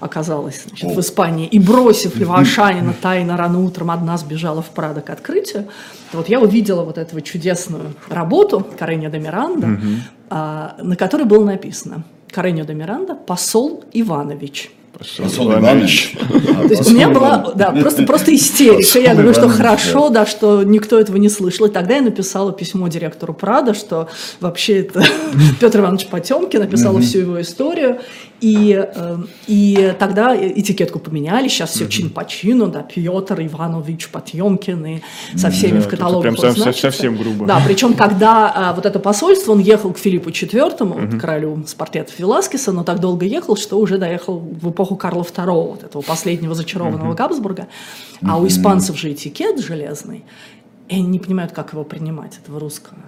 оказалась 0.00 0.64
значит, 0.68 0.94
в 0.94 1.00
Испании, 1.00 1.46
и 1.46 1.58
бросив 1.58 2.14
Льва 2.18 2.36
Ашанина 2.40 2.92
тайно 2.92 3.38
рано 3.38 3.60
утром 3.60 3.90
одна 3.90 4.18
сбежала 4.18 4.60
в 4.60 4.68
Прадо 4.68 5.00
к 5.00 5.08
открытию, 5.08 5.68
то 6.10 6.18
вот 6.18 6.28
я 6.28 6.40
увидела 6.40 6.84
вот 6.84 6.98
эту 6.98 7.18
чудесную 7.22 7.94
работу 8.10 8.66
Кареньо 8.78 9.08
де 9.08 9.18
Миранда, 9.18 9.80
а, 10.28 10.76
на 10.78 10.96
которой 10.96 11.24
было 11.24 11.46
написано 11.46 12.04
«Кареньо 12.30 12.64
де 12.64 12.74
Миранда, 12.74 13.14
посол 13.14 13.82
Иванович». 13.94 14.70
Посол 14.98 15.52
Иванович. 15.52 16.16
То 16.28 16.68
есть 16.68 16.90
у 16.90 16.94
меня 16.94 17.08
была, 17.08 17.52
да, 17.54 17.72
просто, 17.72 18.04
просто 18.04 18.34
истерика. 18.34 18.98
Я 18.98 19.14
говорю, 19.14 19.32
что 19.32 19.48
хорошо, 19.48 20.08
да, 20.08 20.26
что 20.26 20.62
никто 20.62 20.98
этого 20.98 21.16
не 21.16 21.28
слышал. 21.28 21.66
И 21.66 21.70
тогда 21.70 21.96
я 21.96 22.02
написала 22.02 22.52
письмо 22.52 22.88
директору 22.88 23.34
Прада, 23.34 23.74
что 23.74 24.08
вообще 24.40 24.80
это 24.80 25.04
Петр 25.60 25.80
Иванович 25.80 26.06
Потемкин 26.06 26.60
написал 26.60 26.98
всю 27.00 27.20
его 27.20 27.40
историю. 27.40 28.00
И, 28.42 28.74
э, 28.92 29.18
и 29.46 29.94
тогда 30.00 30.36
этикетку 30.36 30.98
поменяли, 30.98 31.46
сейчас 31.46 31.70
все 31.70 31.88
чин 31.88 32.10
по 32.10 32.24
чину, 32.24 32.66
да, 32.66 32.82
Петр 32.82 33.40
Иванович 33.40 34.08
Потемкин 34.08 34.84
и 34.84 35.00
со 35.36 35.48
всеми 35.50 35.78
Да, 35.78 35.82
в 35.82 35.88
каталоге. 35.88 36.32
прям 36.32 36.36
сов- 36.36 36.76
совсем 36.76 37.16
грубо. 37.16 37.46
Да, 37.46 37.62
причем 37.64 37.94
когда 38.02 38.52
а, 38.52 38.72
вот 38.74 38.84
это 38.84 38.98
посольство, 38.98 39.52
он 39.52 39.60
ехал 39.60 39.92
к 39.92 39.98
Филиппу 39.98 40.30
IV, 40.30 41.20
королю 41.20 41.62
с 41.64 41.74
портретов 41.74 42.18
Веласкеса, 42.18 42.72
но 42.72 42.82
так 42.82 42.98
долго 42.98 43.24
ехал, 43.26 43.56
что 43.56 43.78
уже 43.78 43.96
доехал 43.96 44.40
в 44.40 44.70
эпоху 44.70 44.96
Карла 44.96 45.22
II, 45.22 45.68
вот 45.68 45.84
этого 45.84 46.02
последнего 46.02 46.56
зачарованного 46.56 47.14
Габсбурга. 47.14 47.68
А 48.26 48.40
у 48.40 48.46
испанцев 48.48 48.98
же 48.98 49.12
этикет 49.12 49.60
железный, 49.60 50.24
и 50.88 50.96
они 50.96 51.06
не 51.06 51.18
понимают, 51.20 51.52
как 51.52 51.74
его 51.74 51.84
принимать, 51.84 52.38
этого 52.42 52.58
русского. 52.58 52.98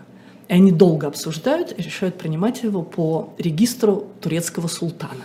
И 0.48 0.52
они 0.52 0.72
долго 0.72 1.06
обсуждают 1.06 1.74
и 1.76 1.82
решают 1.82 2.18
принимать 2.18 2.62
его 2.62 2.82
по 2.82 3.32
регистру 3.38 4.08
турецкого 4.24 4.68
султана. 4.68 5.22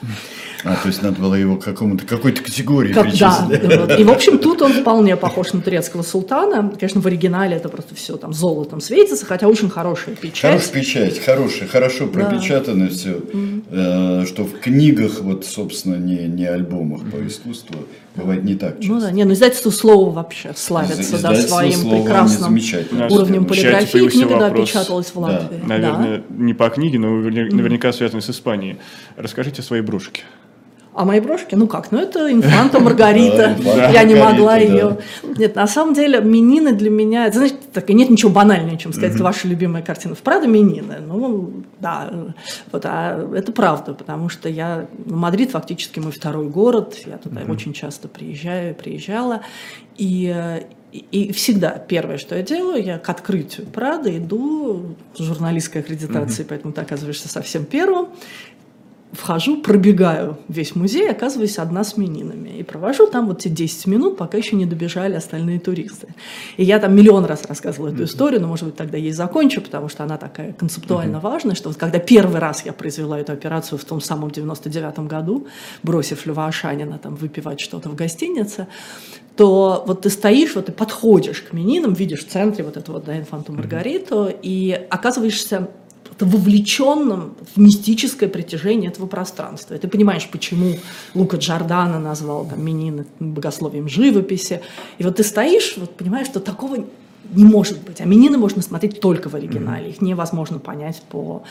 А, 0.65 0.75
то 0.75 0.87
есть 0.89 1.01
надо 1.01 1.21
было 1.21 1.35
его 1.35 1.55
к 1.55 1.63
какому-то, 1.63 2.05
какой-то 2.05 2.43
категории 2.43 2.91
Как- 2.93 3.05
да, 3.17 3.47
причислить. 3.47 3.79
вот. 3.79 3.99
И, 3.99 4.03
в 4.03 4.11
общем, 4.11 4.37
тут 4.39 4.61
он 4.61 4.73
вполне 4.73 5.15
похож 5.15 5.53
на 5.53 5.61
турецкого 5.61 6.01
султана. 6.03 6.69
Конечно, 6.77 6.99
в 6.99 7.05
оригинале 7.07 7.55
это 7.55 7.69
просто 7.69 7.95
все 7.95 8.17
там 8.17 8.33
золотом 8.33 8.81
светится, 8.81 9.25
хотя 9.25 9.47
очень 9.47 9.69
хорошая 9.69 10.15
печать. 10.15 10.51
Хорошая 10.51 10.73
печать, 10.73 11.19
хорошая, 11.23 11.69
хорошо 11.69 12.07
пропечатано 12.07 12.89
все, 12.89 13.21
что 14.25 14.43
в 14.43 14.59
книгах, 14.59 15.21
вот, 15.21 15.45
собственно, 15.45 15.95
не, 15.95 16.27
не 16.27 16.45
альбомах 16.45 17.01
по 17.09 17.25
искусству, 17.25 17.75
бывает 18.15 18.43
не 18.43 18.55
так 18.55 18.79
часто. 18.79 18.93
Ну 18.93 18.99
да, 18.99 19.11
не, 19.11 19.23
ну 19.23 19.33
издательство 19.33 19.69
слова 19.71 20.11
вообще 20.11 20.51
славится 20.57 21.21
да, 21.21 21.33
своим 21.35 21.89
прекрасным 21.89 22.59
уровнем 23.09 23.45
полиграфии. 23.45 24.09
Книга 24.09 24.39
да, 24.39 24.49
печаталась 24.49 25.07
в 25.07 25.15
Да. 25.15 25.21
Латвии. 25.21 25.61
Наверное, 25.65 26.21
не 26.29 26.53
по 26.53 26.69
книге, 26.69 26.99
но 26.99 27.07
наверня- 27.07 27.49
наверняка 27.55 27.93
связанный 27.93 28.21
с 28.21 28.29
Испанией. 28.29 28.77
Расскажите 29.15 29.61
о 29.61 29.65
своей 29.65 29.83
брошке. 29.83 30.23
А 30.99 31.05
мои 31.05 31.19
брошки, 31.19 31.55
ну 31.55 31.67
как, 31.67 31.91
ну 31.91 31.99
это 31.99 32.31
инфанта 32.31 32.79
Маргарита. 32.81 33.55
Я 33.93 34.03
не 34.03 34.15
могла 34.15 34.57
ее. 34.57 34.97
Нет, 35.23 35.55
на 35.55 35.67
самом 35.67 35.93
деле, 35.93 36.19
минины 36.19 36.73
для 36.73 36.89
меня, 36.89 37.27
это, 37.27 37.47
так, 37.71 37.87
нет 37.89 38.09
ничего 38.09 38.31
банальнее, 38.31 38.77
чем 38.77 38.91
сказать, 38.91 39.17
ваша 39.19 39.47
любимая 39.47 39.83
картина 39.83 40.15
в 40.15 40.19
Прадо 40.19 40.47
минины. 40.47 40.97
Ну, 40.99 41.63
да, 41.79 42.11
вот, 42.71 42.85
а 42.85 43.29
это 43.33 43.51
правда, 43.51 43.93
потому 43.93 44.29
что 44.29 44.49
я, 44.49 44.87
ну, 45.05 45.15
Мадрид 45.15 45.51
фактически 45.51 45.99
мой 45.99 46.11
второй 46.11 46.49
город, 46.49 46.97
я 47.05 47.17
туда 47.17 47.41
очень 47.47 47.71
часто 47.71 48.07
приезжаю, 48.07 48.75
приезжала, 48.75 49.41
и 49.97 50.63
и 50.91 51.05
и 51.11 51.31
всегда 51.33 51.71
первое, 51.71 52.17
что 52.17 52.35
я 52.35 52.41
делаю, 52.41 52.83
я 52.83 52.97
к 52.97 53.07
открытию 53.09 53.67
Прада 53.67 54.15
иду 54.17 54.95
с 55.15 55.21
журналистской 55.21 55.81
аккредитацией, 55.81 56.47
поэтому 56.47 56.73
ты 56.73 56.81
оказываешься 56.81 57.29
совсем 57.29 57.65
первым, 57.65 58.09
вхожу, 59.11 59.61
пробегаю 59.61 60.37
весь 60.47 60.75
музей, 60.75 61.09
оказываюсь 61.09 61.57
одна 61.57 61.83
с 61.83 61.97
мининами. 61.97 62.49
И 62.49 62.63
провожу 62.63 63.07
там 63.07 63.27
вот 63.27 63.39
те 63.39 63.49
10 63.49 63.87
минут, 63.87 64.17
пока 64.17 64.37
еще 64.37 64.55
не 64.55 64.65
добежали 64.65 65.15
остальные 65.15 65.59
туристы. 65.59 66.07
И 66.57 66.63
я 66.63 66.79
там 66.79 66.95
миллион 66.95 67.25
раз 67.25 67.45
рассказывала 67.45 67.89
эту 67.89 68.03
историю, 68.03 68.41
но, 68.41 68.47
может 68.47 68.65
быть, 68.65 68.75
тогда 68.75 68.97
ей 68.97 69.11
закончу, 69.11 69.61
потому 69.61 69.89
что 69.89 70.03
она 70.03 70.17
такая 70.17 70.53
концептуально 70.53 71.19
важная, 71.19 71.55
что 71.55 71.69
вот 71.69 71.77
когда 71.77 71.99
первый 71.99 72.39
раз 72.39 72.65
я 72.65 72.73
произвела 72.73 73.19
эту 73.19 73.33
операцию 73.33 73.79
в 73.79 73.85
том 73.85 73.99
самом 73.99 74.29
99-м 74.29 75.07
году, 75.07 75.47
бросив 75.81 76.25
Льва 76.25 76.47
Ашанина 76.47 76.99
там 76.99 77.15
выпивать 77.15 77.59
что-то 77.59 77.89
в 77.89 77.95
гостинице, 77.95 78.67
то 79.35 79.85
вот 79.87 80.01
ты 80.01 80.09
стоишь, 80.09 80.53
вот 80.55 80.65
ты 80.65 80.73
подходишь 80.73 81.41
к 81.41 81.53
мининам, 81.53 81.93
видишь 81.93 82.25
в 82.25 82.29
центре 82.29 82.63
вот 82.63 82.75
эту 82.75 82.91
вот 82.91 83.05
да, 83.05 83.17
инфанту 83.17 83.53
Маргариту, 83.53 84.29
и 84.29 84.71
оказываешься 84.89 85.69
вовлеченным 86.25 87.35
в 87.55 87.59
мистическое 87.59 88.29
притяжение 88.29 88.89
этого 88.89 89.07
пространства. 89.07 89.75
И 89.75 89.77
ты 89.77 89.87
понимаешь, 89.87 90.27
почему 90.29 90.75
Лука 91.13 91.37
Джордана 91.37 91.99
назвал 91.99 92.45
там, 92.45 92.63
Минины 92.63 93.05
богословием 93.19 93.87
живописи. 93.87 94.61
И 94.97 95.03
вот 95.03 95.17
ты 95.17 95.23
стоишь, 95.23 95.75
вот 95.77 95.95
понимаешь, 95.95 96.27
что 96.27 96.39
такого 96.39 96.85
не 97.33 97.43
может 97.43 97.81
быть. 97.83 98.01
А 98.01 98.05
Минины 98.05 98.37
можно 98.37 98.61
смотреть 98.61 98.99
только 98.99 99.29
в 99.29 99.35
оригинале. 99.35 99.89
Их 99.89 100.01
невозможно 100.01 100.59
понять 100.59 101.01
по... 101.09 101.43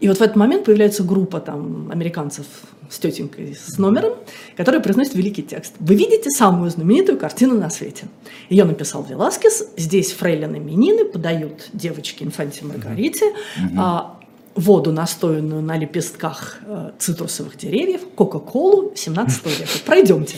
И 0.00 0.08
вот 0.08 0.18
в 0.18 0.20
этот 0.20 0.36
момент 0.36 0.64
появляется 0.64 1.02
группа 1.02 1.40
там 1.40 1.90
американцев 1.90 2.46
с 2.90 2.98
тетенькой 2.98 3.54
с 3.54 3.78
номером, 3.78 4.14
которая 4.56 4.80
произносит 4.82 5.14
великий 5.14 5.42
текст. 5.42 5.74
Вы 5.80 5.94
видите 5.94 6.30
самую 6.30 6.70
знаменитую 6.70 7.18
картину 7.18 7.58
на 7.58 7.70
свете. 7.70 8.06
Ее 8.48 8.64
написал 8.64 9.04
Веласкес. 9.04 9.68
Здесь 9.76 10.12
фрейлины 10.12 10.58
Минины 10.58 11.04
подают 11.04 11.68
девочке 11.72 12.24
инфанте 12.24 12.64
Маргарите 12.64 13.32
а, 13.76 14.16
воду, 14.54 14.92
настоянную 14.92 15.62
на 15.62 15.76
лепестках 15.76 16.58
э, 16.66 16.92
цитрусовых 16.98 17.56
деревьев, 17.58 18.00
Кока-Колу 18.14 18.92
17 18.94 19.46
века. 19.58 19.70
Пройдемте. 19.84 20.36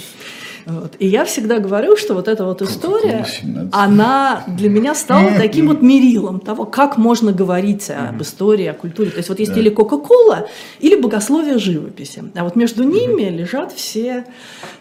Вот. 0.68 0.96
И 0.98 1.06
я 1.06 1.24
всегда 1.24 1.60
говорю, 1.60 1.96
что 1.96 2.12
вот 2.12 2.28
эта 2.28 2.44
вот 2.44 2.60
история, 2.60 3.24
17. 3.26 3.70
она 3.72 4.44
для 4.46 4.68
меня 4.68 4.94
стала 4.94 5.30
таким 5.38 5.68
вот 5.68 5.80
мерилом 5.80 6.40
того, 6.40 6.66
как 6.66 6.98
можно 6.98 7.32
говорить 7.32 7.90
об 7.90 8.20
истории, 8.20 8.66
о 8.66 8.74
культуре. 8.74 9.10
То 9.10 9.16
есть 9.16 9.30
вот 9.30 9.38
есть 9.38 9.56
или 9.56 9.70
Кока-Кола, 9.70 10.48
или 10.80 11.00
богословие 11.00 11.58
живописи. 11.58 12.22
А 12.34 12.44
вот 12.44 12.54
между 12.54 12.84
ними 12.84 13.30
лежат 13.30 13.72
все 13.72 14.26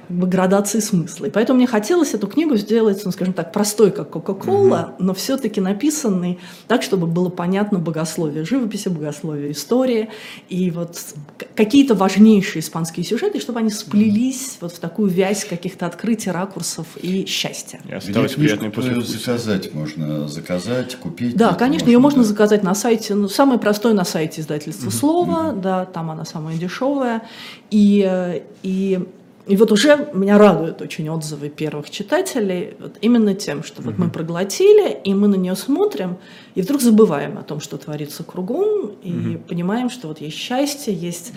как 0.09 0.17
бы, 0.17 0.27
градации 0.27 0.79
смысла. 0.79 1.27
И 1.27 1.29
поэтому 1.29 1.57
мне 1.57 1.67
хотелось 1.67 2.13
эту 2.13 2.27
книгу 2.27 2.57
сделать, 2.57 3.01
ну, 3.05 3.11
скажем 3.11 3.33
так, 3.33 3.53
простой, 3.53 3.91
как 3.91 4.09
Кока-Кола, 4.09 4.95
но 4.99 5.13
все-таки 5.13 5.61
написанный 5.61 6.39
так, 6.67 6.83
чтобы 6.83 7.07
было 7.07 7.29
понятно 7.29 7.79
богословие 7.79 8.43
живописи, 8.43 8.89
богословие 8.89 9.53
истории. 9.53 10.09
И 10.49 10.69
вот 10.69 10.97
какие-то 11.55 11.95
важнейшие 11.95 12.61
испанские 12.61 13.05
сюжеты, 13.05 13.39
чтобы 13.39 13.59
они 13.59 13.69
сплелись 13.69 14.57
вот 14.59 14.73
в 14.73 14.79
такую 14.79 15.09
вязь 15.09 15.45
каких-то 15.45 15.76
открытий, 15.85 16.31
ракурсов 16.31 16.87
и 17.01 17.25
счастья. 17.25 17.79
И 17.87 17.93
осталось 17.93 18.33
приятное 18.33 18.69
послевкусие. 18.69 19.19
заказать 19.19 19.73
можно, 19.73 20.27
заказать, 20.27 20.95
купить. 20.95 21.35
Да, 21.35 21.53
конечно, 21.53 21.87
ее 21.87 21.99
можно 21.99 22.23
да. 22.23 22.27
заказать 22.27 22.63
на 22.63 22.75
сайте, 22.75 23.15
ну, 23.15 23.27
самое 23.27 23.59
простое 23.59 23.93
на 23.93 24.05
сайте 24.05 24.41
издательства 24.41 24.89
«Слово», 24.89 25.53
да, 25.53 25.85
там 25.85 26.11
она 26.11 26.25
самая 26.25 26.57
дешевая, 26.57 27.23
и, 27.71 28.05
э, 28.09 28.41
и, 28.63 28.99
и 29.45 29.55
вот 29.57 29.71
уже 29.71 30.09
меня 30.13 30.37
радуют 30.37 30.81
очень 30.81 31.09
отзывы 31.09 31.49
первых 31.49 31.89
читателей 31.89 32.75
вот 32.79 32.97
именно 33.01 33.33
тем, 33.33 33.63
что 33.63 33.81
вот 33.81 33.97
мы 33.97 34.09
проглотили, 34.09 34.91
и 35.03 35.13
мы 35.13 35.27
на 35.27 35.35
нее 35.35 35.55
смотрим, 35.55 36.17
и 36.55 36.61
вдруг 36.61 36.81
забываем 36.81 37.37
о 37.37 37.43
том, 37.43 37.59
что 37.59 37.77
творится 37.77 38.23
кругом, 38.23 38.91
и 39.03 39.37
понимаем, 39.47 39.89
что 39.89 40.07
вот 40.07 40.21
есть 40.21 40.37
счастье, 40.37 40.93
есть 40.93 41.33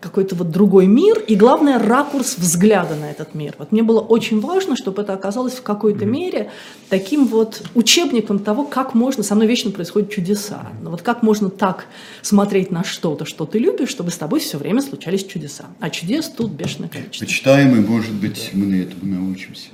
какой-то 0.00 0.34
вот 0.34 0.50
другой 0.50 0.86
мир, 0.86 1.18
и 1.18 1.34
главное, 1.34 1.78
ракурс 1.78 2.36
взгляда 2.38 2.94
на 2.94 3.10
этот 3.10 3.34
мир. 3.34 3.54
Вот 3.58 3.72
мне 3.72 3.82
было 3.82 4.00
очень 4.00 4.40
важно, 4.40 4.76
чтобы 4.76 5.02
это 5.02 5.14
оказалось 5.14 5.54
в 5.54 5.62
какой-то 5.62 6.04
мере 6.04 6.50
таким 6.88 7.26
вот 7.26 7.62
учебником 7.74 8.38
того, 8.38 8.64
как 8.64 8.94
можно, 8.94 9.22
со 9.22 9.34
мной 9.34 9.46
вечно 9.46 9.70
происходят 9.70 10.10
чудеса, 10.10 10.68
но 10.82 10.90
вот 10.90 11.02
как 11.02 11.22
можно 11.22 11.50
так 11.50 11.86
смотреть 12.22 12.70
на 12.70 12.84
что-то, 12.84 13.24
что 13.24 13.46
ты 13.46 13.58
любишь, 13.58 13.88
чтобы 13.88 14.10
с 14.10 14.16
тобой 14.16 14.40
все 14.40 14.58
время 14.58 14.82
случались 14.82 15.24
чудеса. 15.24 15.64
А 15.80 15.90
чудес 15.90 16.28
тут 16.28 16.52
бешеное 16.52 16.88
количество. 16.88 17.24
Почитаем, 17.24 17.76
и, 17.76 17.80
может 17.80 18.12
быть, 18.12 18.50
мы 18.52 18.66
на 18.66 18.82
этому 18.82 19.14
научимся. 19.14 19.68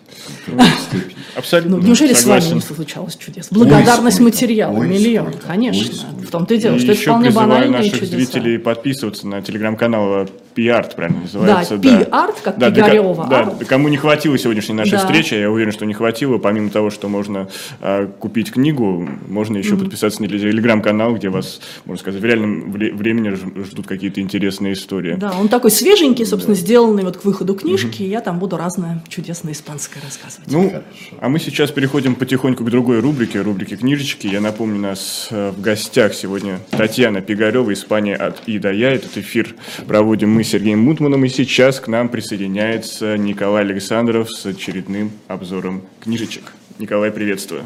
Абсолютно. 1.37 1.79
Ну, 1.79 1.83
неужели 1.83 2.13
с 2.13 2.25
вами 2.25 2.55
не 2.55 2.61
случалось 2.61 3.17
чудес? 3.17 3.49
Благодарность 3.51 4.21
материала, 4.21 4.83
миллион, 4.83 5.35
конечно. 5.35 6.09
В 6.23 6.31
том-то 6.31 6.55
и 6.55 6.59
дело, 6.59 6.79
что 6.79 6.93
это 6.93 7.01
еще 7.01 7.11
вполне 7.11 7.27
призываю 7.27 7.49
банальные 7.49 7.79
наших 7.79 8.01
чудеса. 8.01 8.17
зрителей 8.17 8.59
подписываться 8.59 9.27
на 9.27 9.43
телеграм-канал 9.43 10.12
our 10.13 10.27
Пиарт, 10.55 10.97
правильно 10.97 11.23
называется. 11.23 11.79
Пи-арт, 11.79 12.41
как 12.43 12.59
ко- 12.59 12.71
Пигарева, 12.71 13.27
Да, 13.29 13.41
арт. 13.41 13.67
кому 13.67 13.89
не 13.89 13.97
хватило 13.97 14.37
сегодняшней 14.39 14.75
нашей 14.75 14.93
Да. 14.93 14.99
встречи, 14.99 15.35
я 15.35 15.51
уверен, 15.51 15.73
что 15.73 15.85
не 15.87 15.95
хватило, 15.95 16.39
помимо 16.39 16.71
того, 16.71 16.91
что 16.91 17.09
можно 17.09 17.49
а, 17.81 18.07
купить 18.07 18.53
книгу, 18.53 19.09
можно 19.29 19.57
еще 19.57 19.77
подписаться 19.77 20.21
на 20.23 20.29
телеграм-канал, 20.29 21.15
где 21.15 21.29
вас, 21.29 21.61
можно 21.85 22.01
сказать, 22.01 22.21
в 22.21 22.25
реальном 22.25 22.71
времени 22.73 23.31
ждут 23.31 23.87
какие-то 23.87 24.21
интересные 24.21 24.75
истории. 24.75 25.15
Да, 25.15 25.33
он 25.39 25.49
такой 25.49 25.71
свеженький, 25.71 26.27
собственно, 26.27 26.55
сделанный 26.57 27.03
вот 27.05 27.17
к 27.19 27.25
выходу 27.25 27.55
книжки, 27.55 28.03
и 28.03 28.09
я 28.09 28.21
там 28.21 28.39
буду 28.39 28.57
разное 28.57 29.03
чудесное 29.09 29.53
испанское 29.53 30.03
рассказывать. 30.03 30.51
Ну, 30.51 30.69
Хорошо. 30.69 30.85
а 31.21 31.29
мы 31.29 31.39
сейчас 31.39 31.71
переходим 31.71 32.15
потихоньку 32.15 32.65
к 32.65 32.71
другой 32.71 33.01
рубрике, 33.01 33.41
рубрике 33.41 33.77
«Книжечки». 33.77 34.27
Я 34.27 34.41
напомню, 34.41 34.77
у 34.77 34.83
нас 34.83 35.29
э, 35.31 35.51
в 35.57 35.61
гостях 35.61 36.15
сегодня 36.15 36.59
Татьяна 36.71 37.21
Пигарева, 37.21 37.73
Испания 37.73 38.15
от 38.17 38.41
И 38.47 38.59
до 38.59 38.73
Я. 38.73 38.91
Этот 38.93 39.17
эфир 39.17 39.55
проводим 39.87 40.31
мы 40.31 40.42
с 40.45 40.49
Сергеем 40.49 40.81
Мутманом, 40.81 41.25
и 41.25 41.29
сейчас 41.29 41.81
к 41.81 41.89
нам 41.89 42.09
присоединяется 42.09 43.17
Николай 43.17 43.63
Александров 43.63 44.31
с 44.31 44.47
очередным 44.47 45.11
обзором 45.29 45.83
книжечек. 46.01 46.53
Николай, 46.79 47.11
приветствую. 47.11 47.63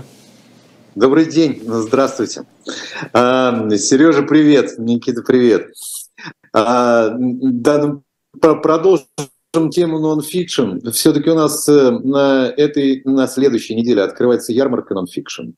Добрый 0.94 1.26
день, 1.26 1.62
здравствуйте. 1.64 2.44
А, 3.12 3.68
Сережа, 3.76 4.22
привет. 4.22 4.78
Никита, 4.78 5.22
привет. 5.22 5.68
А, 6.52 7.10
Да, 7.18 7.78
ну, 7.78 8.02
про- 8.40 8.56
продолжу 8.56 9.04
тему 9.70 9.98
нон-фикшн. 9.98 10.90
Все-таки 10.92 11.30
у 11.30 11.34
нас 11.34 11.68
э, 11.68 11.90
на 11.90 12.46
этой, 12.56 13.02
на 13.04 13.26
следующей 13.26 13.74
неделе 13.74 14.02
открывается 14.02 14.52
ярмарка 14.52 14.94
нон-фикшн. 14.94 15.52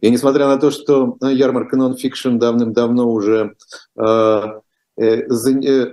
И 0.00 0.10
несмотря 0.10 0.46
на 0.46 0.58
то, 0.58 0.70
что 0.70 1.16
ярмарка 1.22 1.76
нон-фикшн 1.76 2.36
давным-давно 2.38 3.10
уже 3.10 3.54
э, 3.98 4.42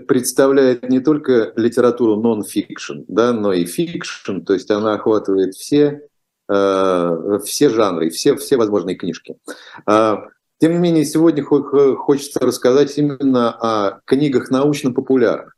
представляет 0.07 0.89
не 0.89 0.99
только 0.99 1.53
литературу 1.55 2.17
нон-фикшн, 2.17 3.03
да, 3.07 3.31
но 3.31 3.53
и 3.53 3.65
фикшн, 3.65 4.41
то 4.41 4.53
есть 4.53 4.69
она 4.69 4.95
охватывает 4.95 5.55
все, 5.55 6.01
все 6.47 7.69
жанры, 7.69 8.09
все, 8.09 8.35
все 8.35 8.57
возможные 8.57 8.95
книжки. 8.95 9.37
А, 9.85 10.23
тем 10.59 10.73
не 10.73 10.77
менее, 10.79 11.05
сегодня 11.05 11.43
хочется 11.43 12.39
рассказать 12.39 12.97
именно 12.97 13.51
о 13.51 13.99
книгах 14.05 14.49
научно-популярных. 14.49 15.55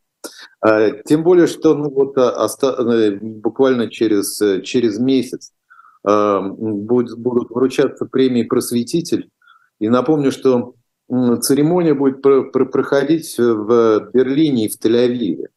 А, 0.62 0.92
тем 0.92 1.24
более, 1.24 1.48
что 1.48 1.76
ну, 1.76 1.90
вот, 1.90 2.18
а, 2.18 2.48
э, 2.62 3.18
буквально 3.22 3.90
через, 3.90 4.42
э, 4.42 4.62
через 4.62 5.00
месяц 5.00 5.54
будут 6.02 7.50
вручаться 7.50 8.06
премии 8.06 8.44
«Просветитель». 8.44 9.30
И 9.80 9.90
напомню, 9.90 10.32
что 10.32 10.76
церемония 11.42 11.94
будет 11.94 12.22
проходить 12.22 13.38
в 13.38 14.10
Берлине 14.14 14.66
и 14.66 14.70
в 14.70 14.80
Тель-Авиве. 14.80 15.48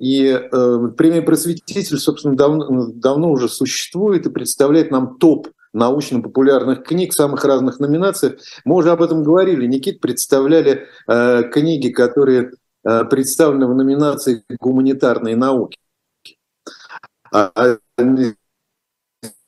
И 0.00 0.26
э, 0.26 0.88
премия 0.96 1.22
«Просветитель», 1.22 1.96
собственно, 1.96 2.36
давно, 2.36 2.86
давно 2.92 3.30
уже 3.30 3.48
существует 3.48 4.26
и 4.26 4.30
представляет 4.30 4.90
нам 4.90 5.16
топ 5.18 5.48
научно-популярных 5.72 6.84
книг 6.84 7.14
самых 7.14 7.44
разных 7.44 7.80
номинациях. 7.80 8.34
Мы 8.66 8.76
уже 8.76 8.90
об 8.90 9.00
этом 9.00 9.22
говорили. 9.22 9.66
Никит 9.66 10.00
представляли 10.00 10.86
книги, 11.06 11.88
которые 11.88 12.50
Э, 12.84 13.04
представлены 13.04 13.66
в 13.66 13.74
номинации 13.74 14.44
«Гуманитарные 14.60 15.36
науки». 15.36 15.78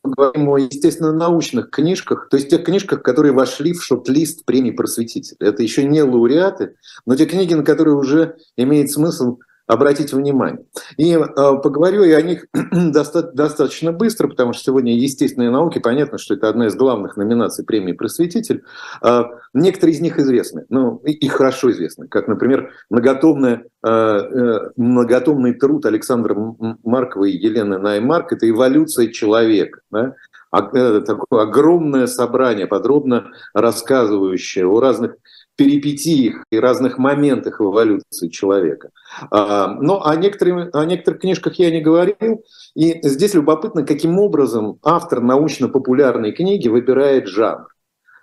Говорим 0.04 0.50
о, 0.50 0.58
естественно, 0.58 1.12
научных 1.12 1.70
книжках, 1.70 2.28
то 2.28 2.36
есть 2.36 2.50
тех 2.50 2.62
книжках, 2.62 3.02
которые 3.02 3.32
вошли 3.32 3.72
в 3.72 3.82
шорт-лист 3.82 4.44
премии 4.44 4.70
«Просветитель». 4.70 5.36
Это 5.40 5.62
еще 5.62 5.82
не 5.82 6.02
лауреаты, 6.02 6.76
но 7.06 7.16
те 7.16 7.24
книги, 7.24 7.54
на 7.54 7.64
которые 7.64 7.96
уже 7.96 8.36
имеет 8.58 8.90
смысл 8.90 9.38
обратить 9.66 10.12
внимание. 10.12 10.66
И 10.98 11.14
э, 11.14 11.24
поговорю 11.26 12.04
я 12.04 12.18
о 12.18 12.22
них 12.22 12.46
доста- 12.72 13.32
достаточно 13.32 13.92
быстро, 13.92 14.28
потому 14.28 14.52
что 14.52 14.64
сегодня 14.64 14.94
естественные 14.94 15.50
науки, 15.50 15.78
понятно, 15.78 16.18
что 16.18 16.34
это 16.34 16.48
одна 16.48 16.66
из 16.66 16.74
главных 16.74 17.16
номинаций 17.16 17.64
премии 17.64 17.92
«Просветитель». 17.92 18.62
Э, 19.02 19.22
некоторые 19.54 19.96
из 19.96 20.00
них 20.00 20.18
известны, 20.18 20.66
ну, 20.68 20.96
и, 20.98 21.26
хорошо 21.28 21.70
известны, 21.70 22.08
как, 22.08 22.28
например, 22.28 22.72
многотомная, 22.90 23.64
э, 23.82 23.88
э, 23.88 24.70
многотомный 24.76 25.54
труд 25.54 25.86
Александра 25.86 26.36
Маркова 26.84 27.24
и 27.24 27.36
Елены 27.36 27.78
Наймарк 27.78 28.32
«Это 28.32 28.48
эволюция 28.48 29.08
человека». 29.08 29.80
Да? 29.90 30.14
Такое 30.50 31.42
огромное 31.42 32.06
собрание, 32.06 32.68
подробно 32.68 33.32
рассказывающее 33.54 34.64
о 34.64 34.78
разных 34.78 35.16
перипетиях 35.56 36.44
и 36.50 36.58
разных 36.58 36.98
моментах 36.98 37.60
эволюции 37.60 38.28
человека. 38.28 38.90
А, 39.30 39.68
но 39.68 40.04
о, 40.04 40.16
некоторых, 40.16 40.74
о 40.74 40.84
некоторых 40.84 41.20
книжках 41.20 41.58
я 41.58 41.70
не 41.70 41.80
говорил, 41.80 42.44
и 42.74 43.00
здесь 43.06 43.34
любопытно, 43.34 43.84
каким 43.84 44.18
образом 44.18 44.78
автор 44.82 45.20
научно-популярной 45.20 46.32
книги 46.32 46.68
выбирает 46.68 47.28
жанр. 47.28 47.68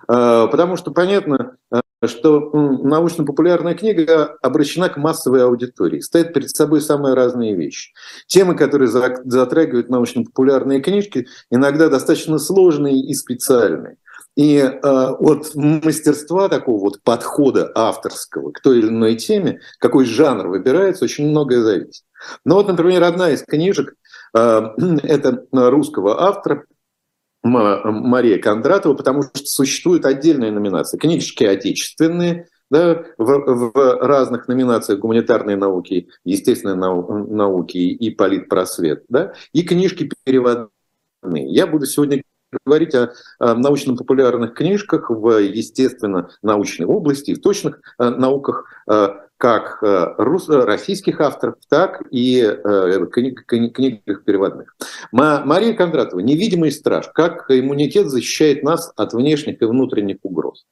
А, 0.07 0.47
потому 0.47 0.75
что 0.75 0.91
понятно, 0.91 1.55
что 2.05 2.49
научно-популярная 2.51 3.75
книга 3.75 4.35
обращена 4.41 4.89
к 4.89 4.97
массовой 4.97 5.43
аудитории, 5.43 5.99
ставит 5.99 6.33
перед 6.33 6.49
собой 6.49 6.81
самые 6.81 7.13
разные 7.13 7.55
вещи. 7.55 7.93
Темы, 8.27 8.55
которые 8.55 8.89
затрагивают 8.89 9.89
научно-популярные 9.89 10.81
книжки, 10.81 11.27
иногда 11.51 11.89
достаточно 11.89 12.39
сложные 12.39 12.99
и 12.99 13.13
специальные. 13.13 13.97
И 14.35 14.55
э, 14.57 14.79
от 14.81 15.55
мастерства 15.55 16.47
такого 16.47 16.79
вот 16.79 17.03
подхода 17.03 17.71
авторского 17.75 18.51
к 18.51 18.61
той 18.61 18.79
или 18.79 18.87
иной 18.87 19.15
теме, 19.15 19.59
какой 19.77 20.05
жанр 20.05 20.47
выбирается, 20.47 21.03
очень 21.03 21.29
многое 21.29 21.61
зависит. 21.61 22.03
Но 22.45 22.55
вот, 22.55 22.67
например, 22.67 23.03
одна 23.03 23.31
из 23.31 23.43
книжек 23.43 23.95
э, 24.35 24.39
это 25.03 25.45
русского 25.51 26.23
автора 26.23 26.65
Мария 27.43 28.37
Кондратова, 28.37 28.93
потому 28.93 29.23
что 29.23 29.39
существует 29.45 30.05
отдельная 30.05 30.51
номинация. 30.51 30.99
Книжки 30.99 31.43
отечественные, 31.43 32.47
да, 32.69 33.03
в, 33.17 33.71
в 33.73 33.97
разных 34.01 34.47
номинациях 34.47 34.99
гуманитарные 34.99 35.57
науки, 35.57 36.07
естественные 36.23 36.75
нау, 36.75 37.27
науки 37.27 37.77
и 37.77 38.11
политпросвет, 38.11 39.03
да, 39.09 39.33
и 39.53 39.63
книжки 39.63 40.09
переводные. 40.23 40.69
Я 41.23 41.67
буду 41.67 41.85
сегодня 41.85 42.21
говорить 42.65 42.95
о, 42.95 43.13
о 43.39 43.55
научно-популярных 43.55 44.53
книжках 44.53 45.09
в 45.09 45.41
естественно-научной 45.41 46.85
области, 46.85 47.33
в 47.33 47.41
точных 47.41 47.81
э, 47.97 48.09
науках, 48.09 48.65
э, 48.89 49.09
как 49.37 49.81
э, 49.81 50.13
рус, 50.17 50.47
российских 50.49 51.19
авторов, 51.19 51.55
так 51.67 52.03
и 52.11 52.41
э, 52.41 53.05
книг, 53.11 53.45
книгах 53.47 54.23
переводных. 54.23 54.75
Мария 55.11 55.73
Кондратова 55.73 56.19
«Невидимый 56.19 56.71
страж. 56.71 57.07
Как 57.13 57.49
иммунитет 57.49 58.07
защищает 58.07 58.61
нас 58.61 58.93
от 58.95 59.13
внешних 59.13 59.61
и 59.61 59.65
внутренних 59.65 60.17
угроз». 60.21 60.65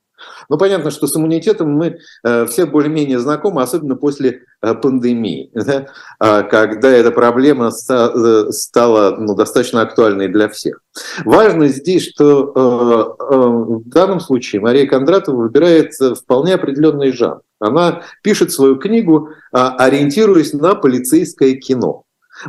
Ну, 0.50 0.58
понятно, 0.58 0.92
что 0.92 1.08
с 1.08 1.16
иммунитетом 1.16 1.72
мы 1.72 2.00
э, 2.24 2.46
все 2.46 2.66
более-менее 2.66 3.20
знакомы, 3.20 3.62
особенно 3.62 3.96
после 3.96 4.42
э, 4.62 4.74
пандемии, 4.74 5.52
да, 5.54 5.88
э, 6.20 6.44
когда 6.44 6.90
эта 6.90 7.12
проблема 7.12 7.68
э, 7.70 8.52
стала 8.52 9.16
ну, 9.18 9.36
достаточно 9.36 9.82
актуальной 9.82 10.28
для 10.28 10.50
всех. 10.50 10.82
Важно 11.24 11.68
здесь, 11.68 12.10
что 12.10 13.16
в 13.18 13.90
данном 13.90 14.20
случае 14.20 14.62
Мария 14.62 14.88
Кондратова 14.88 15.36
выбирает 15.36 15.94
вполне 15.94 16.56
определенный 16.56 17.12
жанр. 17.12 17.42
Она 17.60 18.04
пишет 18.24 18.52
свою 18.52 18.78
книгу, 18.78 19.30
э, 19.30 19.58
ориентируясь 19.58 20.54
на 20.54 20.76
полицейское 20.76 21.56
кино 21.56 22.04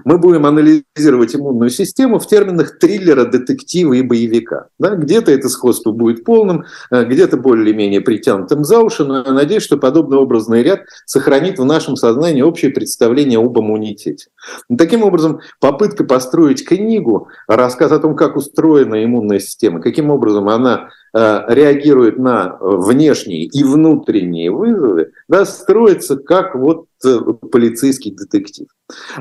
мы 0.05 0.19
будем 0.19 0.47
анализировать 0.47 1.35
иммунную 1.35 1.71
систему 1.71 2.19
в 2.19 2.27
терминах 2.27 2.79
триллера, 2.79 3.25
детектива 3.25 3.95
и 3.95 4.03
боевика. 4.03 4.69
Да? 4.79 4.95
Где-то 4.95 5.33
это 5.33 5.49
сходство 5.49 5.93
будет 5.93 6.25
полным, 6.25 6.65
э, 6.91 7.05
где-то 7.05 7.37
более-менее 7.37 8.01
притянутым 8.01 8.65
за 8.65 8.81
уши, 8.81 9.05
но 9.05 9.23
я 9.25 9.33
надеюсь, 9.33 9.63
что 9.63 9.77
подобный 9.77 10.19
образный 10.19 10.63
ряд 10.63 10.83
сохранит 11.07 11.59
в 11.59 11.65
нашем 11.65 11.97
сознании 11.97 12.43
общее 12.43 12.71
представление 12.71 13.39
об 13.39 13.59
иммунитете. 13.59 14.29
Таким 14.77 15.03
образом, 15.03 15.41
попытка 15.61 16.05
построить 16.05 16.67
книгу, 16.67 17.29
рассказ 17.47 17.93
о 17.93 17.99
том, 17.99 18.17
как 18.17 18.37
устроена 18.37 19.05
иммунная 19.05 19.41
система, 19.41 19.81
каким 19.81 20.11
образом 20.11 20.49
она 20.49 20.91
реагирует 21.13 22.19
на 22.19 22.57
внешние 22.61 23.45
и 23.45 23.65
внутренние 23.65 24.51
вызовы, 24.51 25.13
да, 25.29 25.45
строится 25.45 26.17
как 26.17 26.55
вот 26.55 26.87
э, 27.05 27.19
полицейский 27.51 28.13
детектив. 28.13 28.67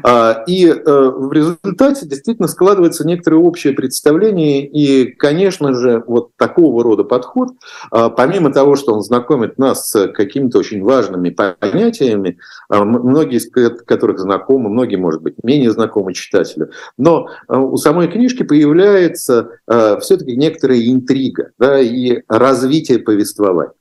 А, 0.03 0.43
и 0.47 0.67
э, 0.67 0.73
в 0.83 1.31
результате 1.31 2.05
действительно 2.05 2.47
складывается 2.47 3.05
некоторое 3.05 3.37
общее 3.37 3.73
представление, 3.73 4.65
и, 4.65 5.11
конечно 5.13 5.73
же, 5.73 6.03
вот 6.07 6.31
такого 6.37 6.83
рода 6.83 7.03
подход, 7.03 7.49
а, 7.91 8.09
помимо 8.09 8.51
того, 8.51 8.75
что 8.75 8.93
он 8.93 9.01
знакомит 9.01 9.57
нас 9.57 9.89
с 9.89 10.07
какими-то 10.09 10.59
очень 10.59 10.83
важными 10.83 11.29
понятиями, 11.29 12.37
а, 12.69 12.83
многие 12.83 13.37
из 13.37 13.49
которых 13.85 14.19
знакомы, 14.19 14.69
многие, 14.69 14.97
может 14.97 15.21
быть, 15.21 15.35
менее 15.43 15.71
знакомы 15.71 16.13
читателю, 16.13 16.71
но 16.97 17.27
у 17.47 17.77
самой 17.77 18.07
книжки 18.07 18.43
появляется 18.43 19.59
все-таки 20.01 20.35
некоторая 20.35 20.79
интрига, 20.79 21.51
да, 21.57 21.78
и 21.81 22.23
развитие 22.27 22.99
повествования. 22.99 23.73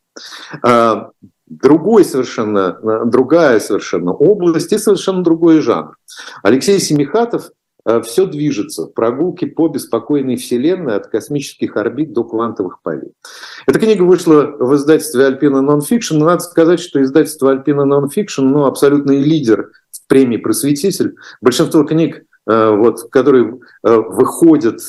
А, 0.62 1.10
другой 1.46 2.04
совершенно, 2.04 2.78
другая 3.06 3.60
совершенно 3.60 4.12
область 4.12 4.72
и 4.72 4.78
совершенно 4.78 5.22
другой 5.22 5.60
жанр. 5.60 5.96
Алексей 6.42 6.78
Семихатов 6.78 7.50
а, 7.84 8.00
все 8.02 8.26
движется. 8.26 8.86
Прогулки 8.86 9.46
по 9.46 9.68
беспокойной 9.68 10.36
вселенной 10.36 10.96
от 10.96 11.06
космических 11.06 11.76
орбит 11.76 12.12
до 12.12 12.24
квантовых 12.24 12.82
полей. 12.82 13.12
Эта 13.66 13.78
книга 13.78 14.02
вышла 14.02 14.42
в 14.58 14.74
издательстве 14.74 15.26
Альпина 15.26 15.62
Нонфикшн. 15.62 16.18
Надо 16.18 16.40
сказать, 16.40 16.80
что 16.80 17.02
издательство 17.02 17.50
Альпина 17.50 17.84
Нонфикшн 17.84 18.42
ну, 18.42 18.66
абсолютный 18.66 19.22
лидер 19.22 19.70
в 19.90 20.06
премии 20.06 20.36
«Просветитель». 20.36 21.16
Большинство 21.40 21.84
книг, 21.84 22.24
а, 22.46 22.72
вот, 22.72 23.10
которые 23.10 23.58
выходят 23.82 24.80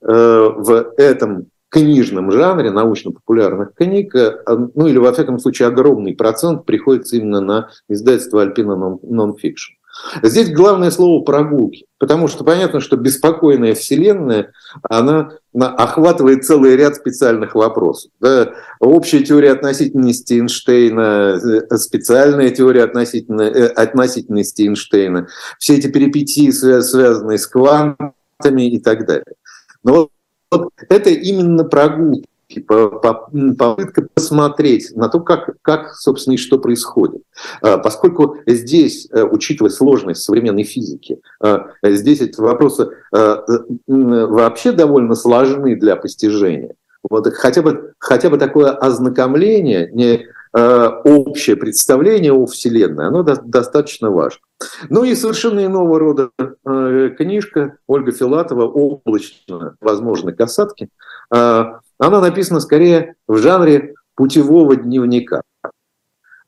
в 0.00 0.92
этом 0.96 1.48
книжном 1.76 2.32
жанре, 2.32 2.70
научно-популярных 2.70 3.74
книг, 3.74 4.14
э, 4.14 4.32
ну 4.74 4.86
или 4.86 4.96
во 4.96 5.12
всяком 5.12 5.38
случае 5.38 5.68
огромный 5.68 6.14
процент 6.14 6.64
приходится 6.64 7.16
именно 7.16 7.40
на 7.40 7.68
издательство 7.88 8.42
Альпина 8.42 8.98
Нонфикшн. 9.02 9.74
Здесь 10.22 10.52
главное 10.52 10.90
слово 10.90 11.22
«прогулки», 11.24 11.86
потому 11.98 12.28
что 12.28 12.44
понятно, 12.44 12.80
что 12.80 12.96
беспокойная 12.96 13.74
Вселенная, 13.74 14.52
она, 14.82 15.30
охватывает 15.54 16.44
целый 16.44 16.76
ряд 16.76 16.96
специальных 16.96 17.54
вопросов. 17.54 18.10
Да? 18.20 18.52
Общая 18.78 19.22
теория 19.22 19.52
относительности 19.52 20.34
Эйнштейна, 20.34 21.40
э, 21.70 21.76
специальная 21.78 22.50
теория 22.50 22.82
э, 22.82 23.66
относительности 23.68 24.62
Эйнштейна, 24.62 25.28
все 25.58 25.76
эти 25.76 25.86
перипетии, 25.86 26.50
связанные 26.50 27.38
с 27.38 27.46
квантами 27.46 28.70
и 28.70 28.78
так 28.78 29.06
далее. 29.06 29.34
Но 29.82 30.10
вот 30.50 30.70
это 30.88 31.10
именно 31.10 31.64
прогулки 31.64 32.26
попытка 32.60 34.06
посмотреть 34.14 34.94
на 34.94 35.08
то, 35.08 35.20
как, 35.20 35.56
как, 35.62 35.94
собственно, 35.94 36.34
и 36.34 36.38
что 36.38 36.58
происходит. 36.58 37.22
А, 37.60 37.78
поскольку 37.78 38.36
здесь, 38.46 39.08
э, 39.10 39.24
учитывая 39.24 39.70
сложность 39.70 40.22
современной 40.22 40.62
физики, 40.62 41.20
а, 41.40 41.66
здесь 41.82 42.20
эти 42.20 42.40
вопросы 42.40 42.90
а, 43.12 43.44
вообще 43.88 44.72
довольно 44.72 45.14
сложны 45.14 45.76
для 45.76 45.96
постижения. 45.96 46.74
Вот 47.08 47.26
хотя 47.34 47.62
бы, 47.62 47.94
хотя 47.98 48.30
бы 48.30 48.38
такое 48.38 48.70
ознакомление, 48.70 49.90
не 49.92 50.26
общее 50.52 51.54
представление 51.54 52.32
о 52.32 52.46
Вселенной, 52.46 53.08
оно 53.08 53.22
достаточно 53.22 54.10
важно. 54.10 54.40
Ну 54.88 55.04
и 55.04 55.14
совершенно 55.14 55.64
иного 55.64 55.98
рода 55.98 56.30
книжка 56.64 57.78
Ольга 57.86 58.12
Филатова 58.12 58.64
«Облачно 58.64 59.76
возможны 59.80 60.32
касатки», 60.32 60.88
она 61.30 61.80
написана 61.98 62.60
скорее 62.60 63.14
в 63.26 63.36
жанре 63.38 63.94
путевого 64.14 64.76
дневника. 64.76 65.42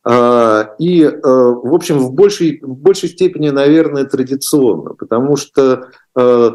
А, 0.04 0.74
и, 0.78 1.02
э, 1.02 1.10
в 1.22 1.74
общем, 1.74 1.98
в 1.98 2.12
большей, 2.14 2.60
в 2.62 2.78
большей 2.78 3.10
степени, 3.10 3.50
наверное, 3.50 4.04
традиционно, 4.04 4.94
потому 4.94 5.36
что, 5.36 5.90
э, 6.16 6.50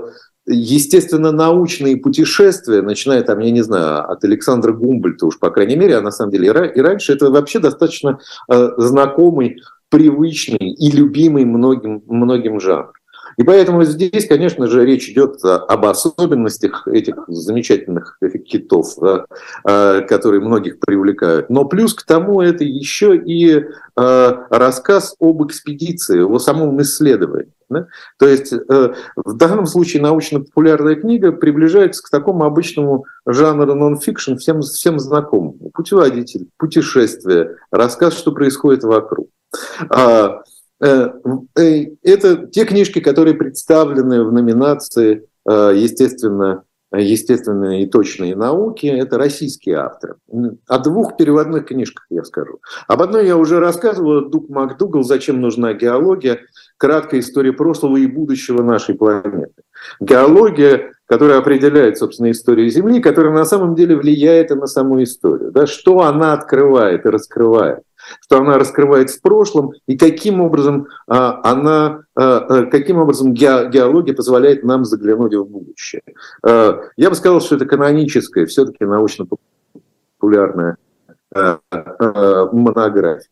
естественно, 0.47 1.31
научные 1.31 1.97
путешествия, 1.97 2.81
начиная 2.81 3.21
там, 3.21 3.37
я 3.39 3.51
не 3.51 3.61
знаю, 3.61 4.09
от 4.09 4.23
Александра 4.23 4.71
Гумбольта 4.71 5.27
уж, 5.27 5.37
по 5.37 5.51
крайней 5.51 5.75
мере, 5.75 5.97
а 5.97 6.01
на 6.01 6.09
самом 6.09 6.31
деле 6.31 6.47
и 6.47 6.81
раньше, 6.81 7.13
это 7.13 7.29
вообще 7.29 7.59
достаточно 7.59 8.17
э, 8.49 8.69
знакомый, 8.77 9.61
привычный 9.93 10.71
и 10.71 10.89
любимый 10.89 11.45
многим, 11.45 12.01
многим 12.07 12.59
жанр. 12.59 12.93
И 13.37 13.43
поэтому 13.43 13.83
здесь, 13.83 14.27
конечно 14.27 14.65
же, 14.65 14.83
речь 14.85 15.07
идет 15.09 15.37
об 15.43 15.85
особенностях 15.85 16.87
этих 16.87 17.25
замечательных 17.27 18.17
китов, 18.47 18.95
которые 19.63 20.41
многих 20.41 20.79
привлекают. 20.79 21.51
Но 21.51 21.65
плюс 21.65 21.93
к 21.93 22.05
тому 22.07 22.41
это 22.41 22.63
еще 22.63 23.15
и 23.15 23.65
а, 23.95 24.47
рассказ 24.49 25.15
об 25.19 25.45
экспедиции, 25.45 26.21
о 26.21 26.39
самом 26.39 26.81
исследовании. 26.81 27.53
Да? 27.69 27.87
То 28.17 28.27
есть 28.27 28.53
э, 28.53 28.93
в 29.15 29.33
данном 29.37 29.65
случае 29.65 30.03
научно-популярная 30.03 30.95
книга 30.95 31.31
приближается 31.31 32.03
к 32.03 32.09
такому 32.09 32.45
обычному 32.45 33.05
жанру 33.25 33.73
нон-фикшн, 33.73 34.35
всем, 34.35 34.61
всем 34.61 34.99
знакомому. 34.99 35.71
Путеводитель, 35.73 36.49
путешествие, 36.57 37.57
рассказ, 37.71 38.15
что 38.17 38.31
происходит 38.31 38.83
вокруг. 38.83 39.29
А, 39.89 40.43
Э, 40.83 41.11
э, 41.57 41.85
это 42.03 42.47
те 42.47 42.65
книжки, 42.65 42.99
которые 42.99 43.35
представлены 43.35 44.25
в 44.25 44.33
номинации, 44.33 45.25
э, 45.49 45.71
естественно, 45.75 46.63
естественные 46.95 47.83
и 47.83 47.85
точные 47.87 48.35
науки, 48.35 48.85
это 48.85 49.17
российские 49.17 49.77
авторы. 49.77 50.15
О 50.67 50.77
двух 50.77 51.17
переводных 51.17 51.67
книжках 51.67 52.05
я 52.09 52.23
скажу. 52.23 52.59
Об 52.87 53.01
одной 53.01 53.25
я 53.25 53.37
уже 53.37 53.59
рассказывал, 53.59 54.29
Дуг 54.29 54.49
МакДугал 54.49 55.03
«Зачем 55.03 55.41
нужна 55.41 55.73
геология?» 55.73 56.41
Краткая 56.77 57.21
история 57.21 57.53
прошлого 57.53 57.97
и 57.97 58.05
будущего 58.05 58.61
нашей 58.61 58.93
планеты. 58.93 59.63
Геология, 60.01 60.91
которая 61.07 61.39
определяет, 61.39 61.97
собственно, 61.97 62.29
историю 62.29 62.69
Земли, 62.69 62.99
которая 62.99 63.33
на 63.33 63.45
самом 63.45 63.73
деле 63.73 63.95
влияет 63.95 64.51
и 64.51 64.55
на 64.55 64.67
саму 64.67 65.01
историю. 65.01 65.51
Да? 65.51 65.65
Что 65.65 66.01
она 66.01 66.33
открывает 66.33 67.05
и 67.05 67.09
раскрывает 67.09 67.79
что 68.21 68.37
она 68.37 68.57
раскрывает 68.57 69.09
в 69.09 69.21
прошлом 69.21 69.73
и 69.87 69.97
каким 69.97 70.41
образом 70.41 70.87
а, 71.07 71.39
она, 71.43 72.03
а, 72.15 72.37
а, 72.37 72.65
каким 72.65 72.97
образом 72.97 73.33
геология 73.33 74.13
позволяет 74.13 74.63
нам 74.63 74.85
заглянуть 74.85 75.33
в 75.33 75.45
будущее. 75.45 76.01
Я 76.43 77.09
бы 77.09 77.15
сказал, 77.15 77.41
что 77.41 77.55
это 77.55 77.65
каноническая, 77.65 78.45
все-таки 78.45 78.85
научно-популярная 78.85 80.77
монография. 82.51 83.29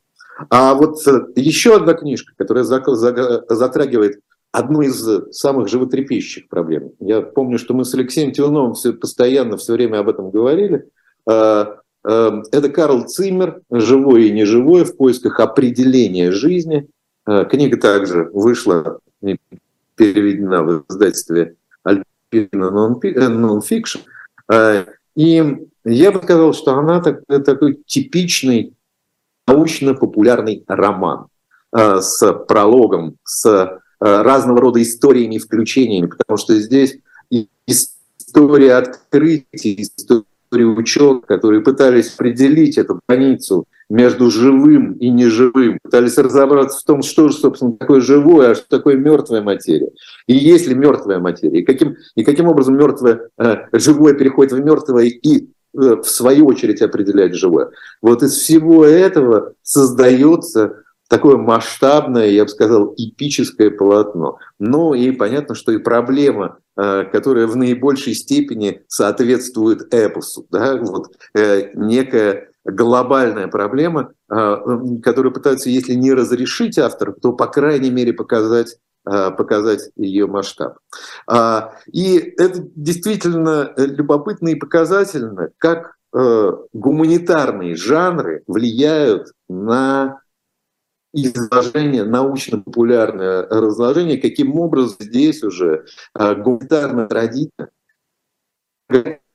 А 0.49 0.73
вот 0.73 0.97
еще 1.35 1.75
одна 1.75 1.93
книжка, 1.93 2.33
которая 2.35 2.63
затрагивает 2.63 4.19
одну 4.51 4.81
из 4.81 5.07
самых 5.31 5.69
животрепещущих 5.69 6.49
проблем. 6.49 6.91
Я 6.99 7.21
помню, 7.21 7.57
что 7.57 7.73
мы 7.73 7.85
с 7.85 7.93
Алексеем 7.93 8.31
Тилновым 8.31 8.73
все, 8.73 8.93
постоянно 8.93 9.57
все 9.57 9.73
время 9.73 9.99
об 9.99 10.09
этом 10.09 10.29
говорили. 10.31 10.89
Это 12.03 12.69
Карл 12.69 13.03
Циммер 13.03 13.61
«Живое 13.71 14.21
и 14.21 14.31
неживое 14.31 14.85
в 14.85 14.97
поисках 14.97 15.39
определения 15.39 16.31
жизни». 16.31 16.89
Э, 17.27 17.45
книга 17.45 17.77
также 17.77 18.29
вышла 18.33 18.99
и 19.21 19.37
переведена 19.95 20.63
в 20.63 20.85
издательстве 20.89 21.55
Альпина 21.83 22.71
Нонфикшн. 22.71 23.99
Э, 24.51 24.85
и 25.15 25.67
я 25.85 26.11
бы 26.11 26.21
сказал, 26.23 26.53
что 26.53 26.75
она 26.75 27.01
такой 27.01 27.81
типичный 27.85 28.73
научно-популярный 29.47 30.63
роман 30.67 31.27
э, 31.75 31.99
с 32.01 32.33
прологом, 32.47 33.17
с 33.23 33.79
разного 33.99 34.59
рода 34.59 34.81
историями 34.81 35.35
и 35.35 35.39
включениями, 35.39 36.07
потому 36.07 36.35
что 36.37 36.55
здесь 36.55 36.97
история 37.67 38.73
открытий, 38.73 39.83
история 39.83 40.20
ученых, 40.51 41.25
которые 41.25 41.61
пытались 41.61 42.13
определить 42.13 42.77
эту 42.77 42.99
границу 43.07 43.65
между 43.89 44.29
живым 44.29 44.93
и 44.93 45.09
неживым, 45.09 45.79
пытались 45.81 46.17
разобраться 46.17 46.79
в 46.79 46.83
том, 46.83 47.01
что 47.01 47.29
же, 47.29 47.35
собственно, 47.35 47.73
такое 47.73 48.01
живое, 48.01 48.51
а 48.51 48.55
что 48.55 48.65
такое 48.69 48.95
мертвая 48.95 49.41
материя. 49.41 49.89
И 50.27 50.33
есть 50.33 50.67
ли 50.67 50.75
мертвая 50.75 51.19
материя, 51.19 51.59
и 51.59 51.63
каким, 51.65 51.95
и 52.15 52.23
каким 52.23 52.47
образом 52.47 52.77
мертвое, 52.77 53.29
э, 53.37 53.55
живое 53.73 54.13
переходит 54.13 54.53
в 54.53 54.63
мертвое 54.63 55.05
и 55.05 55.43
э, 55.43 55.47
в 55.73 56.05
свою 56.05 56.45
очередь 56.45 56.81
определять 56.81 57.33
живое. 57.33 57.69
Вот 58.01 58.23
из 58.23 58.33
всего 58.33 58.85
этого 58.85 59.53
создается 59.61 60.83
такое 61.11 61.35
масштабное, 61.35 62.29
я 62.29 62.43
бы 62.43 62.49
сказал, 62.49 62.93
эпическое 62.95 63.69
полотно. 63.69 64.37
Ну 64.59 64.93
и 64.93 65.11
понятно, 65.11 65.55
что 65.55 65.73
и 65.73 65.77
проблема, 65.77 66.59
э, 66.77 67.03
которая 67.11 67.47
в 67.47 67.57
наибольшей 67.57 68.13
степени 68.13 68.83
соответствует 68.87 69.93
эпосу, 69.93 70.47
да, 70.49 70.77
вот 70.77 71.11
э, 71.35 71.71
некая 71.73 72.51
глобальная 72.63 73.49
проблема, 73.49 74.13
э, 74.31 74.55
которую 75.03 75.33
пытаются, 75.33 75.69
если 75.69 75.95
не 75.95 76.13
разрешить 76.13 76.79
автор, 76.79 77.13
то, 77.21 77.33
по 77.33 77.47
крайней 77.47 77.91
мере, 77.91 78.13
показать 78.13 78.77
показать 79.03 79.89
ее 79.95 80.27
масштаб. 80.27 80.77
А, 81.25 81.73
и 81.91 82.19
это 82.37 82.63
действительно 82.75 83.73
любопытно 83.75 84.49
и 84.49 84.55
показательно, 84.55 85.49
как 85.57 85.95
гуманитарные 86.13 87.75
жанры 87.75 88.43
влияют 88.45 89.31
на 89.49 90.19
изложение, 91.13 92.03
научно-популярное 92.03 93.47
разложение, 93.47 94.17
каким 94.17 94.57
образом 94.59 94.97
здесь 94.99 95.43
уже 95.43 95.85
а, 96.13 96.35
гуманитарная 96.35 97.07
традиция 97.07 97.69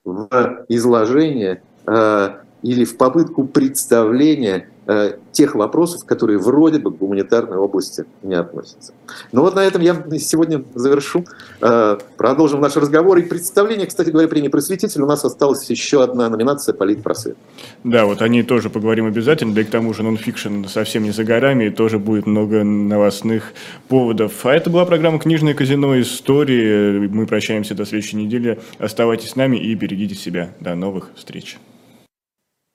в 0.04 0.64
изложение 0.68 1.62
а, 1.86 2.45
или 2.62 2.84
в 2.84 2.96
попытку 2.96 3.44
представления 3.44 4.68
Э, 4.88 5.16
тех 5.32 5.56
вопросов, 5.56 6.04
которые 6.04 6.38
вроде 6.38 6.78
бы 6.78 6.92
к 6.92 6.98
гуманитарной 6.98 7.56
области 7.56 8.04
не 8.22 8.36
относятся. 8.36 8.92
Ну 9.32 9.40
вот 9.40 9.56
на 9.56 9.64
этом 9.64 9.82
я 9.82 9.96
сегодня 10.20 10.62
завершу. 10.76 11.24
Э, 11.60 11.98
продолжим 12.16 12.60
наш 12.60 12.76
разговор. 12.76 13.18
И 13.18 13.22
представление, 13.22 13.88
кстати 13.88 14.10
говоря, 14.10 14.28
премии 14.28 14.46
«Просветитель» 14.46 15.02
у 15.02 15.06
нас 15.06 15.24
осталась 15.24 15.68
еще 15.68 16.04
одна 16.04 16.28
номинация 16.28 16.72
«Политпросвет». 16.72 17.36
Да, 17.82 18.04
вот 18.06 18.22
о 18.22 18.28
ней 18.28 18.44
тоже 18.44 18.70
поговорим 18.70 19.06
обязательно, 19.06 19.54
да 19.54 19.62
и 19.62 19.64
к 19.64 19.70
тому 19.70 19.92
же 19.92 20.04
нонфикшн 20.04 20.66
совсем 20.66 21.02
не 21.02 21.10
за 21.10 21.24
горами, 21.24 21.64
и 21.64 21.70
тоже 21.70 21.98
будет 21.98 22.26
много 22.26 22.62
новостных 22.62 23.54
поводов. 23.88 24.46
А 24.46 24.54
это 24.54 24.70
была 24.70 24.84
программа 24.84 25.18
«Книжное 25.18 25.54
казино. 25.54 26.00
Истории». 26.00 27.08
Мы 27.08 27.26
прощаемся 27.26 27.74
до 27.74 27.84
следующей 27.86 28.18
недели. 28.18 28.60
Оставайтесь 28.78 29.30
с 29.30 29.36
нами 29.36 29.56
и 29.56 29.74
берегите 29.74 30.14
себя. 30.14 30.50
До 30.60 30.76
новых 30.76 31.10
встреч. 31.16 31.58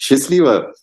Счастливо! 0.02 0.74